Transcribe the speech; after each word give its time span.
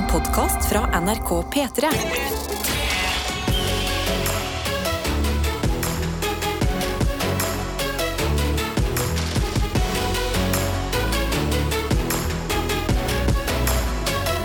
En 0.00 0.06
podkast 0.08 0.68
fra 0.68 1.00
NRK 1.00 1.30
P3. 1.52 1.88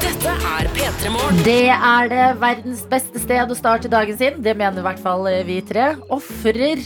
Dette 0.02 0.34
er 0.34 0.68
P3 0.76 1.14
Morgen. 1.14 1.40
Det 1.46 1.70
er 1.72 2.10
det 2.12 2.28
verdens 2.42 2.84
beste 2.92 3.24
sted 3.24 3.48
å 3.48 3.56
starte 3.56 3.88
dagen 3.88 4.20
sin. 4.20 4.44
Det 4.44 4.58
mener 4.60 4.84
i 4.84 4.88
hvert 4.90 5.00
fall 5.00 5.24
vi 5.48 5.62
tre. 5.64 5.94
Ofrer 6.12 6.84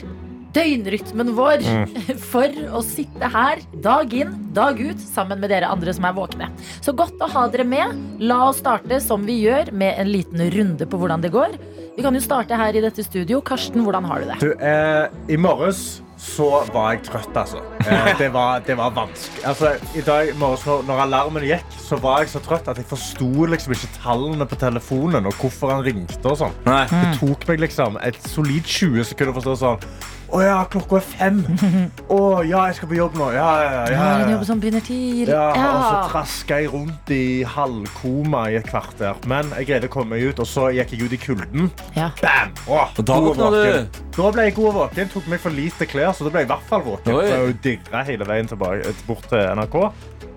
døgnrytmen 0.56 1.34
vår 1.38 1.64
for 2.32 2.60
å 2.74 2.82
sitte 2.86 3.30
her 3.34 3.62
dag 3.84 4.14
inn, 4.16 4.34
dag 4.56 4.80
ut 4.82 5.02
sammen 5.02 5.42
med 5.42 5.54
dere 5.54 5.70
andre 5.70 5.94
som 5.96 6.08
er 6.10 6.18
våkne. 6.18 6.50
Så 6.82 6.96
godt 6.98 7.22
å 7.22 7.30
ha 7.32 7.48
dere 7.52 7.68
med. 7.68 8.00
La 8.24 8.42
oss 8.50 8.62
starte 8.64 9.02
som 9.04 9.26
vi 9.28 9.42
gjør, 9.44 9.72
med 9.72 10.00
en 10.02 10.12
liten 10.12 10.46
runde 10.56 10.90
på 10.90 11.00
hvordan 11.00 11.24
det 11.24 11.34
går. 11.36 11.56
Vi 11.96 12.04
kan 12.06 12.16
jo 12.16 12.22
starte 12.24 12.56
her 12.56 12.76
i 12.76 12.84
dette 12.84 13.04
studio. 13.04 13.42
Karsten, 13.44 13.84
hvordan 13.84 14.06
har 14.08 14.22
du 14.22 14.30
det? 14.30 14.38
Du, 14.40 14.52
eh, 14.64 15.10
I 15.34 15.38
morges 15.40 16.02
så 16.20 16.66
var 16.74 16.94
jeg 16.94 17.06
trøtt, 17.08 17.36
altså. 17.38 17.62
Eh, 17.86 18.10
det, 18.22 18.30
var, 18.36 18.62
det 18.68 18.76
var 18.80 18.94
vanskelig. 18.96 19.44
Altså, 19.48 19.74
I 19.96 20.04
dag 20.08 20.32
morges 20.40 20.66
når, 20.68 20.86
når 20.88 21.02
alarmen 21.06 21.48
gikk, 21.48 21.76
så 21.80 22.00
var 22.04 22.24
jeg 22.24 22.34
så 22.34 22.44
trøtt 22.44 22.68
at 22.72 22.80
jeg 22.80 22.88
forsto 22.90 23.48
liksom 23.52 23.76
ikke 23.76 23.92
tallene 24.02 24.48
på 24.48 24.60
telefonen 24.60 25.28
og 25.30 25.36
hvorfor 25.40 25.74
han 25.76 25.84
ringte. 25.88 26.20
og 26.24 26.40
sånn. 26.40 26.56
Det 26.68 27.04
tok 27.20 27.48
meg 27.52 27.66
liksom 27.68 28.00
et 28.04 28.20
solid 28.28 28.64
20 28.64 29.12
sekunder 29.12 29.36
å 29.36 29.40
forstå 29.40 29.60
sånn 29.64 29.92
Å 30.30 30.40
ja, 30.44 30.58
klokka 30.70 31.00
er 31.00 31.06
fem. 31.10 31.38
Å 32.14 32.18
ja, 32.46 32.66
jeg 32.70 32.76
skal 32.78 32.90
på 32.92 32.98
jobb 33.00 33.16
nå. 33.18 33.30
Ja, 33.34 33.48
ja, 33.64 33.70
ja. 33.74 33.84
Ja, 33.90 34.02
har 34.04 34.24
en 34.26 34.34
jobb 34.36 34.44
som 34.46 34.60
begynner 34.62 34.84
tidlig. 34.86 35.34
Ja, 35.34 35.48
og 35.58 35.80
så 35.82 36.12
traska 36.12 36.60
jeg 36.62 36.70
rundt 36.74 37.10
i 37.14 37.22
halvkoma 37.50 38.44
i 38.54 38.60
et 38.60 38.70
kvarter. 38.70 39.18
Men 39.30 39.50
jeg 39.58 39.70
greide 39.72 39.90
å 39.90 39.94
komme 39.94 40.14
meg 40.14 40.28
ut, 40.30 40.42
og 40.44 40.50
så 40.50 40.68
gikk 40.76 40.94
jeg 40.94 41.08
ut 41.10 41.16
i 41.18 41.22
kulden. 41.24 41.72
Ja. 41.98 42.12
Bam! 42.22 42.54
Åh, 42.70 42.94
da 43.02 43.18
våkna 43.26 43.50
du. 43.56 43.58
våken. 43.58 43.90
Da 44.20 44.32
ble 44.36 44.46
jeg 44.50 44.58
god 44.60 44.70
og 44.70 44.78
våken. 44.84 45.12
Tok 45.16 45.32
meg 45.34 45.42
for 45.48 45.58
lite 45.58 45.90
klær, 45.90 46.14
så 46.14 46.28
da 46.28 46.34
ble 46.36 46.46
jeg 46.46 46.50
i 46.52 46.54
hvert 46.54 46.70
fall 46.70 46.86
våken. 46.86 47.18
Oi. 47.18 47.26
Så 47.26 47.42
jeg 47.42 47.58
dirra 47.66 48.06
hele 48.12 48.30
veien 48.30 48.54
tilbake, 48.54 48.94
bort 49.10 49.26
til 49.34 49.50
NRK. 49.58 49.80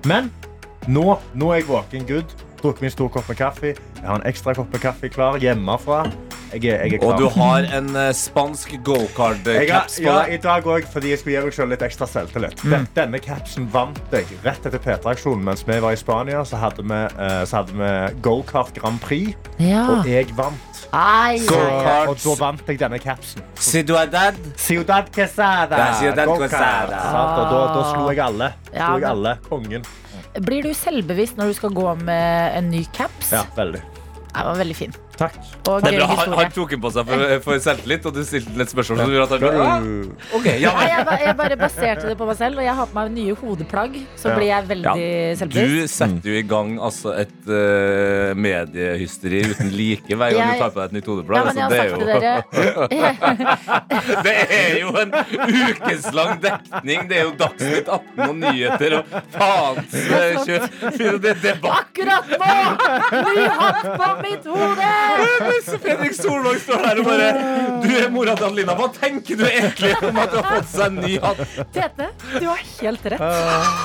Men 0.08 0.32
nå, 0.88 1.04
nå 1.36 1.52
er 1.52 1.60
jeg 1.60 1.68
våken 1.68 2.08
good. 2.08 2.36
Drukket 2.62 2.80
meg 2.86 2.92
en 2.92 2.96
stor 2.96 3.12
kopp 3.12 3.28
med 3.28 3.38
kaffe. 3.42 3.74
Jeg 4.02 4.08
har 4.10 4.18
en 4.18 4.26
ekstra 4.26 4.52
kopp 4.58 4.72
med 4.74 4.82
kaffe 4.82 5.08
klar 5.14 5.36
hjemmefra. 5.38 6.00
Jeg 6.52 6.66
er, 6.68 6.82
jeg 6.84 6.96
er 6.96 7.00
klar. 7.00 7.12
Og 7.14 7.20
du 7.22 7.28
har 7.38 7.64
en 7.78 7.86
uh, 7.96 8.08
spansk 8.12 8.72
jeg 8.74 8.80
har, 8.82 8.84
go-card-caps 8.88 9.94
på 10.02 10.08
ja. 10.08 10.16
I 10.34 10.36
dag 10.42 10.66
òg, 10.68 10.88
fordi 10.90 11.12
jeg 11.12 11.20
skulle 11.22 11.36
gi 11.38 11.44
meg 11.46 11.54
selv 11.56 11.70
litt 11.72 11.84
ekstra 11.86 12.08
selvtillit. 12.10 12.58
Mm. 12.66 12.72
Den- 12.74 12.88
Denne 12.98 13.20
capsen 13.24 13.68
vant 13.72 14.00
jeg 14.12 14.26
rett 14.44 14.66
etter 14.68 14.82
P3-aksjonen. 14.82 15.44
Mens 15.46 15.62
vi 15.68 15.78
var 15.80 15.94
i 15.94 16.00
Spania, 16.00 16.42
så 16.44 16.58
hadde 16.60 16.82
vi, 16.82 16.98
eh, 16.98 17.44
så 17.48 17.60
hadde 17.62 17.78
vi 17.78 18.20
go-kart 18.26 18.74
Grand 18.74 18.98
Prix. 19.00 19.32
Ja. 19.62 19.86
Og 19.94 20.10
jeg 20.10 20.34
vant. 20.36 20.82
Ai, 20.92 21.38
ai. 21.38 22.02
Og 22.10 22.18
da 22.20 22.34
vant 22.42 22.66
jeg 22.68 22.82
denne 22.82 22.98
capsen. 23.00 23.46
Ciudad. 23.56 24.36
Ciudad 24.58 25.08
Quesada. 25.14 25.78
Ja, 25.78 25.88
Ciudad. 26.02 26.26
Quesada. 26.42 26.98
Ah. 26.98 27.38
Og 27.38 27.54
da, 27.54 27.62
da 27.78 27.86
slo 27.94 28.10
jeg 28.10 28.18
alle. 28.26 28.50
Ja, 28.74 28.90
Slo 28.90 28.98
jeg 28.98 29.08
alle. 29.14 29.38
Kongen. 29.48 29.86
Blir 30.42 30.62
du 30.68 30.72
selvbevisst 30.76 31.36
når 31.40 31.52
du 31.52 31.56
skal 31.62 31.70
gå 31.76 31.88
med 32.02 32.58
en 32.58 32.70
ny 32.72 32.84
caps? 32.92 33.32
Ja, 33.32 33.46
veldig. 33.56 33.80
Det 34.32 34.44
var 34.48 34.56
veldig 34.56 34.76
fin. 34.76 34.94
Takk. 35.22 35.34
Og 35.70 35.76
Det 35.84 35.92
er 35.92 35.98
bra. 36.00 36.06
Han, 36.18 36.32
han 36.40 36.50
tok 36.54 36.70
den 36.74 36.80
på 36.82 36.90
seg 36.94 37.06
for, 37.06 37.18
for 37.44 37.54
selvtillit, 37.62 38.06
og 38.08 38.12
du 38.16 38.22
stilte 38.26 38.54
litt 38.58 38.70
spørsmål. 38.72 38.96
Som 39.02 39.12
gjorde 39.14 39.26
at 39.28 39.32
han 39.36 39.40
bare, 39.44 39.60
ah, 39.62 40.38
ok, 40.38 40.46
ja, 40.58 40.72
Nei, 40.74 40.86
jeg, 40.90 41.04
ba- 41.06 41.18
jeg 41.22 41.34
bare 41.38 41.56
baserte 41.60 42.04
det 42.10 42.16
på 42.18 42.26
meg 42.28 42.36
selv, 42.40 42.58
og 42.58 42.64
jeg 42.66 42.74
har 42.80 42.86
på 42.90 42.96
meg 42.98 43.12
nye 43.14 43.34
hodeplagg. 43.38 43.92
Så 44.18 44.26
Ja. 44.32 44.34
blir 44.38 44.48
jeg 44.50 44.66
veldig 44.72 44.92
Du 44.92 45.38
selvbevisst. 45.42 45.94
setter 46.00 46.26
jo 46.32 46.36
i 46.40 46.42
gang 46.52 46.68
altså, 46.82 47.12
et 47.22 47.38
uh, 47.46 48.32
mediehysteri 48.34 49.42
uten 49.52 49.70
like 49.76 50.10
hver 50.10 50.30
gang 50.34 50.42
Jeg- 50.42 50.58
du 50.58 50.62
tar 50.64 50.70
på 50.74 50.80
deg 50.80 50.86
et 50.90 50.92
nytt 50.98 51.06
Ja, 51.06 51.12
hodeplagg. 51.12 51.44
men 51.46 51.54
jeg 51.54 51.62
altså, 51.62 51.72
har 51.72 51.72
det, 51.72 51.78
er 51.78 51.88
jo, 51.92 51.96
dere 52.02 53.12
det 54.26 54.36
er 54.58 54.74
jo 54.80 54.90
en 55.02 55.10
ukeslang 55.72 56.32
dekning. 56.42 57.08
Det 57.10 57.16
er 57.18 57.24
jo 57.28 57.32
Dagsnytt 57.38 57.88
18 57.88 58.28
og 58.28 58.34
nyheter 58.42 58.96
og 58.98 59.04
faens 59.34 59.94
eh, 59.94 60.34
kjør. 60.46 61.18
Det 61.22 61.30
er 61.30 61.40
debatt. 61.42 61.78
Akkurat 61.82 62.26
nå! 62.32 62.54
Ny 63.22 63.46
hatt 63.60 63.86
på 64.00 64.08
mitt 64.22 64.44
hode! 64.48 64.90
Mens 65.42 65.70
Fredrik 65.82 66.14
Solvang 66.16 66.58
står 66.62 66.82
der 66.86 67.00
og 67.02 67.08
bare 67.08 67.28
Du 67.82 67.88
er 67.98 68.08
mora 68.14 68.34
til 68.38 68.46
Adelina. 68.48 68.76
Hva 68.78 68.88
tenker 68.96 69.40
du 69.40 69.44
egentlig 69.48 69.92
om 70.08 70.20
at 70.22 70.32
du 70.32 70.38
har 70.38 70.48
fått 70.56 70.70
seg 70.72 70.84
en 70.86 71.00
ny 71.02 71.14
hatt? 71.22 71.42
Tete, 71.74 72.08
du 72.38 72.46
har 72.48 72.62
helt 72.80 73.08
rett. 73.14 73.24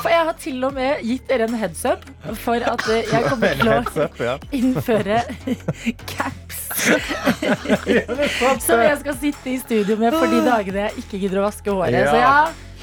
For 0.03 0.11
jeg 0.13 0.27
har 0.29 0.37
til 0.43 0.67
og 0.67 0.75
med 0.77 1.03
gitt 1.07 1.25
dere 1.31 1.47
en 1.49 1.57
heads 1.61 1.83
up 1.89 2.05
for 2.43 2.67
at 2.73 2.85
jeg 2.93 3.23
kommer 3.31 3.57
til 3.61 3.73
å 3.73 4.37
innføre 4.59 5.21
caps. 6.13 6.63
Som 8.67 8.81
jeg 8.83 8.97
skal 9.01 9.17
sitte 9.21 9.51
i 9.53 9.57
studio 9.61 9.97
med 9.99 10.15
for 10.15 10.29
de 10.31 10.41
dagene 10.45 10.87
jeg 10.87 11.03
ikke 11.05 11.21
gidder 11.25 11.41
å 11.41 11.47
vaske 11.47 11.73
håret. 11.73 12.09
Så 12.11 12.17
ja, 12.21 12.37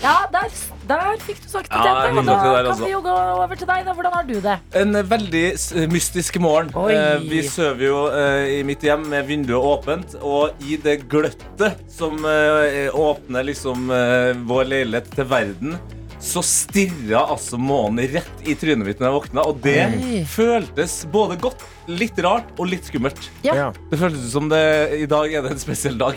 ja 0.04 0.14
der, 0.34 0.52
der 0.90 1.16
fikk 1.24 1.40
du 1.42 1.48
sagt 1.48 1.70
det, 1.72 1.80
Ja, 1.80 1.94
jeg 2.04 2.16
Og 2.20 2.26
da 2.28 2.34
sagt 2.34 2.44
det 2.44 2.52
der, 2.52 2.62
kan 2.62 2.70
altså. 2.74 2.84
vi 2.84 2.92
jo 2.92 3.00
gå 3.06 3.14
over 3.44 3.56
til 3.62 3.70
deg. 3.72 3.84
da 3.88 3.94
Hvordan 3.96 4.12
har 4.18 4.28
du 4.28 4.34
det? 4.44 4.56
En 4.82 4.94
eh, 5.00 5.06
veldig 5.14 5.44
s- 5.56 5.72
mystisk 5.90 6.38
morgen. 6.44 6.70
Oi. 6.76 6.92
Eh, 6.92 7.18
vi 7.24 7.42
sover 7.48 7.86
jo 7.88 7.98
eh, 8.12 8.52
i 8.58 8.62
mitt 8.68 8.84
hjem 8.84 9.08
med 9.10 9.26
vinduet 9.32 9.64
åpent, 9.74 10.16
og 10.22 10.62
i 10.68 10.76
det 10.84 11.00
gløttet 11.08 11.80
som 11.90 12.20
eh, 12.28 12.88
åpner 12.92 13.48
liksom 13.50 13.88
eh, 13.90 14.32
vår 14.44 14.70
leilighet 14.74 15.08
til 15.16 15.28
verden, 15.30 15.76
så 16.24 16.40
stirra 16.40 17.20
altså 17.34 17.58
månen 17.60 18.06
rett 18.14 18.46
i 18.48 18.54
trynet 18.56 18.86
mitt 18.86 19.00
når 19.02 19.10
jeg 19.10 19.16
våkna, 19.18 19.42
og 19.50 19.58
det 19.64 19.74
Oi. 19.92 20.22
føltes 20.32 21.02
både 21.12 21.36
godt, 21.42 21.60
litt 21.90 22.16
rart 22.24 22.48
og 22.56 22.70
litt 22.70 22.86
skummelt. 22.88 23.26
Ja. 23.44 23.52
Ja. 23.58 23.66
Det 23.90 23.98
føltes 24.00 24.30
som 24.32 24.48
det 24.48 24.62
i 25.02 25.08
dag 25.10 25.28
er 25.36 25.44
det 25.44 25.52
en 25.52 25.60
spesiell 25.60 25.98
dag. 26.00 26.16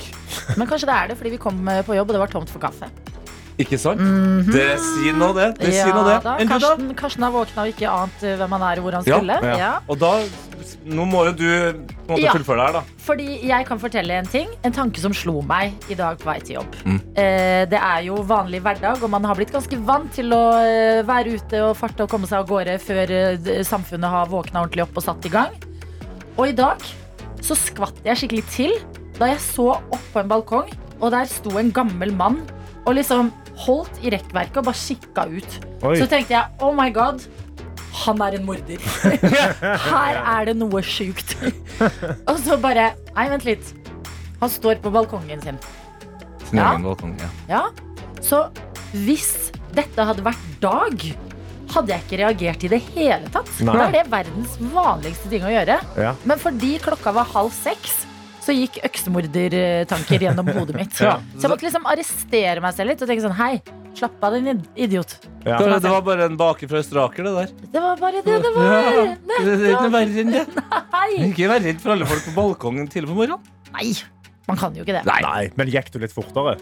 Men 0.56 0.70
kanskje 0.70 0.88
det 0.88 0.96
er 0.96 1.12
det 1.12 1.18
fordi 1.20 1.34
vi 1.36 1.42
kom 1.44 1.60
eh, 1.68 1.82
på 1.84 1.98
jobb, 1.98 2.08
og 2.14 2.16
det 2.16 2.24
var 2.24 2.32
tomt 2.32 2.54
for 2.54 2.64
kaffe. 2.64 2.88
Ikke 3.58 3.78
sant? 3.82 3.98
Det 4.54 4.66
sier 4.78 5.16
noe, 5.18 5.34
det. 5.34 5.48
Det 5.58 5.72
sier 5.74 5.90
noe, 5.96 6.04
det. 6.06 6.18
Da. 6.24 6.36
Karsten, 6.46 6.92
Karsten 7.00 7.24
har 7.26 7.32
våkna 7.34 7.64
og 7.66 7.72
ikke 7.72 7.88
ant 7.90 8.22
eh, 8.28 8.36
hvem 8.38 8.52
han 8.54 8.66
er 8.68 8.78
og 8.82 8.86
hvor 8.86 8.98
han 9.00 9.08
skulle. 9.08 9.40
ja. 9.42 9.56
Ja. 9.58 9.72
Og 9.90 9.98
da 10.02 10.12
Nå 10.88 11.04
må 11.08 11.22
jo 11.28 11.32
du 11.36 11.44
på 11.44 11.50
en 11.50 12.08
måte 12.14 12.22
Ja. 12.24 12.32
fullføre 12.36 12.58
det 12.60 12.66
her, 12.68 12.74
da. 12.78 12.82
Fordi 13.04 13.26
jeg 13.48 13.66
kan 13.68 13.80
fortelle 13.80 14.16
en 14.18 14.26
ting 14.28 14.48
En 14.64 14.72
tanke 14.74 15.00
som 15.04 15.14
slo 15.16 15.42
meg 15.42 15.74
i 15.92 15.96
dag 16.00 16.18
på 16.20 16.28
vei 16.30 16.38
til 16.40 16.56
jobb 16.58 16.76
Mm. 16.86 17.00
eh, 17.16 17.66
Det 17.72 17.80
er 17.80 18.02
jo 18.08 18.16
vanlig 18.24 18.62
hverdag 18.64 19.02
Og 19.04 19.10
man 19.10 19.24
har 19.28 19.36
blitt 19.36 19.52
ganske 19.52 19.80
vant 19.86 20.12
til 20.16 20.32
å 20.36 20.42
eh, 20.64 21.02
være 21.08 21.36
ute 21.40 21.62
Og 21.70 21.76
farte 21.78 22.04
og 22.04 22.10
komme 22.10 22.28
seg 22.28 22.40
av 22.40 22.48
gårde 22.48 22.78
Før 22.84 23.14
samfunnet 23.68 24.10
har 24.10 24.28
våknet 24.32 24.56
ordentlig 24.62 24.84
opp 24.88 24.98
og 24.98 25.04
satt 25.04 25.26
i 25.26 25.30
gang 25.34 25.56
Og 26.38 26.48
i 26.48 26.56
dag 26.56 26.78
Så 27.42 27.56
skvatt 27.56 28.00
jeg 28.06 28.16
skikkelig 28.24 28.46
til 28.54 28.76
Da 29.20 29.28
jeg 29.34 29.40
så 29.44 29.70
opp 29.78 30.04
på 30.14 30.20
en 30.24 30.30
balkong 30.32 30.72
Og 31.00 31.12
der 31.12 31.26
sto 31.32 31.58
en 31.60 31.72
gammel 31.72 32.12
mann 32.16 32.42
Og 32.88 32.96
liksom 32.96 33.32
holdt 33.66 33.98
i 34.06 34.12
rekkverket 34.14 34.60
Og 34.62 34.68
bare 34.70 34.80
kikka 34.80 35.26
ut 35.28 35.58
Oi. 35.84 35.96
Så 36.00 36.08
tenkte 36.10 36.36
jeg, 36.38 36.56
oh 36.64 36.72
my 36.78 36.90
god 36.96 37.26
han 37.98 38.20
er 38.22 38.36
en 38.38 38.44
morder. 38.46 38.78
Her 39.88 40.18
er 40.22 40.46
det 40.46 40.54
noe 40.60 40.82
sjukt. 40.86 41.32
Og 42.30 42.36
så 42.44 42.58
bare 42.62 42.92
Nei, 43.16 43.24
vent 43.32 43.46
litt. 43.48 43.72
Han 44.42 44.52
står 44.54 44.78
på 44.84 44.92
balkongen 44.94 45.42
sin. 45.42 45.58
Sin 46.46 46.60
Ja. 46.62 46.74
egen 46.76 46.86
balkong, 46.86 47.16
ja. 47.18 47.30
Ja. 47.50 47.64
Så 48.22 48.44
hvis 48.94 49.50
dette 49.74 50.06
hadde 50.06 50.22
vært 50.28 50.46
dag, 50.62 51.08
hadde 51.74 51.92
jeg 51.96 52.06
ikke 52.06 52.20
reagert 52.22 52.68
i 52.68 52.72
det 52.76 52.82
hele 52.94 53.32
tatt. 53.34 53.50
Nei. 53.66 53.74
Da 53.74 53.88
er 53.88 53.96
det 53.98 54.06
verdens 54.14 54.54
vanligste 54.72 55.32
ting 55.34 55.44
å 55.48 55.52
gjøre. 55.56 55.80
Ja. 55.98 56.14
Men 56.30 56.40
fordi 56.44 56.76
klokka 56.86 57.16
var 57.18 57.28
halv 57.34 57.50
seks, 57.56 58.04
så 58.48 58.56
gikk 58.56 58.80
øksemordertanker 58.88 60.24
gjennom 60.28 60.54
hodet 60.56 60.78
mitt. 60.78 60.96
Ja. 61.08 61.20
Så 61.36 61.46
jeg 61.46 61.52
måtte 61.52 61.68
liksom 61.68 61.86
arrestere 61.88 62.62
meg 62.64 62.74
selv 62.76 62.92
litt 62.92 63.02
og 63.04 63.10
tenke 63.10 63.24
sånn 63.24 63.36
Hei, 63.38 63.60
slapp 63.98 64.24
av, 64.26 64.36
din 64.36 64.62
idiot. 64.76 65.14
Ja. 65.46 65.60
Det, 65.60 65.78
det 65.84 65.92
var 65.92 66.04
bare 66.06 66.28
en 66.28 66.38
baker 66.40 66.70
fra 66.72 66.82
Østeraker, 66.82 67.28
det 67.28 67.34
der. 67.36 67.54
Det 67.76 67.84
var 67.84 68.02
bare 68.02 68.24
det 68.26 68.40
det 68.44 68.52
var. 68.56 68.68
Ja, 68.68 69.06
det 69.14 69.38
det 69.46 69.54
er 69.56 69.72
ikke 69.72 69.86
noe 69.86 69.94
verre 69.94 70.24
enn 70.24 70.34
det. 70.34 70.44
Nei. 70.98 71.10
Ikke 71.30 71.52
vær 71.52 71.64
redd 71.64 71.84
for 71.84 71.96
alle 71.96 72.10
folk 72.10 72.26
på 72.28 72.36
balkongen 72.36 72.90
tidlig 72.92 73.12
på 73.12 73.20
morgenen. 73.20 73.54
Nei, 73.78 73.92
man 74.50 74.60
kan 74.60 74.76
jo 74.76 74.86
ikke 74.86 74.98
det. 74.98 75.06
Nei, 75.08 75.48
men 75.60 75.72
gikk 75.72 75.92
du 75.94 76.02
litt 76.04 76.16
fortere? 76.16 76.58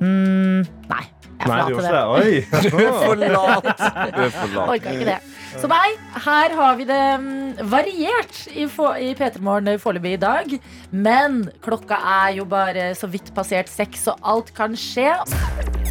Mm, 0.00 0.64
nei, 0.90 1.04
jeg 1.38 1.48
Nei, 1.48 1.60
forlater 1.74 1.82
det. 1.82 1.92
det. 1.92 2.04
Oi. 2.14 2.34
Du 2.70 4.20
er 4.22 4.30
forlat. 4.34 4.68
Orka 4.68 4.94
ikke 4.94 5.08
det. 5.12 5.18
Så 5.54 5.68
nei, 5.70 5.90
her 6.24 6.54
har 6.58 6.76
vi 6.80 6.86
det 6.88 7.02
mm, 7.22 7.68
variert 7.70 8.40
i, 8.50 8.64
i 8.66 9.12
P3 9.14 9.38
Morgen 9.44 9.78
foreløpig 9.78 10.16
i 10.16 10.22
dag. 10.22 10.54
Men 10.90 11.44
klokka 11.62 12.00
er 12.24 12.34
jo 12.40 12.46
bare 12.50 12.90
så 12.98 13.06
vidt 13.12 13.30
passert 13.36 13.70
seks, 13.70 14.06
så 14.08 14.16
alt 14.26 14.50
kan 14.56 14.74
skje. 14.78 15.12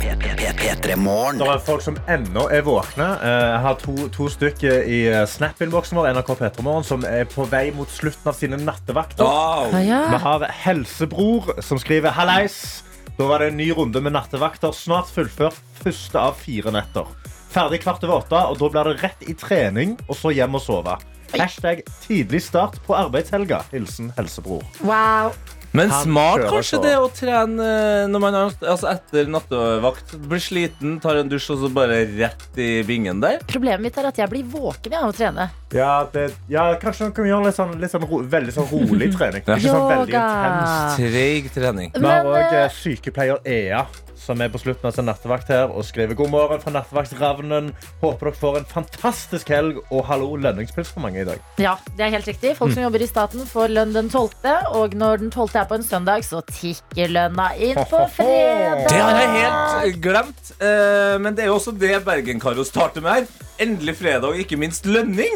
Det 0.04 1.48
er 1.48 1.62
folk 1.64 1.82
som 1.86 1.96
ennå 2.12 2.48
er 2.52 2.64
våkne. 2.68 3.08
Eh, 3.24 3.44
Jeg 3.54 3.62
har 3.64 3.78
to, 3.80 3.96
to 4.12 4.28
stykker 4.32 4.84
i 4.84 5.00
eh, 5.08 5.24
Snap-innboksen 5.30 5.96
vår 5.98 6.12
NRK 6.18 6.34
Petremorgen, 6.42 6.84
som 6.88 7.06
er 7.08 7.24
på 7.32 7.46
vei 7.50 7.70
mot 7.76 7.90
slutten 7.92 8.34
av 8.34 8.36
sine 8.38 8.60
nattevakter. 8.60 9.24
Wow. 9.24 9.72
Ja, 9.80 10.02
Vi 10.12 10.20
har 10.26 10.44
Helsebror 10.66 11.54
som 11.64 11.80
skriver 11.80 12.12
Hallais. 12.18 12.84
Da 13.18 13.28
var 13.30 13.40
det 13.40 13.48
en 13.52 13.58
ny 13.58 13.72
runde 13.72 14.02
med 14.02 14.16
nattevakter. 14.16 14.72
Snart 14.74 15.12
fullført 15.14 15.58
første 15.84 16.18
av 16.18 16.38
fire 16.42 16.74
netter. 16.74 17.10
Ferdig 17.54 17.84
kvart 17.84 18.02
over 18.08 18.24
åtte, 18.24 18.40
og 18.50 18.58
da 18.58 18.70
blir 18.74 18.90
det 18.90 19.04
rett 19.04 19.28
i 19.30 19.36
trening 19.38 19.94
og 20.08 20.18
så 20.18 20.32
hjem 20.34 20.58
og 20.58 20.64
sove. 20.66 20.96
Hashtag 21.34 21.84
tidlig 22.02 22.42
start 22.46 22.80
på 22.86 22.96
arbeidshelga. 22.98 23.62
Hilsen 23.74 24.10
helsebror. 24.18 24.66
Wow. 24.82 25.34
Men 25.74 25.90
Han 25.90 26.04
smart 26.06 26.44
kanskje 26.52 26.80
det 26.84 26.94
å 27.02 27.08
trene 27.10 27.66
eh, 27.66 28.04
når 28.12 28.22
man 28.22 28.36
har, 28.38 28.52
altså 28.62 28.92
etter 28.92 29.32
nattevakt. 29.34 30.14
Blir 30.30 30.44
sliten, 30.44 31.00
tar 31.02 31.18
en 31.24 31.32
dusj 31.32 31.50
og 31.56 31.64
så 31.64 31.72
bare 31.74 32.04
rett 32.12 32.62
i 32.62 32.70
bingen 32.86 33.24
der. 33.24 33.42
Problemet 33.50 33.82
mitt 33.88 33.98
er 33.98 34.12
at 34.12 34.22
jeg 34.22 34.30
blir 34.30 34.46
våken 34.54 35.00
av 35.00 35.10
å 35.10 35.18
trene. 35.18 35.50
Ja, 35.74 36.06
det, 36.14 36.28
ja, 36.54 36.68
kanskje 36.82 37.08
man 37.10 37.18
kan 37.18 37.26
gjøre 37.32 37.50
litt 37.50 37.58
sånn, 37.58 37.76
litt 37.82 37.94
sånn 37.94 38.06
ro, 38.06 38.22
veldig 38.36 38.54
sånn 38.54 38.70
rolig 38.70 39.10
trening. 39.18 39.42
Ikke 39.42 39.60
sånn 39.66 39.90
veldig 39.90 40.14
intens. 40.22 41.02
Treig 41.02 41.52
trening. 41.58 41.94
Vi 41.98 42.06
har 42.06 42.30
òg 42.30 42.58
eh, 42.62 42.70
sykepleier 42.78 43.42
Ea, 43.50 43.82
som 44.24 44.40
er 44.40 44.52
på 44.54 44.62
slutten 44.62 44.88
av 44.88 44.94
sin 44.96 45.08
nattevakt 45.10 45.50
her 45.52 45.72
og 45.74 45.84
skriver 45.84 46.16
god 46.16 46.30
morgen 46.32 46.62
fra 46.64 46.72
nattevaktravnen. 46.78 47.72
Håper 48.04 48.30
dere 48.30 48.40
får 48.40 48.60
en 48.62 48.70
fantastisk 48.70 49.50
helg, 49.52 49.82
og 49.90 50.06
hallo, 50.08 50.30
lønningspils 50.40 50.94
for 50.94 51.04
mange 51.04 51.24
i 51.24 51.28
dag. 51.28 51.42
Ja, 51.60 51.74
det 51.98 52.06
er 52.06 52.14
helt 52.14 52.30
riktig. 52.30 52.54
Folk 52.60 52.76
som 52.76 52.86
jobber 52.86 53.04
i 53.04 53.10
staten 53.10 53.44
får 53.50 53.74
lønn 53.74 53.98
den 53.98 54.14
12., 54.14 54.48
og 54.78 54.96
når 54.96 55.26
den 55.26 55.34
12. 55.34 55.50
er 55.60 55.63
på 55.70 55.78
en 55.80 55.86
søndag, 55.86 56.26
så 56.28 56.42
tikker 56.48 57.12
lønna 57.14 57.52
inn 57.58 57.80
på 57.90 58.04
fredag. 58.16 58.84
Det 58.90 59.00
har 59.00 59.22
jeg 59.22 59.32
helt 59.38 60.04
glemt. 60.04 60.54
Eh, 60.60 61.16
men 61.24 61.36
det 61.36 61.46
er 61.46 61.52
jo 61.52 61.58
også 61.60 61.74
det 61.78 61.96
Bergen-Karo 62.06 62.66
starter 62.68 63.04
med 63.04 63.18
her. 63.22 63.50
Endelig 63.62 63.94
fredag, 64.00 64.26
og 64.34 64.40
ikke 64.42 64.58
minst 64.58 64.88
lønning. 64.90 65.36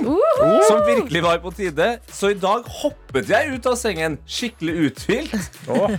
Som 0.68 0.80
virkelig 0.88 1.22
var 1.24 1.38
på 1.44 1.52
tide. 1.54 1.90
Så 2.12 2.32
i 2.34 2.38
dag 2.40 2.66
hoppet 2.80 3.30
jeg 3.30 3.52
ut 3.54 3.68
av 3.70 3.76
sengen 3.78 4.18
skikkelig 4.26 4.88
uthvilt. 4.88 5.36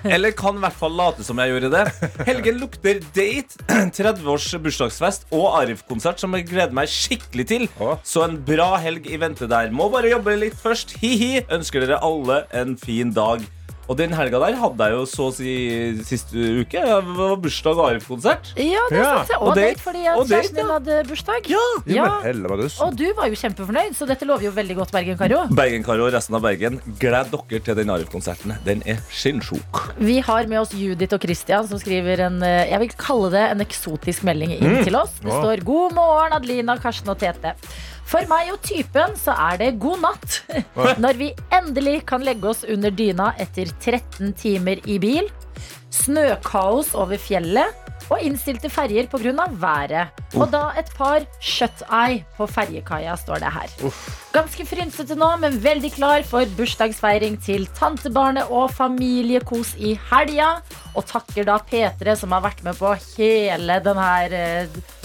Eller 0.02 0.34
kan 0.36 0.58
i 0.58 0.64
hvert 0.64 0.76
fall 0.80 0.96
late 0.98 1.25
som 1.26 1.38
jeg 1.38 1.54
gjorde 1.54 1.70
det. 1.76 1.84
Helgen 2.26 2.58
lukter 2.60 2.98
date, 3.14 3.62
30-års 3.98 4.48
bursdagsfest 4.64 5.28
og 5.30 5.46
Arif-konsert, 5.60 6.19
som 6.20 6.34
jeg 6.36 6.48
gleder 6.50 6.75
meg 6.76 6.90
skikkelig 6.90 7.46
til. 7.54 7.69
Å. 7.78 7.94
Så 8.06 8.26
en 8.26 8.40
bra 8.48 8.72
helg 8.82 9.06
i 9.06 9.20
vente 9.22 9.46
der. 9.50 9.70
Må 9.70 9.86
bare 9.94 10.10
jobbe 10.10 10.34
litt 10.42 10.58
først. 10.58 10.98
Hi-hi. 11.02 11.44
Ønsker 11.54 11.86
dere 11.86 12.02
alle 12.04 12.42
en 12.50 12.75
fin 12.80 13.14
dag. 13.14 13.46
Og 13.88 13.96
den 13.96 14.12
helga 14.12 14.38
der 14.43 14.56
hadde 14.61 14.85
jeg 14.85 14.93
jo 14.99 15.05
så 15.08 15.26
å 15.31 15.32
si 15.32 15.52
sist 16.05 16.35
uke. 16.35 16.76
Det 16.76 17.14
var 17.17 17.37
bursdag 17.40 17.79
og 17.81 17.87
Arif-konsert. 17.88 18.50
Ja, 18.61 18.82
det 18.90 18.99
Ja, 18.99 19.12
sant. 19.25 19.29
det. 19.29 19.37
og 19.38 19.49
Og 19.49 19.55
date. 19.56 19.69
date 19.70 19.81
fordi 19.87 20.02
at 20.05 20.19
Og 20.19 20.29
date, 20.29 20.35
kjæresten 20.35 20.58
din 20.58 20.67
ja. 20.67 20.73
hadde 20.79 21.08
bursdag. 21.08 21.49
Ja, 21.49 21.64
Ja. 21.87 22.85
Og 22.85 22.96
du 22.96 23.06
var 23.17 23.26
jo 23.32 23.35
kjempefornøyd, 23.40 23.96
så 23.96 24.06
dette 24.06 24.29
lover 24.29 24.44
jo 24.44 24.52
veldig 24.52 24.76
godt, 24.76 24.93
Bergen-Karo. 24.93 25.49
Bergen-Karo 25.56 26.06
og 26.06 26.12
resten 26.12 26.37
av 26.37 26.43
Bergen, 26.44 26.81
gled 27.00 27.32
dere 27.32 27.61
til 27.64 27.75
den 27.81 27.88
Arif-konserten. 27.88 28.58
Den 28.64 28.82
er 28.87 29.00
sinnssyk. 29.11 29.96
Vi 29.99 30.20
har 30.20 30.46
med 30.46 30.61
oss 30.61 30.75
Judith 30.76 31.14
og 31.14 31.23
Christian 31.25 31.67
som 31.67 31.79
skriver 31.81 32.26
en 32.26 32.43
eh, 32.43 32.69
jeg 32.69 32.81
vil 32.81 32.88
kalle 32.99 33.31
det 33.32 33.44
en 33.50 33.61
eksotisk 33.64 34.23
melding 34.29 34.52
inn 34.58 34.85
til 34.85 34.96
oss. 34.96 35.17
Det 35.23 35.32
står 35.32 35.64
'God 35.64 35.94
morgen, 35.96 36.32
Adelina, 36.37 36.76
Karsten 36.76 37.08
og 37.08 37.19
Tete'. 37.19 37.55
For 38.08 38.25
meg 38.31 38.52
og 38.55 38.62
typen 38.64 39.12
så 39.20 39.34
er 39.50 39.58
det 39.60 39.75
god 39.82 40.00
natt 40.00 40.38
når 41.02 41.19
vi 41.20 41.32
endelig 41.52 42.00
kan 42.08 42.25
legge 42.25 42.49
oss 42.49 42.64
under 42.64 42.94
dyna 42.94 43.34
etter 43.43 43.69
13 43.82 44.32
timer 44.38 44.81
i 44.88 44.96
bil. 45.02 45.28
Snøkaos 45.93 46.94
over 46.96 47.20
fjellet 47.20 47.88
og 48.08 48.22
innstilte 48.25 48.70
ferjer 48.72 49.08
pga. 49.12 49.46
været. 49.60 50.08
Og 50.34 50.50
da 50.50 50.72
et 50.78 50.88
par 50.96 51.20
shut-eye 51.40 52.25
på 52.37 52.46
ferjekaia, 52.46 53.16
står 53.16 53.44
det 53.44 53.52
her. 53.52 53.93
Ganske 54.32 54.64
frynsete 54.64 55.14
nå, 55.14 55.37
men 55.37 55.61
veldig 55.61 55.93
klar 55.93 56.22
for 56.22 56.44
bursdagsfeiring 56.56 57.37
til 57.44 57.66
tantebarnet 57.76 58.49
og 58.49 58.70
familiekos 58.72 59.75
i 59.76 59.99
helga. 60.11 60.62
Og 60.96 61.04
takker 61.04 61.44
da 61.44 61.58
P3, 61.58 62.16
som 62.16 62.32
har 62.32 62.46
vært 62.49 62.64
med 62.64 62.78
på 62.81 62.94
hele 63.19 63.81
den 63.84 64.00
her 64.00 64.38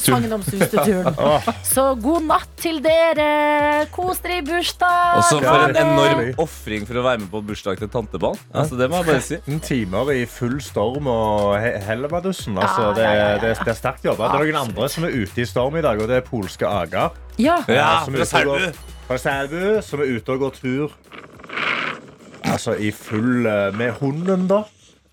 eh, 0.04 0.14
sagnomsuste-turen. 0.14 1.18
Så 1.74 1.86
god 2.04 2.26
natt 2.30 2.52
til 2.62 2.80
dere! 2.84 3.88
Kos 3.94 4.20
dere 4.24 4.38
i 4.42 4.46
bursdag! 4.48 5.18
Og 5.20 5.24
så 5.30 5.40
for 5.44 5.66
en 5.70 5.78
enorm 5.80 6.22
ofring 6.44 6.86
for 6.90 7.00
å 7.02 7.06
være 7.06 7.24
med 7.24 7.32
på 7.34 7.42
bursdag 7.48 7.80
til 7.82 7.92
tanteball. 7.94 8.38
Altså, 8.54 8.78
det 8.80 8.90
må 8.92 9.02
jeg 9.02 9.10
bare 9.10 9.24
si. 9.26 9.40
15 9.48 9.64
timer 9.68 10.14
i 10.16 10.24
full 10.30 10.60
storm 10.64 11.10
og 11.12 11.56
he 11.64 11.74
Hellebadussen. 11.88 12.58
Altså, 12.60 12.92
det, 12.98 13.08
det, 13.44 13.54
det 13.64 13.74
er 13.74 13.80
sterkt 13.80 14.06
jobba. 14.08 14.32
Det 14.34 14.42
er 14.42 14.52
noen 14.54 14.62
andre 14.68 14.90
som 14.92 15.08
er 15.08 15.16
ute 15.16 15.44
i 15.44 15.48
storm 15.50 15.80
i 15.80 15.84
dag, 15.86 16.00
og 16.04 16.10
det 16.12 16.22
er 16.22 16.28
polske 16.28 16.68
Aga. 16.70 17.10
Ja. 17.42 17.60
Ja, 17.68 17.90
fra 18.06 18.14
og 18.14 18.20
går- 18.20 18.30
Selbu. 18.30 18.86
Fra 19.08 19.18
Selbu, 19.20 19.64
som 19.84 20.02
er 20.06 20.14
ute 20.18 20.36
og 20.38 20.46
går 20.48 20.58
tur. 20.62 20.98
Altså 22.44 22.76
i 22.78 22.92
full 22.92 23.46
eh, 23.48 23.70
Med 23.78 23.92
hunden, 24.02 24.48
da. 24.52 24.64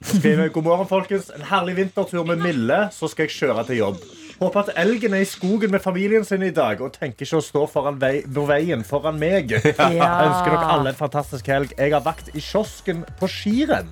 Så 0.03 0.17
Skriver 0.17 0.47
jeg, 0.47 0.53
God 0.55 0.65
morgen, 0.65 0.89
folkens. 0.89 1.29
En 1.37 1.45
herlig 1.45 1.75
vintertur 1.77 2.25
med 2.25 2.41
Mille, 2.41 2.79
så 2.97 3.09
skal 3.13 3.27
jeg 3.29 3.35
kjøre 3.37 3.65
til 3.69 3.77
jobb. 3.83 3.99
Håper 4.41 4.63
at 4.63 4.71
elgen 4.81 5.13
er 5.13 5.21
i 5.21 5.29
skogen 5.29 5.69
med 5.75 5.83
familien 5.85 6.25
sin 6.25 6.41
i 6.47 6.53
dag 6.57 6.81
og 6.81 6.95
tenker 6.95 7.27
ikke 7.27 7.41
å 7.43 7.45
stå 7.45 7.67
foran 7.69 7.99
vei, 8.01 8.23
på 8.25 8.45
veien 8.49 8.81
foran 8.89 9.19
meg. 9.21 9.53
Jeg 9.57 9.75
ønsker 10.01 10.55
dere 10.55 10.71
alle 10.77 10.95
en 10.95 10.97
fantastisk 10.97 11.51
helg. 11.53 11.75
Jeg 11.77 11.93
har 11.93 12.05
vakt 12.07 12.33
i 12.33 12.41
kiosken 12.41 13.05
på 13.21 13.29
skirenn. 13.29 13.91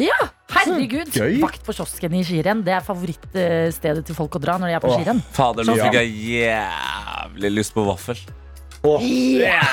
ja. 0.00 0.18
Herregud. 0.54 1.08
Gøy. 1.10 1.40
Vakt 1.42 1.64
på 1.66 1.72
kiosken 1.74 2.12
i 2.14 2.20
skirenn. 2.26 2.60
Det 2.66 2.74
er 2.76 2.82
favorittstedet 2.84 4.04
til 4.06 4.16
folk 4.18 4.36
å 4.38 4.42
dra 4.42 4.54
når 4.60 4.70
de 4.70 4.76
er 4.76 4.82
på 4.84 4.92
skirenn. 4.92 5.22
Fader, 5.34 5.66
nå 5.66 5.74
fikk 5.80 5.96
jeg 5.98 6.12
jævlig 6.44 7.50
lyst 7.56 7.74
på 7.74 7.86
vaffel. 7.88 8.20
Åh, 8.84 9.02
Yeah. 9.04 9.64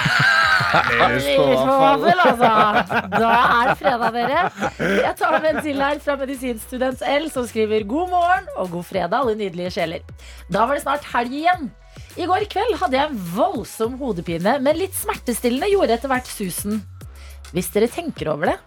på 0.71 1.43
vaffel, 1.81 2.19
altså. 2.23 2.51
Da 3.11 3.31
er 3.35 3.67
det 3.67 3.75
fredag, 3.81 4.13
dere. 4.15 4.43
Jeg 5.01 5.15
tar 5.19 5.35
med 5.41 5.49
en 5.49 5.61
til 5.65 5.81
her 5.83 5.99
fra 5.99 6.15
medisinstudent 6.21 7.03
L, 7.03 7.27
som 7.33 7.47
skriver 7.49 7.83
god 7.89 8.09
morgen 8.13 8.47
og 8.57 8.71
god 8.77 8.87
fredag, 8.87 9.19
alle 9.19 9.35
nydelige 9.35 9.73
sjeler. 9.75 10.05
Da 10.51 10.65
var 10.65 10.77
det 10.79 10.85
snart 10.85 11.07
helg 11.11 11.35
igjen. 11.41 11.69
I 12.15 12.27
går 12.29 12.45
kveld 12.51 12.77
hadde 12.79 12.97
jeg 12.99 13.11
en 13.11 13.19
voldsom 13.35 13.97
hodepine, 13.99 14.57
men 14.63 14.79
litt 14.79 14.95
smertestillende 14.95 15.69
gjorde 15.73 15.97
etter 15.97 16.11
hvert 16.11 16.31
susen. 16.31 16.79
Hvis 17.51 17.71
dere 17.73 17.91
tenker 17.91 18.31
over 18.31 18.53
det, 18.53 18.57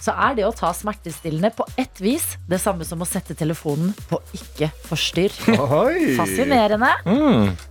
så 0.00 0.14
er 0.28 0.34
det 0.38 0.46
å 0.48 0.52
ta 0.56 0.72
smertestillende 0.74 1.50
på 1.56 1.66
ett 1.78 2.00
vis 2.02 2.36
det 2.48 2.58
samme 2.62 2.84
som 2.86 3.02
å 3.04 3.08
sette 3.08 3.36
telefonen 3.38 3.92
på 4.10 4.18
ikke 4.34 4.70
forstyrr. 4.88 5.34
Ohoi. 5.56 6.14
Fascinerende. 6.18 6.90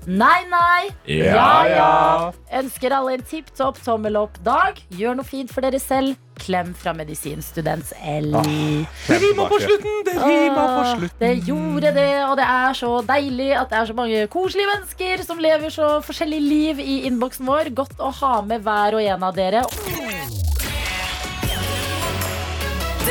Nei, 0.07 0.39
nei. 0.51 0.89
Ja, 1.09 1.31
Ja, 1.31 1.53
ja. 1.71 2.31
Ønsker 2.61 2.93
alle 2.95 3.17
en 3.17 3.23
tipp 3.27 3.49
topp 3.57 3.79
tommel 3.83 4.17
opp 4.19 4.37
dag. 4.45 4.79
Gjør 4.95 5.17
noe 5.19 5.27
fint 5.27 5.51
for 5.51 5.65
dere 5.65 5.79
selv. 5.81 6.17
Klem 6.41 6.71
fra 6.73 6.93
medisinstudents 6.97 7.91
L. 8.01 8.31
Det 9.05 9.17
rima 9.21 9.45
på 9.51 9.59
slutten! 9.61 9.99
Det 10.07 10.15
Åh, 10.15 11.03
Det 11.19 11.31
gjorde 11.45 11.91
det, 11.93 12.07
og 12.25 12.33
det 12.39 12.47
er 12.47 12.73
så 12.79 12.91
deilig 13.05 13.51
at 13.59 13.69
det 13.69 13.77
er 13.81 13.89
så 13.91 13.97
mange 13.97 14.23
koselige 14.31 14.71
mennesker 14.71 15.25
som 15.27 15.43
lever 15.43 15.69
så 15.69 15.91
forskjellige 16.05 16.47
liv 16.47 16.81
i 16.81 17.01
innboksen 17.11 17.45
vår. 17.45 17.69
Godt 17.77 18.01
å 18.01 18.09
ha 18.23 18.39
med 18.41 18.65
hver 18.65 18.97
og 18.97 19.05
en 19.05 19.27
av 19.29 19.37
dere. 19.37 19.65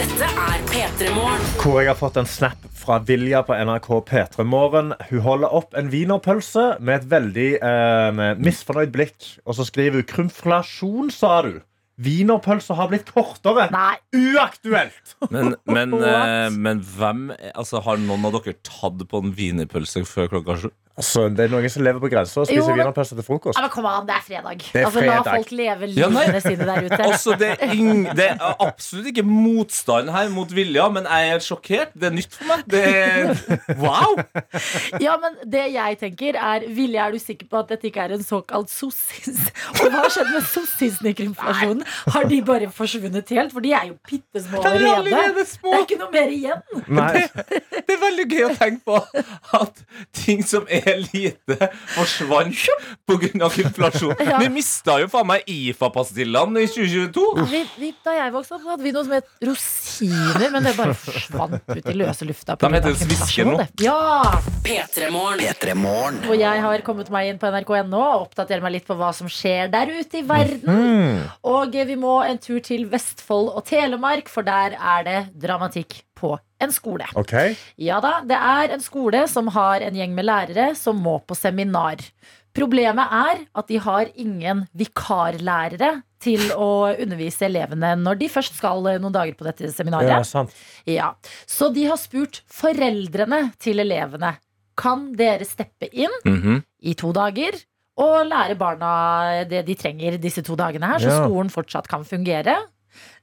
Dette 0.00 0.24
er 0.24 0.62
P3 0.70 1.10
Morgen. 1.12 1.42
Hvor 1.60 1.74
jeg 1.82 1.90
har 1.90 1.96
fått 1.98 2.16
en 2.16 2.28
snap 2.28 2.62
fra 2.72 2.94
Vilja 3.04 3.42
på 3.44 3.52
NRK 3.52 3.88
P3 4.08 4.46
Morgen. 4.48 4.94
Hun 5.10 5.20
holder 5.26 5.52
opp 5.58 5.76
en 5.76 5.90
wienerpølse 5.92 6.62
med 6.80 7.02
et 7.02 7.10
veldig 7.10 7.48
eh, 7.58 8.20
misfornøyd 8.40 8.94
blikk. 8.94 9.18
Og 9.44 9.58
så 9.58 9.66
skriver 9.68 10.00
hun 10.00 10.06
'krymflasjon', 10.08 11.12
sa 11.12 11.42
du. 11.44 11.58
Wienerpølser 12.00 12.80
har 12.80 12.88
blitt 12.88 13.12
kortere. 13.12 13.66
Nei, 13.74 14.00
Uaktuelt! 14.16 15.18
Men, 15.28 15.52
men, 15.68 15.92
eh, 16.14 16.48
men 16.48 16.80
hvem 16.80 17.26
altså, 17.52 17.84
Har 17.84 18.00
noen 18.00 18.24
av 18.24 18.38
dere 18.38 18.56
tatt 18.64 19.04
på 19.04 19.20
en 19.20 19.36
wienerpølse 19.36 20.06
før 20.08 20.32
klokka 20.32 20.56
sju? 20.62 20.70
Altså, 21.00 21.26
det 21.32 21.46
er 21.46 21.52
noen 21.54 21.72
som 21.72 21.84
lever 21.86 22.02
på 22.02 22.10
grensa 22.12 22.42
og 22.42 22.48
spiser 22.50 22.74
wienerpølse 22.76 23.16
til 23.18 23.26
frokost. 23.26 23.56
Ja, 23.58 23.64
men 23.64 23.72
kom 23.72 23.86
an, 23.88 24.06
det 24.08 24.16
er 24.18 24.24
fredag. 24.26 24.64
er 24.74 24.84
altså, 24.86 25.00
La 25.00 25.16
fredag. 25.16 25.30
folk 25.34 25.52
leve 25.56 25.88
Ja, 25.96 26.08
livene 26.10 26.42
sine 26.44 26.68
der 26.68 26.86
ute. 26.86 27.00
Altså, 27.10 27.34
det, 27.40 27.48
er 27.56 27.72
ing, 27.74 28.04
det 28.16 28.26
er 28.34 28.42
absolutt 28.62 29.08
ikke 29.10 29.24
motstand 29.26 30.10
her 30.14 30.28
mot 30.32 30.52
Vilja, 30.54 30.86
men 30.92 31.08
jeg 31.08 31.32
er 31.34 31.42
sjokkert. 31.44 31.94
Det 31.96 32.10
er 32.10 32.14
nytt 32.14 32.36
for 32.36 32.50
meg. 32.50 32.64
Det 32.70 32.82
er, 32.86 33.32
wow! 33.80 34.20
Ja, 35.02 35.16
men 35.22 35.38
det 35.50 35.64
jeg 35.74 35.98
tenker 36.00 36.38
er 36.38 36.66
Vilje, 36.68 37.00
er 37.02 37.16
du 37.16 37.22
sikker 37.22 37.48
på 37.50 37.62
at 37.64 37.72
dette 37.72 37.88
ikke 37.90 38.04
er 38.06 38.14
en 38.18 38.24
såkalt 38.26 38.70
sossis? 38.72 39.40
Og 39.80 39.88
hva 39.88 40.04
har 40.04 40.14
skjedd 40.14 41.00
med 41.00 41.16
krymflasjonen? 41.18 41.84
Har 42.14 42.28
de 42.30 42.40
bare 42.46 42.70
forsvunnet 42.74 43.32
helt? 43.34 43.54
For 43.54 43.64
de 43.64 43.72
er 43.76 43.88
jo 43.90 43.96
bitte 44.08 44.44
små 44.44 44.62
De 44.64 44.70
er 44.84 44.88
allerede. 44.94 45.46
Det 45.46 45.74
er 45.74 45.84
ikke 45.86 46.00
noe 46.00 46.12
mer 46.14 46.34
igjen. 46.36 46.84
Nei, 47.00 47.24
Det 47.90 47.96
er 47.96 48.00
veldig 48.04 48.26
gøy 48.30 48.46
å 48.48 48.52
tenke 48.58 48.84
på 48.86 49.00
at 49.60 49.82
ting 50.16 50.44
som 50.46 50.66
er 50.70 50.89
lite, 50.98 51.70
forsvant 51.94 52.56
pga. 53.08 53.50
inflasjon. 53.64 54.14
Ja. 54.30 54.38
Vi 54.40 54.50
mista 54.52 54.98
jo 55.00 55.08
faen 55.10 55.28
meg 55.30 55.46
IFA-pastillene 55.50 56.64
i 56.64 56.68
2022. 56.70 57.46
Vi, 57.50 57.62
vi, 57.80 57.92
da 58.04 58.16
jeg 58.16 58.34
vokste 58.34 58.56
opp, 58.58 58.66
hadde 58.72 58.86
vi 58.86 58.92
noe 58.94 59.06
som 59.06 59.14
het 59.16 59.46
rosiner, 59.46 60.50
men 60.54 60.66
det 60.66 60.74
bare 60.78 60.96
forsvant 60.98 61.58
ut 61.70 61.90
i 61.90 61.96
løse 61.96 62.28
lufta. 62.28 62.56
på 62.56 62.68
De 62.68 62.78
heter 62.78 62.98
Svisker 63.00 63.50
nå. 63.50 63.56
Ja! 63.84 63.98
P3 64.66 65.10
Morgen. 65.10 66.20
Og 66.28 66.36
jeg 66.38 66.64
har 66.66 66.84
kommet 66.86 67.10
meg 67.12 67.30
inn 67.30 67.40
på 67.40 67.50
nrk.no 67.50 68.00
og 68.00 68.26
oppdaterer 68.28 68.64
meg 68.64 68.78
litt 68.78 68.88
på 68.88 68.96
hva 68.98 69.12
som 69.16 69.30
skjer 69.30 69.70
der 69.72 69.92
ute 69.92 70.20
i 70.20 70.26
verden. 70.26 70.68
Mm. 70.68 71.24
Og 71.50 71.80
vi 71.90 71.98
må 71.98 72.20
en 72.26 72.40
tur 72.42 72.60
til 72.64 72.86
Vestfold 72.90 73.52
og 73.54 73.64
Telemark, 73.68 74.30
for 74.30 74.46
der 74.46 74.76
er 74.76 75.06
det 75.06 75.18
dramatikk 75.40 76.02
på 76.18 76.36
en 76.60 76.72
skole. 76.72 77.06
Okay. 77.16 77.54
Ja 77.80 78.00
da, 78.04 78.20
det 78.26 78.36
er 78.36 78.74
en 78.76 78.80
skole 78.84 79.26
som 79.28 79.48
har 79.54 79.80
en 79.86 79.94
gjeng 79.96 80.12
med 80.14 80.26
lærere 80.28 80.74
som 80.76 81.00
må 81.00 81.18
på 81.26 81.36
seminar. 81.38 82.02
Problemet 82.56 83.12
er 83.14 83.44
at 83.54 83.68
de 83.70 83.78
har 83.78 84.08
ingen 84.18 84.64
vikarlærere 84.76 86.02
til 86.20 86.42
å 86.52 86.90
undervise 87.00 87.46
elevene 87.46 87.94
når 87.96 88.18
de 88.20 88.28
først 88.28 88.56
skal 88.58 88.84
eh, 88.90 88.98
noen 89.00 89.14
dager 89.14 89.36
på 89.38 89.46
dette 89.46 89.70
Ja, 90.04 90.22
sant. 90.26 90.50
Ja. 90.84 91.12
Så 91.46 91.70
de 91.72 91.86
har 91.86 91.96
spurt 91.96 92.42
foreldrene 92.50 93.52
til 93.58 93.78
elevene. 93.80 94.34
Kan 94.76 95.12
dere 95.16 95.44
steppe 95.44 95.88
inn 95.92 96.10
Mhm. 96.24 96.62
i 96.82 96.94
to 96.94 97.12
dager 97.12 97.52
og 97.96 98.26
lære 98.26 98.56
barna 98.58 99.44
det 99.48 99.64
de 99.66 99.74
trenger 99.74 100.18
disse 100.18 100.42
to 100.42 100.56
dagene 100.56 100.86
her, 100.86 100.98
så 100.98 101.08
Ja. 101.08 101.24
skolen 101.26 101.50
fortsatt 101.50 101.86
kan 101.88 102.04
fungere? 102.04 102.56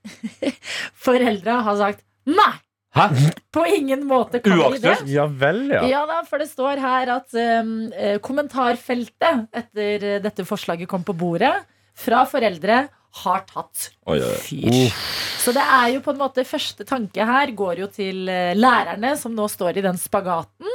Foreldra 0.94 1.62
har 1.63 1.75
sagt 1.77 2.03
nei! 2.25 2.53
Hæ? 2.96 3.08
På 3.53 3.65
ingen 3.67 4.06
måte 4.08 4.39
kan 4.39 4.53
vi 4.56 4.58
det. 4.58 4.67
Uaktuelt? 4.67 5.10
Ja 5.12 5.25
vel, 5.27 5.63
ja. 5.74 5.84
Ja 5.89 6.03
da, 6.10 6.22
for 6.27 6.41
det 6.41 6.50
står 6.50 6.82
her 6.82 7.12
at 7.17 7.36
um, 7.36 7.74
eh, 7.91 8.17
kommentarfeltet 8.24 9.48
etter 9.51 10.06
eh, 10.15 10.22
dette 10.24 10.46
forslaget 10.48 10.89
kom 10.89 11.03
på 11.08 11.15
bordet, 11.17 11.53
fra 11.98 12.24
foreldre 12.29 12.86
har 13.24 13.46
tatt 13.50 13.89
fyr. 14.06 14.25
fyr. 14.46 14.98
Så 15.41 15.53
det 15.56 15.63
er 15.63 15.94
jo 15.96 16.03
på 16.06 16.13
en 16.13 16.20
måte 16.20 16.44
første 16.46 16.86
tanke 16.88 17.25
her 17.25 17.53
går 17.58 17.84
jo 17.84 17.88
til 17.94 18.27
eh, 18.29 18.53
lærerne 18.58 19.15
som 19.17 19.36
nå 19.36 19.48
står 19.51 19.79
i 19.79 19.86
den 19.86 19.98
spagaten. 20.01 20.74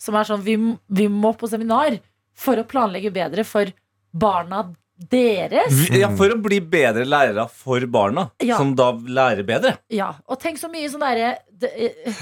Som 0.00 0.16
er 0.18 0.28
sånn 0.28 0.44
vi, 0.46 0.56
vi 0.88 1.08
må 1.12 1.34
på 1.36 1.50
seminar 1.50 1.98
for 2.36 2.58
å 2.58 2.66
planlegge 2.68 3.12
bedre 3.14 3.44
for 3.48 3.70
barna 4.16 4.64
deres. 4.96 5.76
Ja, 5.92 6.08
For 6.16 6.32
å 6.32 6.38
bli 6.42 6.58
bedre 6.60 7.04
lærere 7.04 7.48
for 7.52 7.80
barna, 7.86 8.30
Ja. 8.42 8.56
som 8.56 8.74
da 8.74 8.92
lærer 8.92 9.44
bedre. 9.46 9.76
Ja, 9.92 10.14
Og 10.28 10.40
tenk 10.40 10.58
så 10.58 10.70
mye 10.72 10.88
sånn 10.88 11.00
derre 11.04 11.38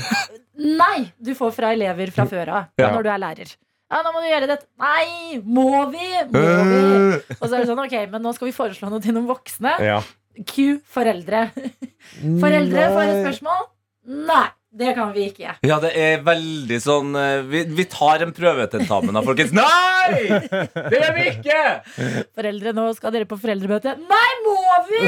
Nei! 0.57 1.13
Du 1.19 1.33
får 1.35 1.53
fra 1.57 1.73
elever 1.75 2.11
fra 2.15 2.27
før 2.31 2.49
av 2.49 2.65
Ja. 2.79 2.91
når 2.95 3.03
du 3.03 3.09
er 3.11 3.19
lærer. 3.19 3.55
Ja, 3.91 4.01
nå 4.03 4.13
må 4.15 4.23
du 4.23 4.29
gjøre 4.31 4.47
dette. 4.49 4.67
Nei! 4.81 5.41
Må 5.45 5.91
vi? 5.93 6.09
Må 6.33 6.43
vi? 6.71 7.37
Og 7.41 7.45
så 7.49 7.55
er 7.55 7.59
det 7.63 7.69
sånn, 7.69 7.83
ok, 7.85 7.97
men 8.11 8.23
nå 8.25 8.33
skal 8.35 8.49
vi 8.49 8.55
foreslå 8.57 8.91
noe 8.91 9.01
til 9.05 9.15
noen 9.15 9.27
voksne. 9.31 9.79
ja. 9.81 10.01
Q 10.35 10.81
foreldre. 10.91 11.45
Foreldre 12.43 12.87
får 12.91 13.03
et 13.07 13.19
spørsmål. 13.23 13.61
Nei, 14.27 14.49
det 14.75 14.95
kan 14.97 15.13
vi 15.15 15.29
ikke. 15.31 15.53
Ja, 15.63 15.77
det 15.83 15.93
er 15.95 16.23
veldig 16.27 16.79
sånn 16.83 17.15
eh, 17.19 17.45
Vi, 17.47 17.61
vi 17.79 17.85
tar 17.91 18.25
en 18.25 18.33
prøvetentamen 18.35 19.15
da, 19.15 19.23
folkens. 19.23 19.53
Nei! 19.55 20.41
Det 20.75 20.99
gjør 20.99 21.15
vi 21.15 21.27
ikke! 21.31 21.61
Foreldre, 22.35 22.73
nå 22.75 22.89
skal 22.97 23.15
dere 23.15 23.29
på 23.31 23.39
foreldremøte. 23.39 23.95
Nei, 24.11 24.33
må 24.47 24.57
vi? 24.89 25.05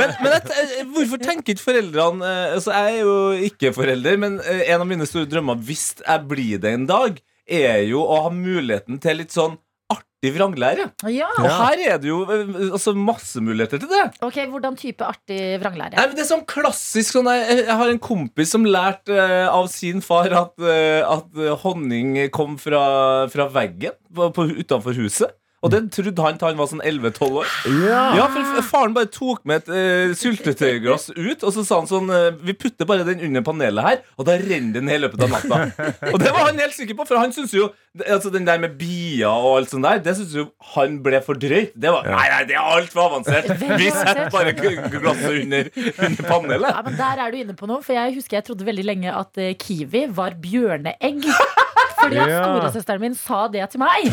Men, 0.00 0.16
men 0.24 0.38
et, 0.38 0.50
eh, 0.62 0.80
hvorfor 0.94 1.20
tenker 1.20 1.54
ikke 1.54 1.66
foreldrene 1.66 2.24
eh, 2.26 2.56
altså 2.56 2.72
Jeg 2.72 2.96
er 2.96 3.04
jo 3.04 3.18
ikke 3.50 3.74
forelder, 3.76 4.18
men 4.22 4.40
en 4.40 4.80
av 4.80 4.88
mine 4.88 5.08
store 5.08 5.28
drømmer 5.28 5.60
hvis 5.68 5.90
jeg 6.00 6.26
blir 6.30 6.62
det 6.62 6.72
en 6.78 6.88
dag, 6.88 7.20
er 7.46 7.84
jo 7.86 8.00
å 8.02 8.24
ha 8.24 8.32
muligheten 8.34 8.98
til 9.02 9.20
litt 9.20 9.34
sånn 9.34 9.54
artig 9.92 10.32
vranglære. 10.34 10.88
Ja. 11.12 11.28
Og 11.38 11.46
her 11.46 11.82
er 11.92 12.00
det 12.02 12.08
jo 12.08 12.22
eh, 12.24 12.72
altså, 12.72 12.94
masse 12.96 13.40
muligheter 13.40 13.78
til 13.82 13.90
det. 13.90 14.04
Ok, 14.24 14.40
hvordan 14.50 14.76
type 14.76 15.04
artig 15.04 15.38
vranglære? 15.62 15.94
Nei, 15.96 16.06
men 16.08 16.16
det 16.16 16.24
er 16.24 16.30
sånn 16.30 16.46
klassisk 16.48 17.16
sånn, 17.16 17.30
jeg, 17.30 17.62
jeg 17.66 17.78
har 17.80 17.92
en 17.92 18.02
kompis 18.02 18.54
som 18.54 18.66
lærte 18.66 19.14
uh, 19.14 19.46
av 19.52 19.68
sin 19.72 20.02
far 20.04 20.32
at, 20.32 20.54
uh, 20.62 21.02
at 21.16 21.42
eh, 21.42 21.54
honning 21.62 22.16
kom 22.34 22.56
fra, 22.60 23.26
fra 23.32 23.48
veggen 23.52 23.96
på, 24.14 24.30
på, 24.34 24.48
utenfor 24.62 24.96
huset. 24.98 25.36
Og 25.66 25.72
det 25.72 25.80
trodde 25.96 26.22
han 26.22 26.38
til 26.38 26.46
han 26.46 26.58
var 26.60 26.68
sånn 26.70 26.82
11-12 26.86 27.38
år. 27.42 27.54
Ja. 27.82 28.02
Ja, 28.20 28.26
for 28.30 28.62
Faren 28.66 28.94
bare 28.96 29.10
tok 29.10 29.42
med 29.48 29.64
et 29.64 29.70
uh, 29.72 30.14
syltetøyglass 30.18 31.10
ut, 31.16 31.42
og 31.42 31.50
så 31.54 31.64
sa 31.66 31.80
han 31.80 31.90
sånn 31.90 32.12
uh, 32.12 32.28
Vi 32.46 32.54
putter 32.54 32.88
bare 32.88 33.06
den 33.08 33.24
under 33.26 33.44
panelet 33.46 33.88
her, 33.88 33.98
og 34.16 34.28
da 34.28 34.36
renner 34.38 34.78
den 34.78 34.92
i 34.92 35.00
løpet 35.02 35.26
av 35.26 35.34
natta. 35.34 35.60
og 36.12 36.18
det 36.22 36.30
var 36.30 36.48
han 36.48 36.62
helt 36.62 36.76
sikker 36.76 36.98
på, 36.98 37.08
for 37.08 37.18
han 37.20 37.34
syntes 37.34 37.56
jo 37.56 37.68
altså 37.96 38.28
Den 38.28 38.44
der 38.44 38.60
med 38.60 38.74
bier 38.76 39.30
og 39.32 39.54
alt 39.56 39.70
sånt 39.72 39.86
der, 39.86 40.02
det 40.04 40.16
syntes 40.18 40.34
jo 40.36 40.46
han 40.74 40.98
ble 41.04 41.20
for 41.24 41.38
drøyt. 41.40 41.74
Det 41.74 41.92
var, 41.92 42.06
Nei, 42.06 42.26
nei, 42.32 42.40
det 42.48 42.58
er 42.58 42.72
altfor 42.76 43.06
avansert. 43.08 43.48
Vi 43.80 43.90
setter 43.90 44.28
bare 44.34 44.52
glasset 44.56 45.40
under, 45.42 45.70
under 45.96 46.28
panelet. 46.28 46.68
Ja, 46.70 46.82
men 46.86 46.98
Der 47.00 47.24
er 47.24 47.32
du 47.32 47.40
inne 47.40 47.56
på 47.58 47.68
noe, 47.70 47.82
for 47.84 47.96
jeg 47.96 48.16
husker 48.18 48.40
jeg 48.40 48.48
trodde 48.50 48.68
veldig 48.68 48.86
lenge 48.86 49.14
at 49.16 49.40
uh, 49.40 49.52
kiwi 49.60 50.06
var 50.14 50.36
bjørneegg. 50.42 51.24
Fordi 52.06 52.22
at 52.22 52.32
Ja. 52.32 52.40
storesøsteren 52.46 53.00
min 53.04 53.14
sa 53.18 53.42
det 53.52 53.66
til 53.74 53.82
meg. 53.82 54.10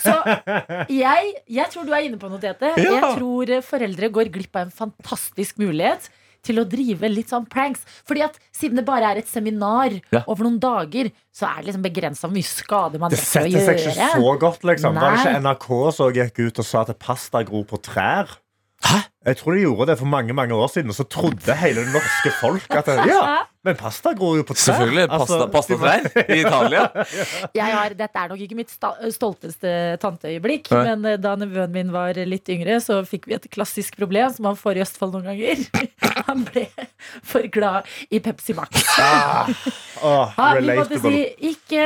Så 0.00 0.14
jeg, 0.92 1.34
jeg 1.48 1.70
tror 1.72 1.86
du 1.88 1.92
er 1.96 2.06
inne 2.06 2.20
på 2.20 2.30
noe, 2.30 2.40
Tete. 2.42 2.72
Ja. 2.76 2.94
Jeg 2.96 3.18
tror 3.18 3.52
foreldre 3.66 4.10
går 4.14 4.30
glipp 4.32 4.56
av 4.60 4.68
en 4.68 4.74
fantastisk 4.74 5.58
mulighet 5.62 6.08
til 6.40 6.56
å 6.56 6.64
drive 6.64 7.04
litt 7.12 7.28
sånn 7.28 7.44
pranks. 7.52 7.82
Fordi 8.08 8.22
at 8.24 8.38
siden 8.56 8.78
det 8.80 8.86
bare 8.88 9.10
er 9.12 9.18
et 9.20 9.28
seminar 9.28 9.92
Ja. 10.12 10.22
over 10.26 10.44
noen 10.46 10.58
dager, 10.62 11.10
så 11.36 11.44
er 11.50 11.60
det 11.60 11.66
liksom 11.74 11.82
begrensa 11.84 12.24
hvor 12.28 12.32
mye 12.32 12.48
skade 12.48 12.98
man 13.02 13.10
Det 13.12 13.18
rekker 13.20 13.44
å 13.44 13.50
setter 13.50 13.66
seg 13.66 13.82
ikke 13.92 14.12
så 14.14 14.38
godt, 14.40 14.62
liksom. 14.64 14.94
Var 14.96 15.10
det 15.10 15.20
ikke 15.20 15.42
NRK 15.44 15.92
som 15.98 16.12
gikk 16.16 16.38
ut 16.46 16.58
og 16.58 16.64
sa 16.64 16.80
at 16.86 16.98
pasta 16.98 17.42
gror 17.44 17.64
på 17.68 17.82
trær? 17.84 18.38
Hæ? 18.80 19.02
Jeg 19.26 19.36
tror 19.36 19.52
de 19.52 19.60
gjorde 19.66 19.86
det 19.90 19.98
for 20.00 20.08
mange 20.08 20.32
mange 20.32 20.56
år 20.56 20.70
siden, 20.72 20.88
og 20.88 20.96
så 20.96 21.04
trodde 21.04 21.52
hele 21.60 21.84
det 21.84 21.92
norske 21.92 22.30
folk 22.40 22.70
at 22.72 22.86
det, 22.88 22.94
ja, 23.12 23.42
men 23.64 23.76
pasta 23.76 24.12
gror 24.16 24.38
jo 24.40 24.44
på 24.48 24.54
trær. 24.56 24.62
Selvfølgelig. 24.72 25.06
Pasta, 25.10 25.36
Altså, 25.36 25.48
pastatrær 25.52 26.06
i 26.36 26.38
Italia. 26.40 26.84
Jeg 27.54 27.74
har, 27.76 27.94
dette 27.98 28.22
er 28.24 28.30
nok 28.32 28.40
ikke 28.46 28.56
mitt 28.58 28.72
stolteste 28.72 29.72
tanteøyeblikk, 30.00 30.70
Nei. 30.72 30.82
men 30.90 31.04
eh, 31.12 31.18
da 31.20 31.34
nevøen 31.40 31.74
min 31.74 31.92
var 31.94 32.16
litt 32.24 32.48
yngre, 32.52 32.78
så 32.84 33.00
fikk 33.08 33.28
vi 33.30 33.36
et 33.36 33.48
klassisk 33.52 33.98
problem 34.00 34.32
som 34.32 34.48
han 34.50 34.56
får 34.58 34.80
i 34.80 34.84
Østfold 34.86 35.16
noen 35.18 35.28
ganger. 35.32 35.64
Han 36.30 36.42
ble 36.44 36.64
for 37.26 37.44
glad 37.52 37.86
i 38.12 38.18
Pepsi 38.22 38.52
Max. 38.56 38.82
Åh, 40.02 40.32
Ja, 40.36 40.48
vi 40.58 40.74
måtte 40.78 40.98
si 41.02 41.20
ikke, 41.50 41.84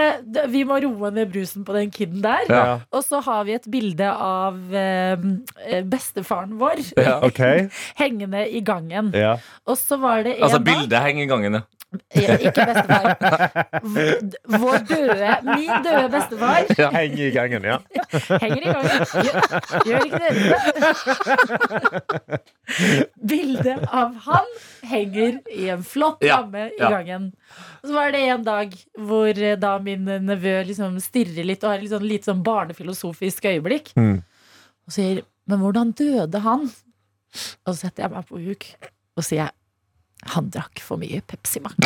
vi 0.52 0.62
må 0.68 0.76
roe 0.84 1.10
ned 1.14 1.30
brusen 1.32 1.64
på 1.66 1.74
den 1.76 1.90
kiden 1.94 2.22
der. 2.24 2.44
Ja. 2.50 2.64
Og 2.94 3.02
så 3.06 3.20
har 3.26 3.42
vi 3.48 3.56
et 3.56 3.66
bilde 3.70 4.06
av 4.10 4.56
eh, 4.74 5.82
bestefaren 5.90 6.54
vår 6.60 6.82
Ja. 7.00 7.18
OK. 7.26 7.40
hengende 8.00 8.44
i 8.48 8.62
gangen. 8.64 9.10
Ja. 9.16 9.36
Og 9.66 9.78
så 9.80 9.98
var 10.02 10.22
det 10.26 10.36
en 10.38 10.44
Altså, 10.46 10.60
dag 10.62 10.68
bildet 10.72 11.04
henger 11.08 11.24
i 11.26 11.30
gangen, 11.30 11.58
ja. 11.60 11.63
Ja, 12.14 12.36
Ikke 12.38 12.64
bestefar. 12.68 13.04
Vår 14.62 14.78
døde, 14.88 15.30
min 15.46 15.82
døde 15.84 16.08
bestefar 16.12 16.66
Henger 16.94 17.24
i 17.26 17.30
gangen, 17.34 17.62
ja. 17.68 17.78
Henger 18.42 18.62
i 18.62 18.72
gangen. 18.74 18.98
Gjør, 19.24 19.36
gjør 19.88 20.00
ikke 20.08 20.20
det? 20.24 20.34
Bildet 23.34 23.84
av 23.90 24.14
han 24.26 24.48
henger 24.90 25.40
i 25.52 25.68
en 25.74 25.84
flott 25.86 26.24
Ja, 26.24 26.40
ja. 26.52 26.66
i 26.70 26.80
gangen. 26.82 27.30
Og 27.82 27.88
så 27.90 27.96
var 27.96 28.14
det 28.14 28.22
en 28.28 28.46
dag 28.46 28.74
hvor 28.96 29.28
eh, 29.34 29.58
da 29.60 29.74
min 29.82 30.04
nevø 30.26 30.54
liksom 30.70 30.96
stirrer 31.02 31.44
litt 31.46 31.64
og 31.64 31.74
har 31.74 31.84
et 31.84 31.92
sånn, 31.92 32.06
litt 32.08 32.26
sånn 32.28 32.42
barnefilosofisk 32.46 33.44
øyeblikk. 33.50 33.92
Mm. 33.98 34.22
Og 34.86 34.92
sier 34.96 35.22
'Men 35.46 35.60
hvordan 35.60 35.92
døde 35.92 36.40
han?' 36.40 36.70
Og 37.66 37.74
så 37.74 37.74
setter 37.74 38.04
jeg 38.04 38.10
meg 38.14 38.26
på 38.28 38.38
huk 38.40 38.64
og 39.18 39.24
sier 39.26 39.50
han 40.34 40.50
drakk 40.52 40.80
for 40.84 41.00
mye 41.00 41.20
Pepsi 41.28 41.60
Max. 41.64 41.76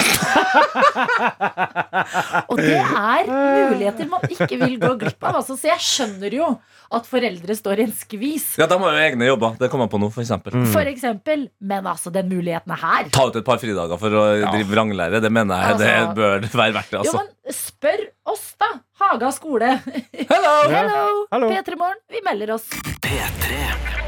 og 2.51 2.57
det 2.61 2.77
er 2.79 3.29
muligheter 3.29 4.09
man 4.11 4.25
ikke 4.31 4.59
vil 4.61 4.77
gå 4.83 4.93
glipp 5.01 5.25
av. 5.27 5.39
Altså, 5.41 5.57
så 5.59 5.71
jeg 5.73 5.81
skjønner 5.85 6.37
jo 6.39 6.49
at 6.95 7.05
foreldre 7.09 7.55
står 7.57 7.83
i 7.83 7.87
en 7.89 7.93
skvis. 7.93 8.47
Ja, 8.61 8.67
De 8.71 8.79
har 8.81 8.95
jo 8.97 9.03
egne 9.05 9.29
jobber. 9.29 9.57
Det 9.61 9.69
kommer 9.73 9.89
jeg 9.89 9.93
på 9.97 10.01
nå, 10.01 10.09
for 10.15 10.25
eksempel. 10.25 10.57
For 10.73 10.89
eksempel. 10.89 11.47
Men 11.61 11.89
altså, 11.91 12.13
den 12.15 12.31
muligheten 12.33 12.73
er 12.77 12.81
her 12.85 13.11
Ta 13.13 13.27
ut 13.29 13.37
et 13.41 13.45
par 13.47 13.61
fridager 13.61 14.01
for 14.01 14.11
å 14.23 14.25
drive 14.47 14.71
vranglære. 14.73 15.21
Det 15.25 15.33
mener 15.33 15.67
jeg 15.69 15.79
det 15.83 15.93
Altså- 15.95 16.17
bør 16.17 16.49
være 16.63 16.77
verdt 16.79 16.91
det. 16.95 17.03
Jo, 17.05 17.13
altså. 17.13 17.27
men 17.27 17.59
spør 17.61 18.01
oss, 18.35 18.47
da. 18.61 18.71
Haga 18.99 19.29
skole. 19.37 19.75
Hello! 19.85 20.55
Hello! 20.75 21.03
Hello. 21.33 21.49
P3 21.53 21.77
Morgen, 21.79 22.01
vi 22.11 22.25
melder 22.25 22.57
oss. 22.57 22.67
P3. 23.05 24.08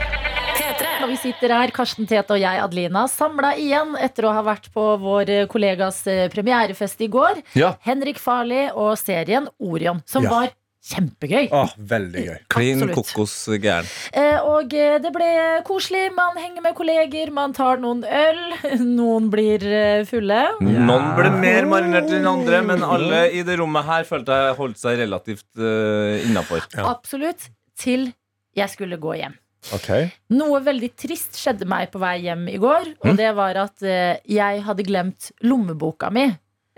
Når 1.00 1.08
vi 1.08 1.16
sitter 1.22 1.54
her, 1.54 1.72
Karsten 1.74 2.06
Tete 2.08 2.36
og 2.36 2.40
jeg, 2.42 2.60
Adelina, 2.60 3.06
samla 3.10 3.54
igjen 3.58 3.94
etter 4.00 4.28
å 4.28 4.34
ha 4.36 4.42
vært 4.44 4.68
på 4.74 4.84
vår 5.00 5.30
eh, 5.32 5.46
kollegas 5.50 6.02
eh, 6.10 6.26
premierefest 6.32 7.00
i 7.06 7.08
går. 7.12 7.40
Ja. 7.58 7.74
Henrik 7.86 8.20
Farli 8.20 8.66
og 8.74 8.96
serien 9.00 9.48
Orion, 9.58 10.02
som 10.06 10.26
Ja. 10.26 10.30
var 10.34 10.52
kjempegøy. 10.90 11.48
Åh, 11.52 11.72
veldig 11.76 12.22
gøy. 12.26 12.36
Klin 12.52 12.84
kokos 12.92 13.34
gæren. 13.60 13.88
Eh, 14.16 14.38
og 14.44 14.72
eh, 14.76 14.96
det 15.00 15.10
ble 15.12 15.28
koselig. 15.68 16.06
Man 16.16 16.38
henger 16.40 16.64
med 16.64 16.76
kolleger, 16.78 17.32
man 17.36 17.52
tar 17.56 17.80
noen 17.82 18.04
øl. 18.04 18.40
Noen 19.00 19.28
blir 19.32 19.64
fulle. 20.08 20.40
fulle. 20.60 20.86
Noen 20.88 21.12
ble 21.18 21.34
mer 21.40 21.68
marinert 21.68 22.12
enn 22.16 22.28
andre, 22.28 22.62
men 22.68 22.84
alle 22.84 23.26
i 23.36 23.44
det 23.44 23.58
rommet 23.60 23.88
her 23.88 24.08
følte 24.08 24.40
jeg 24.44 24.56
holdt 24.60 24.80
seg 24.80 25.00
relativt 25.04 25.48
uh, 25.60 26.16
innafor. 26.28 26.64
Ja. 26.76 26.88
Absolutt. 26.92 27.48
Til 27.80 28.10
jeg 28.56 28.68
skulle 28.72 29.00
gå 29.00 29.16
hjem. 29.20 29.36
OK. 29.76 29.90
Noe 30.32 30.60
veldig 30.64 30.92
trist 30.98 31.36
skjedde 31.36 31.66
meg 31.68 31.90
på 31.92 32.00
vei 32.00 32.16
hjem 32.24 32.46
i 32.48 32.58
går. 32.62 32.94
Og 33.04 33.18
det 33.18 33.32
var 33.36 33.58
at 33.66 33.82
eh, 33.84 34.16
jeg 34.30 34.62
hadde 34.66 34.86
glemt 34.88 35.32
lommeboka 35.44 36.08
mi. 36.14 36.30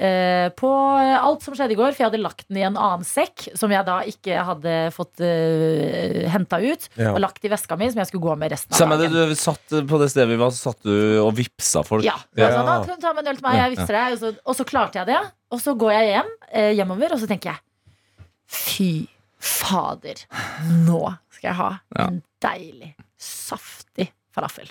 eh, 0.02 0.48
på 0.58 0.68
alt 0.98 1.44
som 1.44 1.54
skjedde 1.54 1.76
i 1.76 1.78
går, 1.78 1.92
for 1.94 2.02
jeg 2.02 2.08
hadde 2.10 2.20
lagt 2.24 2.48
den 2.48 2.58
i 2.58 2.64
en 2.66 2.74
annen 2.80 3.04
sekk 3.06 3.44
som 3.54 3.70
jeg 3.70 3.86
da 3.86 4.00
ikke 4.08 4.40
hadde 4.48 4.72
fått 4.96 5.22
uh, 5.22 6.24
henta 6.32 6.58
ut. 6.58 6.88
Ja. 6.98 7.12
Og 7.12 7.20
lagt 7.22 7.44
i 7.46 7.50
veska 7.52 7.76
mi, 7.78 7.86
som 7.92 8.00
jeg 8.02 8.10
skulle 8.10 8.24
gå 8.26 8.34
med 8.40 8.50
resten 8.54 8.74
av 8.74 8.80
Samme 8.82 8.98
det, 8.98 9.12
dagen. 9.12 9.30
du 9.30 9.38
satt 9.38 9.76
på 9.92 10.00
det 10.02 10.10
stedet 10.10 10.28
vi 10.32 10.40
var, 10.42 10.50
så 10.50 10.72
satt 10.72 10.82
du 10.88 10.96
og 11.22 11.30
vipsa 11.38 11.84
folk. 11.86 12.02
Ja. 12.08 12.16
Ja. 12.34 12.48
Altså, 12.50 12.66
da 12.66 12.76
kan 12.82 12.98
du 12.98 13.06
ta 13.06 13.14
med 13.14 13.22
en 13.22 13.32
øl 13.34 13.38
til 13.38 13.46
meg, 13.46 13.60
jeg 13.60 13.76
vipser 13.76 13.98
deg. 14.00 14.16
Og 14.16 14.22
så, 14.24 14.34
og 14.42 14.58
så 14.58 14.66
klarte 14.74 15.02
jeg 15.02 15.10
det. 15.12 15.22
Og 15.54 15.62
så 15.62 15.76
går 15.78 15.94
jeg 16.00 16.10
hjem, 16.16 16.34
eh, 16.50 16.70
hjemover, 16.80 17.14
og 17.14 17.22
så 17.22 17.30
tenker 17.30 17.52
jeg 17.52 17.62
Fy 18.52 18.90
Fader, 19.42 20.18
nå 20.86 21.04
skal 21.42 21.50
jeg 21.50 21.58
ha 21.58 21.70
Ja. 21.98 22.06
en 22.06 22.22
deilig, 22.46 22.92
saftig 23.18 24.12
falafel. 24.34 24.70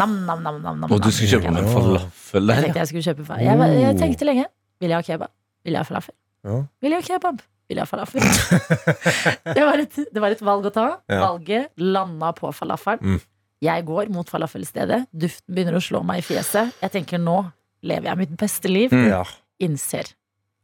Nam, 0.00 0.14
nam, 0.24 0.40
nam, 0.42 0.62
nam, 0.64 0.78
nam, 0.80 0.90
Og 0.94 1.02
du 1.04 1.10
skulle 1.12 1.28
kjøpe 1.36 1.50
med 1.52 1.66
en 1.66 1.68
falafel 1.68 2.40
Jeg 2.40 2.56
der? 2.56 2.62
tenkte 2.64 2.80
jeg 2.80 2.88
skulle 2.88 3.04
kjøpe 3.04 3.26
fa- 3.28 3.42
jeg, 3.44 3.58
var- 3.60 3.74
jeg 3.76 3.98
tenkte 4.00 4.24
lenge. 4.24 4.46
Vil 4.80 4.88
jeg 4.94 4.96
ha 4.96 5.02
kebab? 5.04 5.30
Vil 5.66 5.72
jeg 5.76 5.80
ha 5.82 5.84
falafel? 5.84 6.14
Ja. 6.46 6.56
Vil 6.80 6.90
jeg 6.96 7.02
ha 7.02 7.06
kebab? 7.10 7.42
Vil 7.68 7.76
jeg 7.76 7.84
ha 7.84 7.90
falafel? 7.90 8.20
det, 9.56 9.64
var 9.66 9.82
et, 9.82 9.96
det 10.14 10.22
var 10.22 10.30
et 10.32 10.40
valg 10.46 10.68
å 10.68 10.72
ta. 10.72 10.86
Ja. 11.10 11.20
Valget 11.26 11.68
landa 11.82 12.32
på 12.36 12.52
falafelen. 12.56 13.02
Mm. 13.16 13.20
Jeg 13.66 13.84
går 13.88 14.08
mot 14.14 14.28
falafelstedet. 14.30 15.06
Duften 15.12 15.54
begynner 15.56 15.76
å 15.78 15.82
slå 15.84 16.02
meg 16.06 16.20
i 16.22 16.26
fjeset. 16.28 16.72
Jeg 16.80 16.92
tenker 16.96 17.20
nå 17.20 17.38
lever 17.86 18.08
jeg 18.10 18.20
mitt 18.22 18.34
beste 18.40 18.70
liv. 18.72 18.92
Mm. 18.96 19.34
Innser 19.66 20.12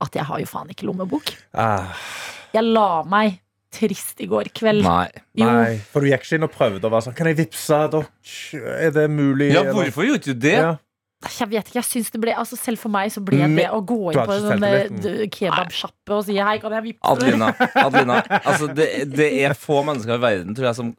at 0.02 0.16
jeg 0.18 0.24
har 0.28 0.40
jo 0.40 0.46
faen 0.48 0.72
ikke 0.72 0.86
lommebok. 0.88 1.34
Ah, 1.54 1.92
Jeg 2.54 2.64
la 2.64 3.02
meg 3.08 3.40
trist 3.72 4.20
i 4.20 4.26
går 4.30 4.50
kveld. 4.54 4.84
Nei. 4.84 5.08
Nei, 5.40 5.78
for 5.92 6.00
du 6.04 6.10
gikk 6.10 6.26
ikke 6.26 6.38
inn 6.38 6.46
og 6.46 6.52
prøvde 6.54 6.84
å 6.88 6.92
være 6.92 7.06
sånn 7.08 7.14
Kan 7.16 7.30
jeg 7.30 7.38
vippse 7.42 7.78
dere? 7.92 8.06
Er 8.86 8.90
det 8.94 9.06
mulig? 9.10 9.52
Ja, 9.54 9.62
hvorfor 9.72 10.04
gjorde 10.06 10.28
du 10.32 10.34
det? 10.46 10.58
Ja. 10.60 10.72
jeg 11.38 11.48
vet 11.52 11.68
ikke, 11.70 11.78
jeg 11.78 11.86
synes 11.86 12.10
det 12.10 12.20
ble 12.20 12.32
altså 12.34 12.56
Selv 12.58 12.80
for 12.82 12.90
meg 12.90 13.12
så 13.14 13.20
ble 13.24 13.38
det 13.56 13.68
å 13.70 13.78
gå 13.86 13.98
inn 14.12 14.18
på 14.26 14.34
en 14.34 14.46
sånn 14.48 14.64
eh, 14.66 14.88
d- 14.90 15.28
kebabsjappe 15.32 16.16
og 16.18 16.24
si 16.26 16.34
hei, 16.42 16.56
kan 16.62 16.74
jeg 16.74 16.82
vippe? 16.90 17.12
Adelina, 17.12 17.52
Adelina 17.78 18.16
altså 18.42 18.66
det, 18.74 18.88
det 19.14 19.28
er 19.46 19.54
få 19.54 19.80
mennesker 19.86 20.18
i 20.18 20.22
verden 20.24 20.56
tror 20.58 20.66
jeg, 20.68 20.78
som 20.80 20.92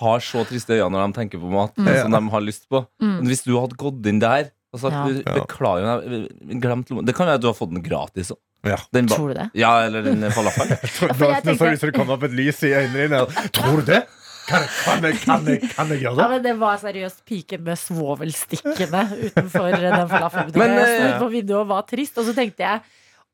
har 0.00 0.24
så 0.24 0.46
triste 0.48 0.78
øyne 0.80 0.90
når 0.96 1.06
de 1.12 1.18
tenker 1.20 1.42
på 1.42 1.52
mat 1.52 1.76
Mm. 1.76 1.92
som 2.02 2.16
de 2.16 2.22
har 2.32 2.40
lyst 2.46 2.64
på. 2.72 2.80
Mm. 3.02 3.16
Men 3.20 3.26
hvis 3.30 3.44
du 3.44 3.52
hadde 3.60 3.76
gått 3.78 4.06
inn 4.08 4.18
der 4.24 4.48
og 4.74 4.80
sagt 4.82 4.96
Ja. 4.96 5.04
du, 5.06 5.22
beklager, 5.44 6.02
jeg 6.08 6.60
glemte 6.60 6.96
Det 7.06 7.14
kan 7.16 7.28
være 7.28 7.38
at 7.38 7.44
du 7.44 7.46
har 7.52 7.54
fått 7.56 7.70
den 7.76 7.84
gratis 7.84 8.32
òg. 8.34 8.40
Ja. 8.66 8.78
Den 8.94 9.08
Tror 9.10 9.32
du 9.32 9.34
det? 9.38 9.48
Ja, 9.58 9.72
eller 9.86 10.02
den 10.06 10.26
falafel. 10.36 10.74
Så 10.90 11.08
tenker- 11.10 11.80
det 11.86 11.94
kom 11.96 12.10
opp 12.14 12.22
et 12.28 12.34
lys 12.36 12.62
i 12.66 12.72
øynene 12.76 13.06
dine. 13.06 13.50
Tror 13.56 13.80
du 13.82 13.90
det? 13.92 14.02
Kan 14.46 14.62
jeg, 14.62 14.70
kan 14.84 15.02
jeg, 15.02 15.16
kan 15.24 15.46
jeg, 15.50 15.70
kan 15.74 15.88
jeg 15.90 16.04
gjøre 16.04 16.20
Ja, 16.22 16.26
men 16.30 16.42
Det 16.44 16.52
var 16.60 16.76
seriøst 16.78 17.24
piken 17.26 17.64
med 17.66 17.80
svovelstikkene 17.80 19.00
utenfor 19.26 19.74
den 19.74 20.06
falafelbutikken. 20.12 20.76
Jeg 20.78 20.92
sto 20.92 21.08
eh, 21.08 21.18
på 21.24 21.30
vinduet 21.32 21.58
og 21.64 21.72
var 21.72 21.82
trist, 21.90 22.20
og 22.22 22.28
så 22.28 22.34
tenkte 22.36 22.62
jeg 22.62 22.84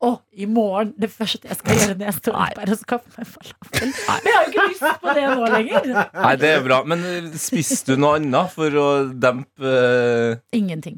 å, 0.02 0.16
i 0.34 0.48
morgen, 0.50 0.94
det 0.98 1.12
første 1.12 1.46
jeg 1.46 1.58
skal 1.60 1.76
gjøre 1.78 1.94
når 2.00 2.08
jeg 2.08 2.16
står 2.16 2.38
opp, 2.42 2.56
er 2.64 2.72
å 2.72 2.78
skaffe 2.80 3.12
meg 3.14 3.28
falafel. 3.28 3.76
Men 3.76 3.92
jeg 4.26 4.34
har 4.34 4.42
jo 4.42 4.50
ikke 4.50 4.64
lyst 4.72 5.04
på 5.04 5.12
det 5.18 5.26
nå 5.28 5.50
lenger. 5.52 5.90
Nei, 6.16 6.32
det 6.42 6.48
er 6.56 6.64
bra. 6.64 6.78
Men 6.90 7.04
eh, 7.06 7.28
spiste 7.38 7.92
du 7.92 8.00
noe 8.02 8.16
annet 8.18 8.56
for 8.56 8.80
å 8.82 8.88
dempe 9.12 9.76
eh, 9.76 10.40
Ingenting. 10.58 10.96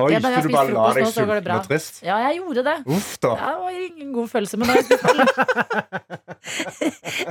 Oi, 0.00 0.06
Jeg 0.14 0.22
bare 0.24 0.38
så 0.40 0.48
du 0.48 0.54
har 0.56 0.64
bare 0.64 0.72
la 0.72 0.84
spist 0.88 0.96
deg 0.96 1.04
frokost, 1.04 1.04
nå 1.04 1.12
så 1.12 1.24
går 1.28 1.34
det 1.36 1.42
sulten 1.42 1.44
bra. 1.44 1.56
og 1.58 1.66
trist? 1.68 1.98
Ja, 2.06 2.16
jeg 2.24 2.38
gjorde 2.38 2.62
det. 2.64 2.76
Uff, 2.96 3.10
da. 3.20 3.32
Ja, 3.36 3.50
det 3.52 3.60
var 3.60 3.70
ingen 3.84 4.12
god 4.16 4.28
følelse, 4.32 4.56
men 4.56 4.66
nå 4.66 4.72
har 4.72 4.80
jeg 4.80 4.86
spist 4.88 5.04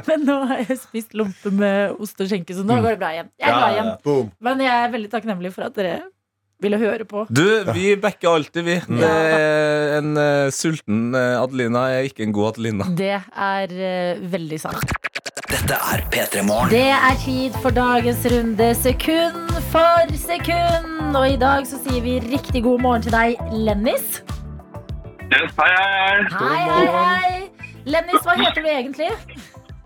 Men 0.12 0.26
nå 0.28 0.36
har 0.52 0.62
jeg 0.62 0.78
spist 0.84 1.16
lompe 1.18 1.50
med 1.58 1.98
ost 2.06 2.22
og 2.22 2.30
skjenke, 2.30 2.54
så 2.54 2.62
nå 2.68 2.78
går 2.86 2.94
det 2.94 3.02
bra 3.02 3.10
igjen. 3.16 3.32
Jeg 3.42 3.50
er 3.50 3.58
glad 3.58 3.72
igjen. 3.80 4.30
Men 4.46 4.62
jeg 4.68 4.76
er 4.78 4.94
veldig 4.94 5.10
takknemlig 5.16 5.54
for 5.58 5.66
at 5.72 5.74
dere 5.80 5.98
ville 6.62 6.78
høre 6.78 7.06
på. 7.10 7.26
Du, 7.34 7.42
vi 7.74 7.96
backer 7.98 8.30
alltid, 8.36 8.62
vi. 8.68 8.76
Det 9.02 9.10
er 9.10 9.96
en 9.98 10.14
eh, 10.22 10.52
sulten 10.54 11.16
eh, 11.18 11.40
Adelina 11.42 11.88
er 11.96 12.06
ikke 12.12 12.28
en 12.28 12.36
god 12.38 12.52
Adelina. 12.54 12.86
Det 12.98 13.16
er 13.18 13.74
eh, 13.74 14.22
veldig 14.38 14.60
sant. 14.62 14.94
Dette 15.52 15.76
er 15.76 16.00
P3 16.14 16.42
Morgen. 16.48 16.70
Det 16.72 16.94
er 16.96 17.16
tid 17.20 17.56
for 17.60 17.76
dagens 17.76 18.22
runde 18.32 18.68
sekund 18.80 19.50
for 19.74 20.14
sekund. 20.16 21.10
Og 21.12 21.26
i 21.28 21.36
dag 21.42 21.66
så 21.68 21.80
sier 21.84 22.00
vi 22.06 22.14
riktig 22.24 22.62
god 22.64 22.80
morgen 22.80 23.04
til 23.04 23.12
deg, 23.12 23.42
Lennis. 23.52 24.22
Yes, 25.28 25.52
hei, 25.58 25.68
hei, 25.76 26.22
hei. 26.32 26.62
Hei, 26.72 26.86
hei. 26.96 27.74
Lennis, 27.84 28.24
hva 28.24 28.38
heter 28.40 28.64
du 28.64 28.70
egentlig? 28.72 29.10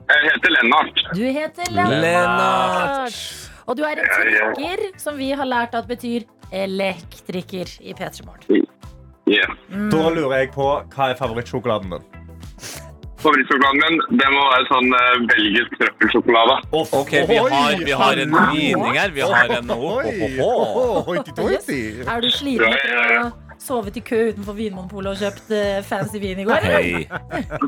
Jeg 0.05 0.21
heter 0.27 0.53
Lennart. 0.53 1.01
Du 1.17 1.23
heter 1.39 1.71
Lennart. 1.73 2.05
Lennart. 2.05 3.17
Og 3.65 3.79
du 3.79 3.81
er 3.89 4.03
en 4.03 4.11
trekker, 4.13 4.85
som 5.01 5.17
vi 5.17 5.31
har 5.33 5.49
lært 5.49 5.73
at 5.73 5.89
betyr 5.89 6.27
elektriker 6.53 7.73
i 7.81 7.97
P3 7.97 8.27
Morgen. 8.27 8.69
Yes. 9.25 9.57
Da 9.89 10.03
lurer 10.13 10.43
jeg 10.43 10.53
på 10.53 10.69
hva 10.77 11.09
er 11.09 11.17
favorittsjokoladen 11.17 11.97
din? 11.97 12.24
Favorittsjokoladen 13.25 13.79
min 13.81 14.19
det 14.21 14.27
må 14.33 14.41
være 14.51 14.67
sånn 14.69 14.91
uh, 14.93 15.15
belgisk 15.31 15.79
trøffelsjokolade. 15.79 16.57
Ok, 16.75 17.13
vi 17.31 17.39
har, 17.41 17.79
vi 17.87 17.95
har 18.03 18.21
en 18.25 18.37
vining 18.53 18.99
her. 18.99 19.15
Vi 19.15 19.25
har 19.25 19.55
en 19.57 19.73
oh, 19.73 20.05
oh, 20.05 20.37
oh, 20.45 21.09
oh. 21.09 21.15
Er 21.15 22.21
du 22.21 22.29
sliten 22.29 22.69
etter 22.69 23.17
å 23.23 23.44
sovet 23.61 23.97
i 23.99 24.03
kø 24.05 24.19
utenfor 24.31 24.57
Vinmonopolet 24.57 25.13
og 25.13 25.21
kjøpt 25.21 25.51
eh, 25.55 25.79
fancy 25.85 26.19
vin 26.21 26.41
i 26.41 26.45
går? 26.47 26.65
Hei, 26.69 27.05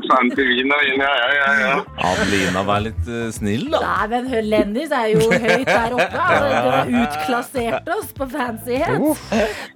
Fancy 0.08 0.46
vin 0.46 0.72
og 0.74 0.82
vin, 0.84 1.04
ja, 1.04 1.12
ja, 1.20 1.28
ja. 1.36 1.52
ja. 1.62 1.76
Adelina, 2.10 2.64
vær 2.68 2.84
litt 2.86 3.10
eh, 3.10 3.28
snill, 3.34 3.68
da. 3.72 3.82
Nei, 3.84 4.08
men 4.14 4.28
hør, 4.32 4.48
Lennis 4.54 4.94
er 4.94 5.12
jo 5.14 5.28
høyt 5.28 5.68
der 5.68 5.96
oppe. 5.96 6.24
Altså, 6.24 6.48
du 6.48 6.70
har 6.74 6.92
utklassert 7.02 7.92
oss 7.96 8.12
på 8.16 8.28
fancyhet. 8.32 9.24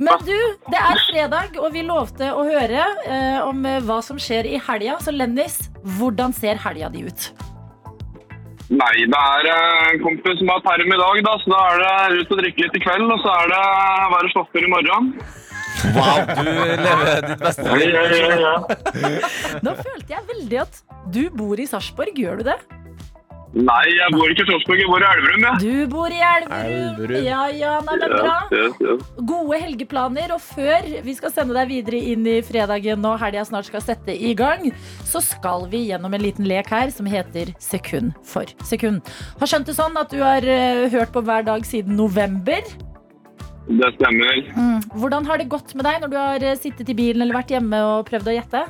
Men 0.03 0.27
du, 0.27 0.37
det 0.72 0.83
er 0.83 1.07
fredag, 1.09 1.57
og 1.61 1.72
vi 1.77 1.87
lovte 1.87 2.33
å 2.35 2.44
høre 2.48 2.85
eh, 3.07 3.40
om 3.44 3.64
eh, 3.68 3.81
hva 3.87 4.03
som 4.05 4.20
skjer 4.20 4.48
i 4.51 4.61
helga. 4.68 4.98
Så 5.03 5.14
Lennis, 5.14 5.59
hvordan 5.98 6.35
ser 6.37 6.61
helga 6.62 6.92
di 6.92 7.07
ut? 7.09 7.33
Nei, 8.72 9.05
det 9.05 9.18
er 9.18 9.46
eh, 9.53 9.88
en 9.92 10.03
kompis 10.05 10.38
som 10.40 10.48
har 10.48 10.62
perm 10.64 10.92
i 10.94 11.01
dag, 11.01 11.18
da, 11.27 11.33
så 11.42 11.53
da 11.53 11.62
er 11.68 11.83
det 11.83 12.22
ut 12.22 12.31
og 12.33 12.38
drikke 12.40 12.64
litt 12.64 12.79
i 12.79 12.85
kveld, 12.85 13.11
og 13.12 13.20
så 13.20 13.35
er 13.42 13.51
det 13.53 13.64
være 14.14 14.31
stoffer 14.33 14.64
i 14.64 14.70
morgen. 14.72 15.11
Wow, 15.97 16.21
du 16.38 16.53
lever 16.53 17.27
ditt 17.27 17.42
beste 17.42 17.79
liv. 17.81 17.97
ja, 17.97 18.05
ja, 18.12 18.37
ja. 18.45 18.55
Nå 19.64 19.75
følte 19.81 20.14
jeg 20.14 20.29
veldig 20.31 20.62
at 20.66 20.83
du 21.12 21.25
bor 21.35 21.59
i 21.61 21.66
Sarpsborg. 21.68 22.14
Gjør 22.23 22.40
du 22.42 22.49
det? 22.53 22.61
Nei, 23.53 23.83
jeg 23.92 24.14
bor 24.14 24.31
ikke 24.33 24.47
i 24.47 24.49
Sarpsborg, 24.49 24.79
jeg 24.81 24.88
bor 24.88 25.03
i 25.03 25.09
Elverum, 25.11 25.42
Ja. 25.45 25.51
Du 25.61 25.88
bor 25.92 26.09
i 26.14 26.21
Elverum. 26.25 27.18
Ja, 27.27 27.40
ja, 27.53 27.73
nei, 27.85 27.97
men 28.01 28.14
bra. 28.14 28.37
Yes, 28.49 28.79
yes, 28.79 28.79
yes. 28.81 29.11
Gode 29.29 29.59
helgeplaner, 29.61 30.33
og 30.33 30.40
før 30.40 30.87
vi 31.05 31.14
skal 31.18 31.35
sende 31.35 31.57
deg 31.59 31.68
videre 31.68 32.01
inn 32.14 32.25
i 32.33 32.38
fredagen 32.47 33.05
og 33.11 33.18
helga 33.21 33.45
snart 33.45 33.68
skal 33.68 33.85
sette 33.85 34.14
i 34.16 34.33
gang, 34.38 34.71
så 35.05 35.21
skal 35.21 35.66
vi 35.73 35.83
gjennom 35.90 36.16
en 36.16 36.25
liten 36.25 36.49
lek 36.49 36.71
her 36.73 36.88
som 36.97 37.05
heter 37.12 37.53
Sekund 37.61 38.16
for 38.25 38.49
sekund. 38.64 39.05
Har 39.42 39.53
skjønt 39.53 39.68
det 39.68 39.77
sånn 39.77 40.01
at 40.01 40.09
du 40.14 40.23
har 40.25 40.40
eh, 40.49 40.87
hørt 40.95 41.12
på 41.12 41.21
hver 41.27 41.45
dag 41.45 41.68
siden 41.68 41.99
november. 42.01 42.64
Det 43.68 43.90
stemmer. 43.96 44.40
Mm. 44.57 44.81
Hvordan 44.98 45.27
har 45.29 45.38
det 45.38 45.51
gått 45.51 45.75
med 45.79 45.87
deg 45.87 46.01
når 46.03 46.11
du 46.11 46.16
har 46.18 46.46
eh, 46.46 46.59
sittet 46.59 46.88
i 46.90 46.96
bilen 46.98 47.22
eller 47.22 47.38
vært 47.38 47.53
hjemme 47.55 47.79
og 47.92 48.09
prøvd 48.09 48.33
å 48.33 48.35
gjette? 48.35 48.64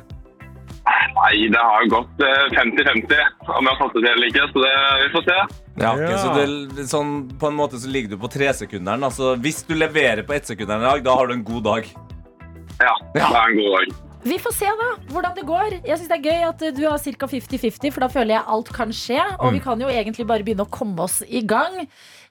Nei, 0.83 1.49
det 1.53 1.63
har 1.63 1.89
gått 1.93 2.23
eh, 2.27 2.45
50-50 2.57 3.51
om 3.53 3.67
jeg 3.69 3.71
har 3.71 3.81
fått 3.81 3.97
det 3.97 4.03
til 4.03 4.11
eller 4.13 4.31
ikke, 4.31 4.47
så 4.53 4.65
det, 4.65 4.73
vi 5.03 5.11
får 5.15 5.27
se. 5.29 5.41
Ja, 5.83 5.93
ok, 5.95 6.15
så 6.21 6.33
det, 6.37 6.87
sånn, 6.91 7.13
På 7.41 7.49
en 7.49 7.57
måte 7.57 7.81
så 7.81 7.91
ligger 7.91 8.13
du 8.13 8.21
på 8.21 8.31
tresekunderen. 8.33 9.05
Altså, 9.09 9.35
hvis 9.41 9.63
du 9.69 9.77
leverer 9.79 10.25
på 10.27 10.37
ettsekunderen 10.37 10.85
i 10.85 10.91
dag, 10.91 11.05
da 11.07 11.19
har 11.21 11.31
du 11.31 11.37
en 11.39 11.45
god 11.47 11.69
dag. 11.69 11.93
Ja, 12.83 12.97
det 13.15 13.23
er 13.23 13.37
en 13.39 13.61
god 13.61 13.79
dag. 13.79 14.01
Vi 14.23 14.37
får 14.39 14.53
se 14.55 14.71
da, 14.79 14.89
hvordan 15.11 15.33
det 15.35 15.43
går. 15.49 15.77
Jeg 15.83 15.99
synes 15.99 16.11
det 16.13 16.19
er 16.21 16.27
gøy 16.31 16.45
at 16.47 16.61
eh, 16.63 16.75
du 16.77 16.85
har 16.87 16.99
ca. 17.03 17.29
50-50, 17.31 17.91
for 17.91 18.05
da 18.05 18.11
føler 18.13 18.37
jeg 18.37 18.51
alt 18.57 18.75
kan 18.75 18.95
skje. 18.95 19.19
Og 19.43 19.57
vi 19.57 19.63
kan 19.65 19.81
jo 19.83 19.91
egentlig 19.91 20.27
bare 20.29 20.47
begynne 20.47 20.67
å 20.67 20.71
komme 20.71 21.07
oss 21.07 21.23
i 21.27 21.43
gang. 21.43 21.81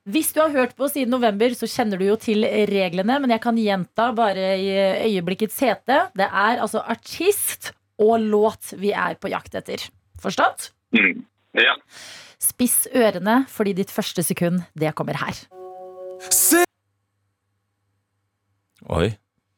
Hvis 0.09 0.31
du 0.33 0.39
har 0.41 0.49
hørt 0.49 0.73
på 0.73 0.87
siden 0.89 1.13
november, 1.13 1.53
så 1.53 1.67
kjenner 1.69 1.99
du 2.01 2.07
jo 2.07 2.15
til 2.17 2.41
reglene. 2.71 3.19
Men 3.21 3.35
jeg 3.35 3.41
kan 3.43 3.57
gjenta 3.59 4.07
bare 4.17 4.55
i 4.57 4.71
øyeblikkets 5.11 5.59
hete. 5.61 5.99
Det 6.17 6.25
er 6.25 6.61
altså 6.63 6.81
artist 6.81 7.69
og 8.01 8.17
låt 8.23 8.73
vi 8.81 8.95
er 8.97 9.19
på 9.21 9.29
jakt 9.29 9.53
etter. 9.59 9.83
Forstått? 10.21 10.71
Mm. 10.97 11.21
Ja. 11.53 11.75
Spiss 12.41 12.87
ørene, 12.97 13.43
fordi 13.51 13.75
ditt 13.77 13.91
første 13.93 14.23
sekund, 14.25 14.63
det 14.73 14.95
kommer 14.97 15.19
her. 15.21 15.37
Oi. 18.89 19.11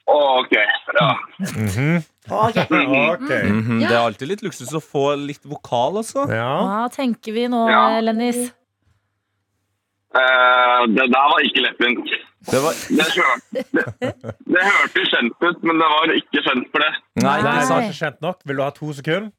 Ok, 0.04 0.52
Bra. 0.92 1.20
Mm 1.40 1.68
-hmm. 1.68 2.04
okay. 2.28 2.66
okay. 3.14 3.44
Mm 3.50 3.62
-hmm. 3.64 3.80
Det 3.80 3.96
er 3.96 4.00
alltid 4.00 4.28
litt 4.28 4.42
luksus 4.42 4.74
å 4.74 4.80
få 4.80 5.16
litt 5.16 5.46
vokal, 5.46 5.98
altså. 5.98 6.28
Ja. 6.30 6.60
Hva 6.64 6.90
tenker 6.92 7.32
vi 7.32 7.48
nå, 7.48 7.70
Ja. 7.70 8.02
Lennis? 8.02 8.52
Eh, 10.14 10.82
det 10.94 11.06
der 11.10 11.26
var 11.32 11.40
ikke 11.48 11.62
lettvint. 11.66 12.12
Det 12.52 12.60
var 12.62 12.74
Det, 13.56 13.64
det, 13.74 13.86
det 14.54 14.64
hørtes 14.68 15.08
kjent 15.14 15.46
ut, 15.48 15.64
men 15.66 15.80
det 15.82 15.88
var 15.94 16.14
ikke 16.18 16.44
kjent 16.46 16.68
for 16.74 16.84
det. 16.86 16.92
Nei, 17.24 17.38
Nei, 17.42 17.54
det 17.62 17.70
var 17.72 17.86
ikke 17.88 18.00
kjent 18.02 18.20
nok. 18.22 18.42
Vil 18.46 18.60
du 18.60 18.64
ha 18.66 18.70
to 18.78 18.92
sekunder? 19.00 19.32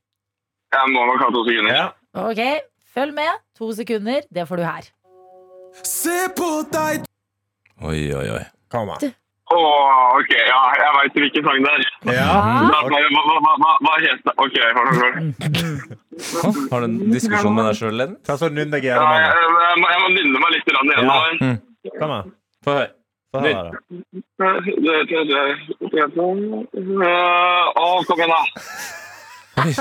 Jeg 0.75 0.91
må 0.95 1.05
nok 1.07 1.21
ha 1.23 1.29
to 1.37 1.45
sekunder. 1.47 1.75
Ja. 1.77 1.87
Ok, 2.25 2.43
følg 2.97 3.15
med. 3.15 3.43
To 3.59 3.71
sekunder, 3.79 4.27
det 4.35 4.49
får 4.51 4.63
du 4.63 4.65
her. 4.67 4.91
Oi, 7.85 8.01
oi, 8.15 8.27
oi. 8.39 8.43
Kom 8.71 8.91
an. 8.95 9.15
Åh, 9.53 10.17
ok, 10.19 10.31
ja, 10.49 10.61
jeg 10.81 10.93
vet 10.97 11.17
hvilken 11.21 11.45
sang 11.45 11.59
det 11.67 11.73
er. 11.75 11.83
Ja. 12.17 12.29
Hva, 12.65 12.79
hva, 12.89 13.01
hva, 13.61 13.73
hva, 13.85 13.95
heter 14.01 14.23
det? 14.25 14.35
Ok, 14.41 14.57
hold 14.79 14.89
on, 14.89 14.95
hold 14.97 15.15
on. 15.19 16.69
Har 16.73 16.81
du 16.81 16.87
en 16.89 16.97
diskusjon 17.13 17.55
med 17.59 17.69
deg 17.69 17.77
sjøl, 17.79 17.97
Len? 18.01 18.15
Ta 18.25 18.39
så 18.41 18.49
Nynn 18.49 18.73
deg 18.73 18.87
Ja, 18.89 18.97
jeg, 19.05 19.29
jeg, 19.37 19.77
må, 19.83 19.91
jeg 19.93 20.01
må 20.01 20.09
nynne 20.17 20.43
meg 20.47 20.55
litt 20.57 20.71
grann 20.71 20.93
igjen. 20.95 21.05
Ja. 21.05 21.17
da. 21.45 21.97
Kom 22.01 22.15
an. 22.17 22.33
Få 22.65 22.77
høre. 22.79 22.89
Få 23.35 23.43
høre 23.45 23.53
det. 23.53 23.79
Det, 24.41 24.51
det, 24.81 24.97
det, 25.13 25.21
det, 25.29 25.45
det, 25.93 26.05
Åh, 27.85 27.99
kom 28.09 28.25
igjen 28.25 28.33
da. 28.33 28.43
Litt 29.65 29.77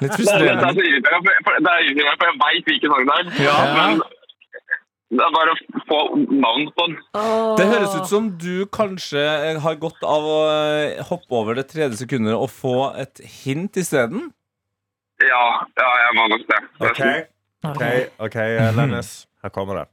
Det 0.00 0.06
er, 0.06 0.14
frustrerende. 0.14 0.70
det 0.70 0.80
er 0.80 0.86
irriterende, 0.86 2.14
for 2.14 2.30
jeg 2.30 2.38
veit 2.44 2.70
hvilken 2.70 2.94
sang 2.94 3.10
det 3.10 3.18
er. 3.18 3.24
Ja. 3.48 3.56
Men 3.74 4.06
det 5.08 5.24
er 5.24 5.30
bare 5.32 5.52
å 5.54 5.82
få 5.88 5.98
navn 6.36 6.66
på 6.76 6.86
den. 6.88 6.96
Det 7.56 7.66
høres 7.70 7.94
ut 7.96 8.10
som 8.10 8.26
du 8.40 8.66
kanskje 8.74 9.22
har 9.64 9.78
godt 9.80 10.02
av 10.04 10.26
å 10.28 10.40
eh, 10.52 10.98
hoppe 11.08 11.38
over 11.38 11.56
det 11.56 11.64
tredje 11.70 12.02
sekundet 12.02 12.36
og 12.36 12.50
få 12.52 12.90
et 13.00 13.22
hint 13.40 13.78
isteden. 13.80 14.28
Ja, 15.24 15.44
ja, 15.80 15.88
jeg 16.04 16.16
må 16.18 16.26
nok 16.34 16.44
det. 16.50 16.58
OK, 16.84 17.00
ok, 17.72 17.84
ok, 18.28 18.36
eh, 18.44 18.68
Lennis. 18.76 19.14
Her 19.42 19.54
kommer 19.54 19.80
det. 19.80 19.86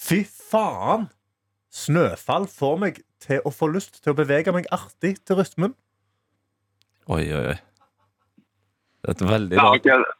Fy 0.00 0.22
faen! 0.24 1.10
Snøfall 1.72 2.48
får 2.52 2.80
meg 2.80 2.98
til 3.22 3.44
å 3.48 3.52
få 3.54 3.68
lyst 3.72 4.02
til 4.02 4.12
å 4.12 4.16
bevege 4.18 4.52
meg 4.52 4.66
artig 4.74 5.14
til 5.24 5.38
rytmen. 5.38 5.76
Oi, 7.08 7.24
oi, 7.32 7.44
oi. 7.52 7.60
Det 9.02 9.12
er 9.12 9.16
et 9.16 9.24
veldig 9.28 9.56
Ja, 9.58 9.68
rart. 9.72 10.10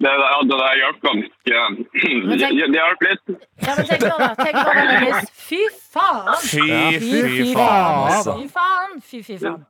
Det, 0.00 0.08
ja, 0.08 0.38
det 0.48 0.56
der 0.58 0.76
hjalp 0.80 0.98
ganske 1.04 1.58
Det 2.28 2.48
det 2.72 2.78
hjalp 2.78 3.04
litt. 3.06 3.34
Ja, 3.66 3.74
men 3.76 3.86
tenk 3.86 4.02
nå, 4.02 4.16
da. 4.18 4.30
Tenk 4.40 4.56
over 4.62 4.84
da, 4.88 5.20
Fy 5.32 5.60
faen! 5.92 6.34
Fy, 6.42 6.66
fy, 6.98 7.22
fy 7.36 7.48
faen, 7.54 8.08
altså. 8.08 8.36
Fy 8.40 8.48
faen! 8.56 9.00
Fy, 9.00 9.22
fy 9.26 9.38
faen. 9.42 9.62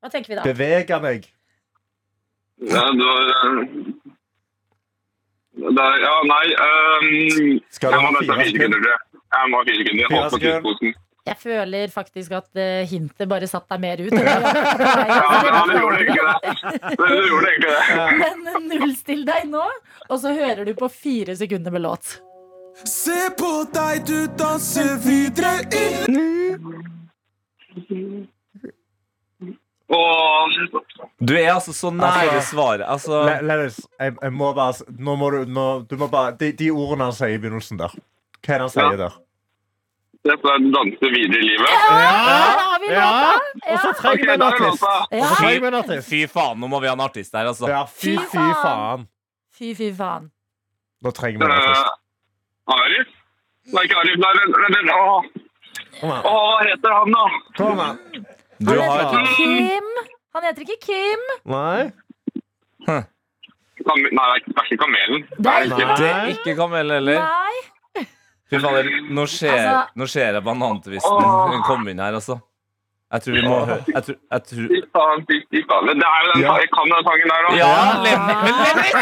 Hva 0.00 0.12
tenker 0.12 0.34
vi 0.34 0.38
da? 0.38 0.44
Beveger 0.46 1.00
meg. 1.04 1.28
Ja, 2.70 2.84
du, 2.94 3.04
det, 5.54 5.86
ja 6.04 6.14
nei 6.28 6.46
um, 6.64 7.60
Skal 7.70 7.92
du 7.92 7.98
ha 7.98 8.12
fire 8.20 8.46
sekunder, 8.50 8.88
jeg. 8.88 8.98
Må 9.50 9.60
ha 9.60 9.66
fire 9.68 9.80
sekunder. 9.80 10.02
jeg 10.02 10.10
håper 10.12 10.30
på 10.30 10.42
tidsposen. 10.44 10.94
Jeg 11.24 11.36
føler 11.40 11.88
faktisk 11.88 12.34
at 12.36 12.50
uh, 12.60 12.82
hintet 12.90 13.28
bare 13.30 13.46
satt 13.48 13.64
deg 13.72 13.80
mer 13.80 14.02
ut. 14.04 14.12
Ja, 14.24 14.34
ja, 15.48 15.62
det 15.70 15.78
gjorde 15.80 16.00
ikke 16.04 16.24
det. 16.28 16.34
Det 17.00 17.08
gjorde 17.30 17.52
ikke 17.54 17.70
det. 17.70 18.18
Men 18.20 18.68
nullstill 18.68 19.22
deg 19.28 19.46
nå, 19.48 19.62
og 20.10 20.20
så 20.20 20.34
hører 20.36 20.64
du 20.68 20.74
på 20.76 20.88
fire 20.92 21.36
sekunder 21.38 21.72
med 21.72 21.84
låt. 21.86 22.18
Se 22.84 23.16
på 23.38 23.50
deg, 23.72 24.02
du 24.08 24.26
danser 24.36 24.96
videre 25.04 25.54
inn 25.78 26.18
Du 31.20 31.34
er 31.38 31.52
altså 31.52 31.72
så 31.76 31.90
nære 31.94 32.34
Altså- 32.34 32.50
svaret. 32.50 32.84
Altså, 32.88 33.20
Lennis, 33.42 33.80
jeg, 34.00 34.16
jeg 34.22 34.32
må 34.32 34.52
bare 34.56 34.74
Nå 34.98 35.14
må 35.20 35.30
du, 35.30 35.44
nå, 35.46 35.66
du 35.90 35.96
må 36.00 36.08
bare 36.10 36.34
de, 36.40 36.52
de 36.52 36.70
ordene 36.74 37.04
han 37.10 37.16
sier 37.16 37.36
i 37.36 37.38
begynnelsen 37.38 37.78
der. 37.80 37.94
Hva 38.44 38.54
er 38.54 38.58
det 38.58 38.66
han 38.66 38.74
sier 38.74 38.90
Ja. 38.90 38.96
der? 39.06 39.20
Det 40.24 40.32
er 40.32 40.58
danse 40.74 41.08
videre 41.14 41.40
i 41.40 41.46
livet. 41.48 41.68
Har 41.68 42.80
Ja! 42.84 43.34
Og 43.34 43.78
Ja. 43.84 43.92
trenger 43.98 44.24
vi 44.26 44.32
en 44.32 44.42
Ok, 44.42 44.58
da 44.58 44.64
artist. 44.66 44.82
Og 44.82 44.88
så 45.10 45.16
Ja. 45.16 45.34
trenger 45.38 45.60
vi 45.60 45.66
en 45.66 45.74
artist. 45.74 46.08
fy 46.08 46.26
faen, 46.26 46.58
nå 46.60 46.68
må 46.68 46.80
vi 46.80 46.86
ha 46.86 46.92
en 46.92 47.00
artist 47.00 47.32
her, 47.34 47.46
altså. 47.46 47.66
Ja, 47.68 47.84
fy, 47.84 48.16
Fy 48.16 48.24
fy 48.32 48.52
faen. 48.62 49.06
Fy, 49.58 49.74
fy 49.74 49.92
faen. 49.92 50.30
Nå 51.04 51.10
trenger 51.12 51.38
vi 51.38 51.44
en 51.44 51.50
Uh, 51.50 51.56
artist. 51.56 51.84
Arif? 52.68 53.08
Nei, 53.72 53.82
ikke 53.84 53.96
Arif. 54.00 54.16
Nei, 54.18 54.32
vent, 54.38 54.56
vent, 54.56 54.76
vent. 54.76 54.90
Åh, 54.90 55.24
åh, 56.02 56.22
hva 56.24 56.64
heter 56.68 56.92
han, 56.98 57.10
da? 57.12 57.24
Kom 57.56 57.80
an. 57.80 57.98
Du 58.60 58.70
Han 58.70 58.78
har 58.78 58.98
heter 58.98 59.20
ikke 59.20 59.36
Kim. 59.36 59.84
Han 60.34 60.42
heter 60.42 60.62
ikke 60.62 60.80
Kim. 60.80 61.20
Nei. 61.44 61.92
Kam 63.84 63.98
nei, 63.98 64.08
det 64.08 64.18
er 64.18 64.36
ikke- 64.36 64.52
det 64.54 64.58
er 64.58 64.64
ikke 64.64 64.78
Kamelen. 64.84 65.20
Det 65.36 65.46
er 65.46 65.62
ikke 65.64 65.86
Nei. 65.86 65.96
Det 65.96 66.10
er 66.10 66.26
ikke 66.34 66.56
Kamelen 66.56 66.90
heller. 66.90 67.18
Nei. 67.18 67.54
Fy 68.54 68.62
fader, 68.64 68.90
nå 69.18 69.24
ser, 69.28 69.52
Altså- 69.58 69.88
nå 69.96 70.06
ser 70.08 70.32
jeg 70.38 70.44
banantvisten 70.44 71.24
Hun 71.52 71.62
kom 71.66 71.88
inn 71.88 71.98
her, 72.02 72.12
altså. 72.20 72.40
Jeg 73.14 73.22
tror 73.22 73.34
vi 73.36 73.42
må 73.46 73.58
høre 73.68 73.84
jeg 73.94 74.02
tror, 74.06 74.16
jeg 74.32 74.42
tror, 74.50 74.64
Fy 74.72 74.80
faen, 74.96 75.20
fy, 75.28 75.36
faen. 75.70 75.86
Det 75.86 75.94
er 75.94 76.22
jo 76.24 76.32
den, 76.32 76.42
Ja. 76.42 76.52
Jeg 76.58 76.68
kan 76.74 76.86
den 76.90 77.02
sangen 77.08 77.28
der, 77.30 77.40
da. 77.44 77.50
Ja, 77.62 77.74
Lennis! 78.04 78.94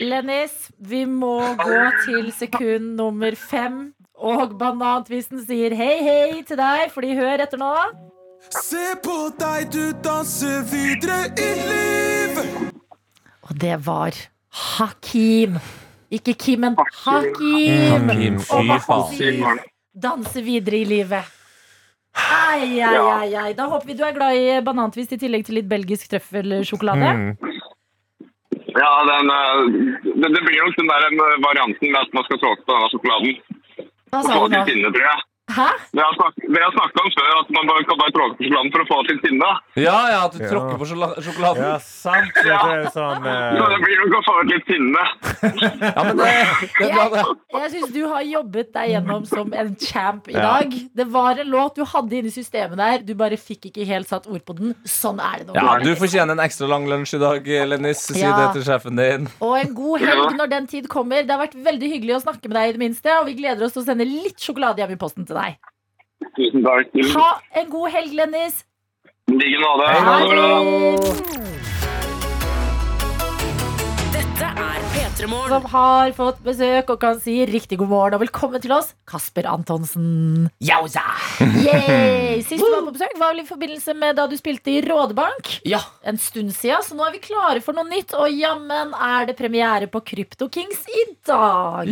Lennis, 0.00 0.70
vi 0.78 1.04
må 1.04 1.34
gå 1.58 1.80
til 2.04 2.30
sekund 2.32 2.94
nummer 2.96 3.34
fem. 3.36 3.92
Og 4.20 4.52
banantvisten 4.60 5.40
sier 5.46 5.74
hei, 5.74 5.96
hei 6.04 6.42
til 6.46 6.56
deg, 6.60 6.90
fordi 6.92 7.14
hør 7.16 7.40
etter 7.46 7.58
nå. 7.60 7.70
Se 8.52 8.94
på 9.04 9.16
deg, 9.40 9.70
du 9.72 9.92
danser 10.04 10.62
videre 10.70 11.18
i 11.36 11.50
liv 11.68 12.38
Og 13.44 13.52
det 13.60 13.76
var 13.84 14.16
Hakim. 14.50 15.58
Ikke 16.10 16.34
Kim, 16.34 16.60
men 16.64 16.76
Hakim. 17.04 18.08
Hakim, 18.08 18.40
fy 18.42 18.78
faen. 18.86 19.60
Danse 19.94 20.42
videre 20.42 20.80
i 20.80 20.84
livet. 20.88 21.36
Ai, 22.14 22.80
ai, 22.82 22.94
Ja. 22.94 23.04
ai, 23.20 23.34
ai. 23.34 23.52
Da 23.54 23.68
håper 23.70 23.86
vi 23.86 23.94
du 23.94 24.02
er 24.04 24.12
glad 24.12 24.34
i 24.34 24.60
banantvist 24.66 25.12
i 25.12 25.18
tillegg 25.18 25.44
til 25.46 25.54
litt 25.60 25.68
belgisk 25.70 26.10
trøffelsjokolade. 26.10 27.10
Mm. 27.14 27.36
Ja, 28.70 28.90
den, 29.06 29.30
eh, 29.30 29.60
det, 30.04 30.28
det 30.34 30.42
blir 30.46 30.62
nok 30.64 30.76
den 30.78 30.90
der 30.90 31.06
varianten 31.46 31.90
med 31.92 32.00
at 32.00 32.12
man 32.14 32.24
skal 32.26 32.38
tråkke 32.42 32.66
på 32.66 32.74
denne 32.74 32.90
sjokoladen. 32.90 33.36
Hva 34.10 34.22
sa 34.26 34.34
du 34.34 34.54
nå? 34.54 34.90
tror 34.90 35.06
jeg. 35.06 35.20
Hæ? 35.50 35.68
Det 35.96 36.02
har 36.06 36.14
snak- 36.18 36.40
vi 36.46 36.58
snakket 36.76 37.00
om 37.04 37.10
før 37.18 37.30
at 37.40 37.48
man 37.56 37.64
bare 37.70 37.82
kan 37.88 37.98
bare 38.00 38.12
tråkke 38.16 38.34
på 38.38 38.42
sjokoladen 38.46 38.70
for 38.74 38.80
å 38.84 38.86
få 38.90 38.98
til 39.08 39.18
sinne. 39.24 39.50
Ja, 39.76 39.98
ja, 40.12 40.20
at 40.26 40.32
du 40.36 40.44
Ja. 40.44 40.50
tråkker 40.52 40.76
på 40.78 40.86
sjokoladen. 40.90 41.62
Ja, 41.64 41.78
sant. 41.78 42.32
Det 42.34 42.50
er 42.50 42.84
sånn 42.94 43.22
Så 43.24 43.64
det 43.70 43.80
blir 43.80 43.90
blir 43.90 43.98
nok 44.04 44.14
å 44.18 44.22
få 44.28 44.34
ut 44.42 44.50
litt 44.54 44.66
sinne. 44.70 45.02
Ja, 45.96 46.02
men 46.04 46.16
det, 46.16 46.30
det 46.78 46.90
er 46.90 46.94
bra, 46.94 47.08
det. 47.14 47.24
Jeg 47.60 47.70
syns 47.74 47.92
du 47.94 48.02
har 48.08 48.22
jobbet 48.22 48.72
deg 48.76 48.90
gjennom 48.94 49.26
som 49.26 49.52
en 49.52 49.74
champ 49.76 50.28
i 50.28 50.32
Ja. 50.32 50.40
dag. 50.60 50.74
Det 50.94 51.06
var 51.10 51.38
en 51.40 51.50
låt 51.50 51.74
du 51.76 51.84
hadde 51.84 52.12
inni 52.20 52.30
systemet 52.30 52.76
der. 52.76 52.98
Du 53.04 53.14
bare 53.14 53.36
fikk 53.40 53.70
ikke 53.70 53.86
helt 53.86 54.08
satt 54.08 54.26
ord 54.30 54.44
på 54.46 54.56
den. 54.58 54.74
Sånn 54.84 55.18
er 55.20 55.38
det 55.42 55.46
nå. 55.48 55.54
Ja, 55.58 55.78
du 55.82 55.94
fortjener 55.96 56.32
en 56.36 56.44
ekstra 56.46 56.68
lang 56.68 56.86
lunsj 56.86 57.14
i 57.16 57.18
dag, 57.18 57.44
Lennis. 57.68 57.98
Si 58.10 58.20
Ja. 58.20 58.36
det 58.36 58.52
til 58.54 58.62
sjefen 58.72 58.96
din. 58.96 59.28
Og 59.40 59.56
en 59.58 59.74
god 59.74 60.00
helg 60.00 60.36
når 60.38 60.48
den 60.50 60.66
tid 60.66 60.88
kommer. 60.88 61.22
Det 61.26 61.30
har 61.30 61.46
vært 61.46 61.56
veldig 61.64 61.88
hyggelig 61.92 62.14
å 62.18 62.22
snakke 62.22 62.48
med 62.48 62.56
deg, 62.58 62.68
i 62.68 62.72
det 62.72 62.82
minste. 62.84 63.10
Og 63.20 63.26
vi 63.26 63.34
gleder 63.34 63.64
oss 63.64 63.72
til 63.72 63.82
å 63.82 63.86
sende 63.86 64.04
litt 64.06 64.36
sjokolade 64.38 64.78
hjem 64.78 64.92
i 64.92 64.96
posten 65.00 65.26
til 65.26 65.36
deg. 65.36 65.39
Tusen 66.36 66.62
takk. 66.66 66.92
Ha 67.16 67.30
en 67.62 67.70
god 67.72 67.88
helg, 67.96 68.12
Lennis. 68.20 68.64
I 69.30 69.32
like 69.38 69.60
måte. 69.62 69.86
Ha 70.06 70.14
det 70.20 70.28
bra. 70.34 70.48
Dette 74.10 74.48
er 74.50 74.80
P3 74.94 75.28
Morgen. 75.30 75.50
Som 75.52 75.66
har 75.72 76.12
fått 76.16 76.40
besøk 76.44 76.90
og 76.94 76.98
kan 77.02 77.18
si 77.22 77.34
riktig 77.48 77.78
god 77.80 77.90
morgen 77.92 78.16
og 78.16 78.22
velkommen 78.24 78.62
til 78.62 78.72
oss, 78.74 78.92
Kasper 79.08 79.46
Antonsen. 79.50 80.48
Yowza! 80.64 81.04
Yay! 81.62 82.40
Sist 82.48 82.62
du 82.62 82.68
var 82.72 82.84
på 82.88 82.94
besøk, 82.96 83.14
var 83.20 83.34
vel 83.34 83.42
i 83.44 83.48
forbindelse 83.48 83.94
med 83.98 84.16
da 84.18 84.26
du 84.30 84.36
spilte 84.40 84.72
i 84.74 84.80
Rådebank. 84.86 85.52
Ja. 85.68 85.80
En 86.08 86.18
stund 86.20 86.52
siden, 86.56 86.82
så 86.86 86.96
nå 86.98 87.06
er 87.06 87.14
vi 87.16 87.22
klare 87.24 87.62
for 87.64 87.76
noe 87.76 87.86
nytt. 87.90 88.16
Og 88.18 88.32
jammen 88.32 88.94
er 88.96 89.30
det 89.30 89.36
premiere 89.38 89.90
på 89.92 90.02
Krypto 90.12 90.50
Kings 90.52 90.82
i 90.88 91.06
dag. 91.28 91.90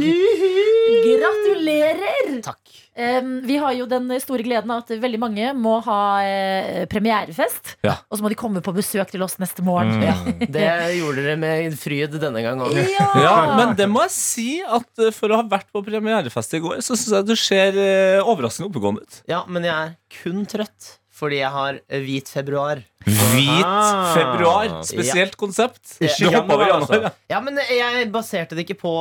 Gratulerer! 1.09 2.39
Takk. 2.49 2.65
Vi 2.99 3.57
har 3.63 3.75
jo 3.77 3.87
den 3.91 4.11
store 4.23 4.43
gleden 4.43 4.73
av 4.75 4.83
at 4.83 4.91
veldig 4.99 5.21
mange 5.23 5.53
må 5.55 5.77
ha 5.87 6.01
eh, 6.27 6.85
premierefest. 6.91 7.77
Ja. 7.87 7.95
Og 8.11 8.19
så 8.19 8.25
må 8.25 8.33
de 8.33 8.39
komme 8.39 8.63
på 8.65 8.75
besøk 8.75 9.13
til 9.13 9.23
oss 9.23 9.39
neste 9.39 9.63
morgen. 9.67 10.03
Ja, 10.03 10.17
det 10.59 10.69
gjorde 10.99 11.23
dere 11.23 11.39
med 11.41 11.79
fryd 11.79 12.19
denne 12.19 12.43
gang 12.45 12.63
òg. 12.65 12.75
Ja. 12.91 13.09
Ja, 13.23 13.37
men 13.59 13.77
det 13.79 13.89
må 13.91 14.03
jeg 14.07 14.15
si 14.17 14.49
at 14.63 15.05
eh, 15.05 15.15
for 15.15 15.31
å 15.31 15.43
ha 15.43 15.47
vært 15.49 15.71
på 15.75 15.85
premierefest 15.87 16.59
i 16.59 16.63
går, 16.65 16.81
så 16.83 16.97
syns 16.99 17.15
jeg 17.21 17.29
du 17.29 17.37
ser 17.39 17.79
eh, 17.79 18.23
overraskende 18.25 18.71
oppegående 18.71 19.07
ut. 19.07 19.21
Ja, 19.31 19.45
men 19.47 19.67
jeg 19.69 19.75
er 19.75 19.95
kun 20.21 20.43
trøtt 20.49 20.97
fordi 21.19 21.41
jeg 21.43 21.51
har 21.51 21.81
eh, 21.89 22.01
hvit 22.07 22.31
februar. 22.31 22.81
Hvit 23.09 23.65
Ah. 23.65 24.13
februar. 24.13 24.71
Spesielt 24.85 25.37
konsept. 25.39 25.95
Ikke 26.03 26.29
Du 26.29 26.35
hoppa 26.35 26.55
over 26.57 26.67
januar, 26.67 26.83
altså. 26.89 27.11
Ja, 27.31 27.39
men 27.41 27.57
jeg 27.63 28.09
baserte 28.13 28.57
det 28.59 28.65
ikke 28.67 28.77
på 28.83 28.93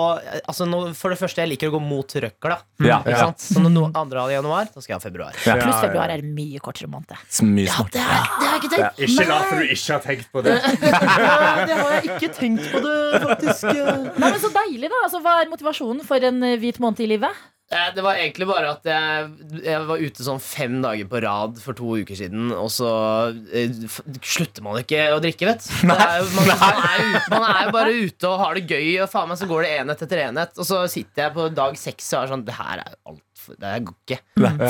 Altså, 0.47 0.67
nå, 0.69 0.93
For 0.95 1.11
det 1.11 1.17
første, 1.19 1.41
jeg 1.43 1.49
liker 1.51 1.71
å 1.71 1.75
gå 1.75 1.81
mot 1.83 2.13
røkla. 2.23 2.57
Ja. 2.85 2.99
Ja. 3.09 3.25
Så 3.41 3.59
når 3.63 3.73
noen 3.73 3.97
andre 3.97 4.21
har 4.23 4.31
januar, 4.37 4.69
så 4.73 4.81
skal 4.85 4.93
jeg 4.95 4.99
ha 5.01 5.05
februar. 5.09 5.33
Ja. 5.43 5.57
Pluss 5.57 5.65
Ja, 5.65 5.73
ja. 5.73 5.81
februar 5.87 6.13
er 6.13 6.23
mye 6.23 6.61
kortere 6.63 6.87
måned. 6.93 7.11
Mye 7.49 7.67
Ja, 7.67 7.83
det, 7.91 8.05
er, 8.05 8.23
det 8.39 8.47
har 8.47 8.53
jeg 8.53 8.61
ikke 8.63 8.71
tenkt. 8.75 9.03
Ikke 9.07 9.27
lat 9.33 9.49
som 9.49 9.59
du 9.59 9.75
ikke 9.75 9.91
har 9.97 10.05
tenkt 10.07 10.31
på 10.31 10.45
det. 10.47 10.55
det 11.67 11.75
har 11.81 11.93
jeg 11.97 12.09
ikke 12.13 12.31
tenkt 12.37 12.71
på 12.71 12.83
det, 12.85 12.97
faktisk. 13.27 13.67
Nei, 14.21 14.31
men 14.31 14.39
Så 14.45 14.53
deilig, 14.55 14.89
da. 14.93 15.03
Altså, 15.09 15.21
hva 15.25 15.37
er 15.43 15.51
motivasjonen 15.51 16.05
for 16.07 16.31
en 16.31 16.43
eh, 16.47 16.57
hvit 16.61 16.79
måned 16.83 17.03
i 17.03 17.11
livet? 17.17 17.45
Eh, 17.69 17.89
Det 17.95 18.03
var 18.05 18.15
egentlig 18.15 18.47
bare 18.47 18.69
at 18.77 18.85
jeg, 18.87 19.27
jeg 19.65 19.81
var 19.89 19.99
ute 19.99 20.23
sånn 20.23 20.39
fem 20.39 20.77
dager 20.83 21.09
på 21.11 21.19
rad 21.25 21.57
for 21.59 21.75
to 21.75 21.97
uker 21.99 22.15
siden, 22.15 22.51
og 22.55 22.69
så 22.71 22.89
eh, 23.51 23.73
slutter 24.23 24.63
man 24.63 24.79
ikke 24.79 25.01
å 25.11 25.19
drikke, 25.23 25.49
vet 25.49 25.65
du. 25.67 25.73
Man, 25.89 25.99
man, 25.99 26.51
er 26.55 27.01
jo, 27.03 27.21
man 27.33 27.47
er 27.51 27.61
jo 27.67 27.73
bare 27.75 27.95
ute 27.97 28.29
og 28.31 28.39
har 28.45 28.55
det 28.59 28.65
gøy, 28.71 28.93
og 29.03 29.11
faen 29.11 29.27
meg 29.33 29.41
så 29.41 29.49
går 29.51 29.65
det 29.67 29.73
enhet 29.81 30.05
etter 30.07 30.23
enhet. 30.29 30.55
Og 30.55 30.67
så 30.69 30.83
sitter 30.91 31.25
jeg 31.27 31.35
på 31.35 31.49
dag 31.57 31.75
seks 31.79 32.13
og 32.15 32.21
er 32.23 32.31
sånn 32.35 32.45
Det 32.47 32.55
her 32.55 32.83
er 32.85 32.93
altfor 33.07 33.57
Det 33.59 33.73
går 33.87 33.97
ikke. 34.05 34.17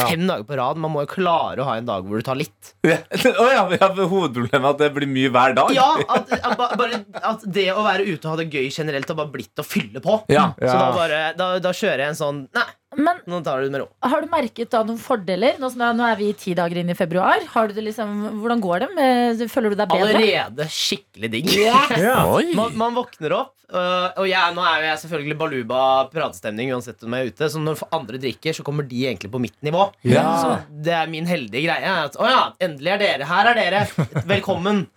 Fem 0.08 0.26
dager 0.30 0.44
på 0.50 0.58
rad. 0.60 0.78
Man 0.82 0.92
må 0.94 1.04
jo 1.06 1.10
klare 1.14 1.62
å 1.64 1.68
ha 1.70 1.78
en 1.80 1.88
dag 1.88 2.06
hvor 2.06 2.18
du 2.22 2.26
tar 2.26 2.38
litt. 2.40 2.74
Ja. 2.88 2.98
Oh, 3.38 3.50
ja, 3.54 3.64
vi 3.70 3.78
har 3.82 3.94
hovedproblemet 3.94 4.66
er 4.66 4.70
at 4.74 4.80
det 4.82 4.88
blir 4.96 5.10
mye 5.12 5.30
hver 5.34 5.54
dag. 5.58 5.70
Ja, 5.76 5.88
at, 6.18 6.32
at, 6.38 6.58
bare, 6.80 7.00
at 7.30 7.44
det 7.54 7.68
å 7.74 7.84
være 7.86 8.06
ute 8.08 8.26
og 8.26 8.32
ha 8.34 8.38
det 8.42 8.48
gøy 8.54 8.70
generelt 8.74 9.10
har 9.12 9.18
bare 9.20 9.34
blitt 9.34 9.62
å 9.62 9.66
fylle 9.66 10.02
på. 10.04 10.18
Ja. 10.34 10.48
Så 10.58 10.66
Ja. 10.66 10.74
da, 10.82 10.90
bare, 10.98 11.20
da, 11.38 11.48
da 11.62 11.74
kjører 11.78 12.04
jeg 12.08 12.14
en 12.16 12.18
sånn 12.20 12.40
Nei, 12.58 12.66
Men 12.98 13.20
Nå 13.30 13.44
tar 13.46 13.60
du 13.62 13.68
det 13.68 13.74
med 13.76 13.82
ro. 13.84 13.88
har 14.10 14.24
du 14.24 14.28
merket 14.32 14.72
da 14.74 14.80
noen 14.84 14.98
fordeler? 14.98 15.60
Nå, 15.62 15.70
som- 15.70 15.84
nå 15.98 16.06
er 16.08 16.16
vi 16.18 16.32
ti 16.34 16.56
dager 16.58 16.80
inn 16.82 16.90
i 16.90 16.96
februar. 16.98 17.44
Har 17.54 17.68
du 17.70 17.76
det 17.78 17.84
liksom, 17.86 18.42
hvordan 18.42 18.60
går 18.64 18.80
det? 18.80 18.88
Med, 18.96 19.44
føler 19.54 19.70
du 19.70 19.76
deg 19.78 19.92
bedre? 19.92 20.16
Allerede 20.18 20.66
skikkelig 20.74 21.30
digg. 21.36 21.52
Ja. 21.62 21.84
Man, 22.58 22.74
man 22.78 22.96
våkner 22.98 23.36
opp, 23.38 23.54
øh, 23.70 24.08
og 24.18 24.26
jeg, 24.30 24.56
nå 24.56 24.64
er 24.66 24.82
jo 24.82 24.88
jeg 24.88 25.02
selvfølgelig 25.04 25.38
baluba 25.38 25.80
pratestemning 26.10 26.72
uansett 26.74 27.04
om 27.06 27.14
jeg 27.14 27.28
er 27.28 27.32
ute. 27.36 27.50
Så 27.54 27.62
når 27.62 27.84
andre 27.94 28.18
drikker, 28.24 28.58
så 28.58 28.66
kommer 28.66 28.88
de 28.90 29.04
egentlig 29.06 29.30
på 29.32 29.42
mitt 29.46 29.58
nivå. 29.62 29.92
Så 30.02 30.58
det 30.88 30.94
er 30.98 31.08
min 31.14 31.30
heldige 31.30 31.68
greie. 31.68 31.94
At, 32.08 32.18
å 32.18 32.26
ja, 32.26 32.44
endelig 32.66 32.96
er 32.96 33.04
dere. 33.06 33.30
Her 33.30 33.52
er 33.54 33.62
dere. 33.62 33.86
Velkommen. 34.26 34.88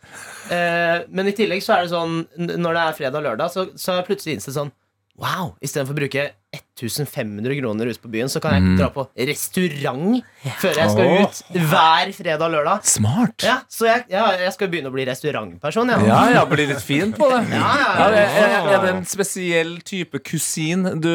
uh, 0.49 1.05
men 1.17 1.29
i 1.29 1.37
tillegg 1.37 1.61
så 1.67 1.77
er 1.77 1.85
det 1.85 1.93
sånn 1.93 2.23
når 2.39 2.73
det 2.81 2.85
er 2.87 2.99
fredag 3.03 3.21
og 3.21 3.29
lørdag, 3.29 3.53
så, 3.53 3.69
så 3.77 3.93
er 3.93 4.01
jeg 4.01 4.09
plutselig 4.15 4.39
innsett 4.41 4.57
sånn 4.57 4.73
Wow, 5.21 5.51
Istedenfor 5.61 5.93
å 5.93 5.99
bruke 5.99 6.23
1500 6.51 7.55
kroner 7.61 7.87
ute 7.87 8.01
på 8.03 8.11
byen, 8.11 8.31
så 8.33 8.41
kan 8.43 8.57
jeg 8.57 8.79
dra 8.81 8.89
på 8.95 9.05
restaurant 9.29 10.25
før 10.59 10.81
jeg 10.81 10.93
skal 10.95 11.13
ut 11.23 11.41
hver 11.71 12.13
fredag 12.17 12.43
og 12.47 12.55
lørdag. 12.57 12.89
Smart. 12.91 13.45
Ja, 13.47 13.61
Så 13.71 13.87
jeg, 13.87 14.07
ja, 14.11 14.25
jeg 14.41 14.55
skal 14.57 14.73
begynne 14.73 14.91
å 14.91 14.95
bli 14.95 15.07
restaurantperson. 15.07 15.93
Ja. 15.95 16.01
Ja, 16.09 16.21
ja, 16.41 16.45
blir 16.51 16.73
litt 16.73 16.83
fin 16.83 17.15
på 17.15 17.31
det. 17.31 17.45
Ja, 17.61 17.71
ja, 17.77 18.09
er, 18.11 18.83
det 18.83 18.93
en 18.95 19.07
spesiell 19.09 19.77
type 19.87 20.21
kusin 20.25 20.87
du 21.03 21.11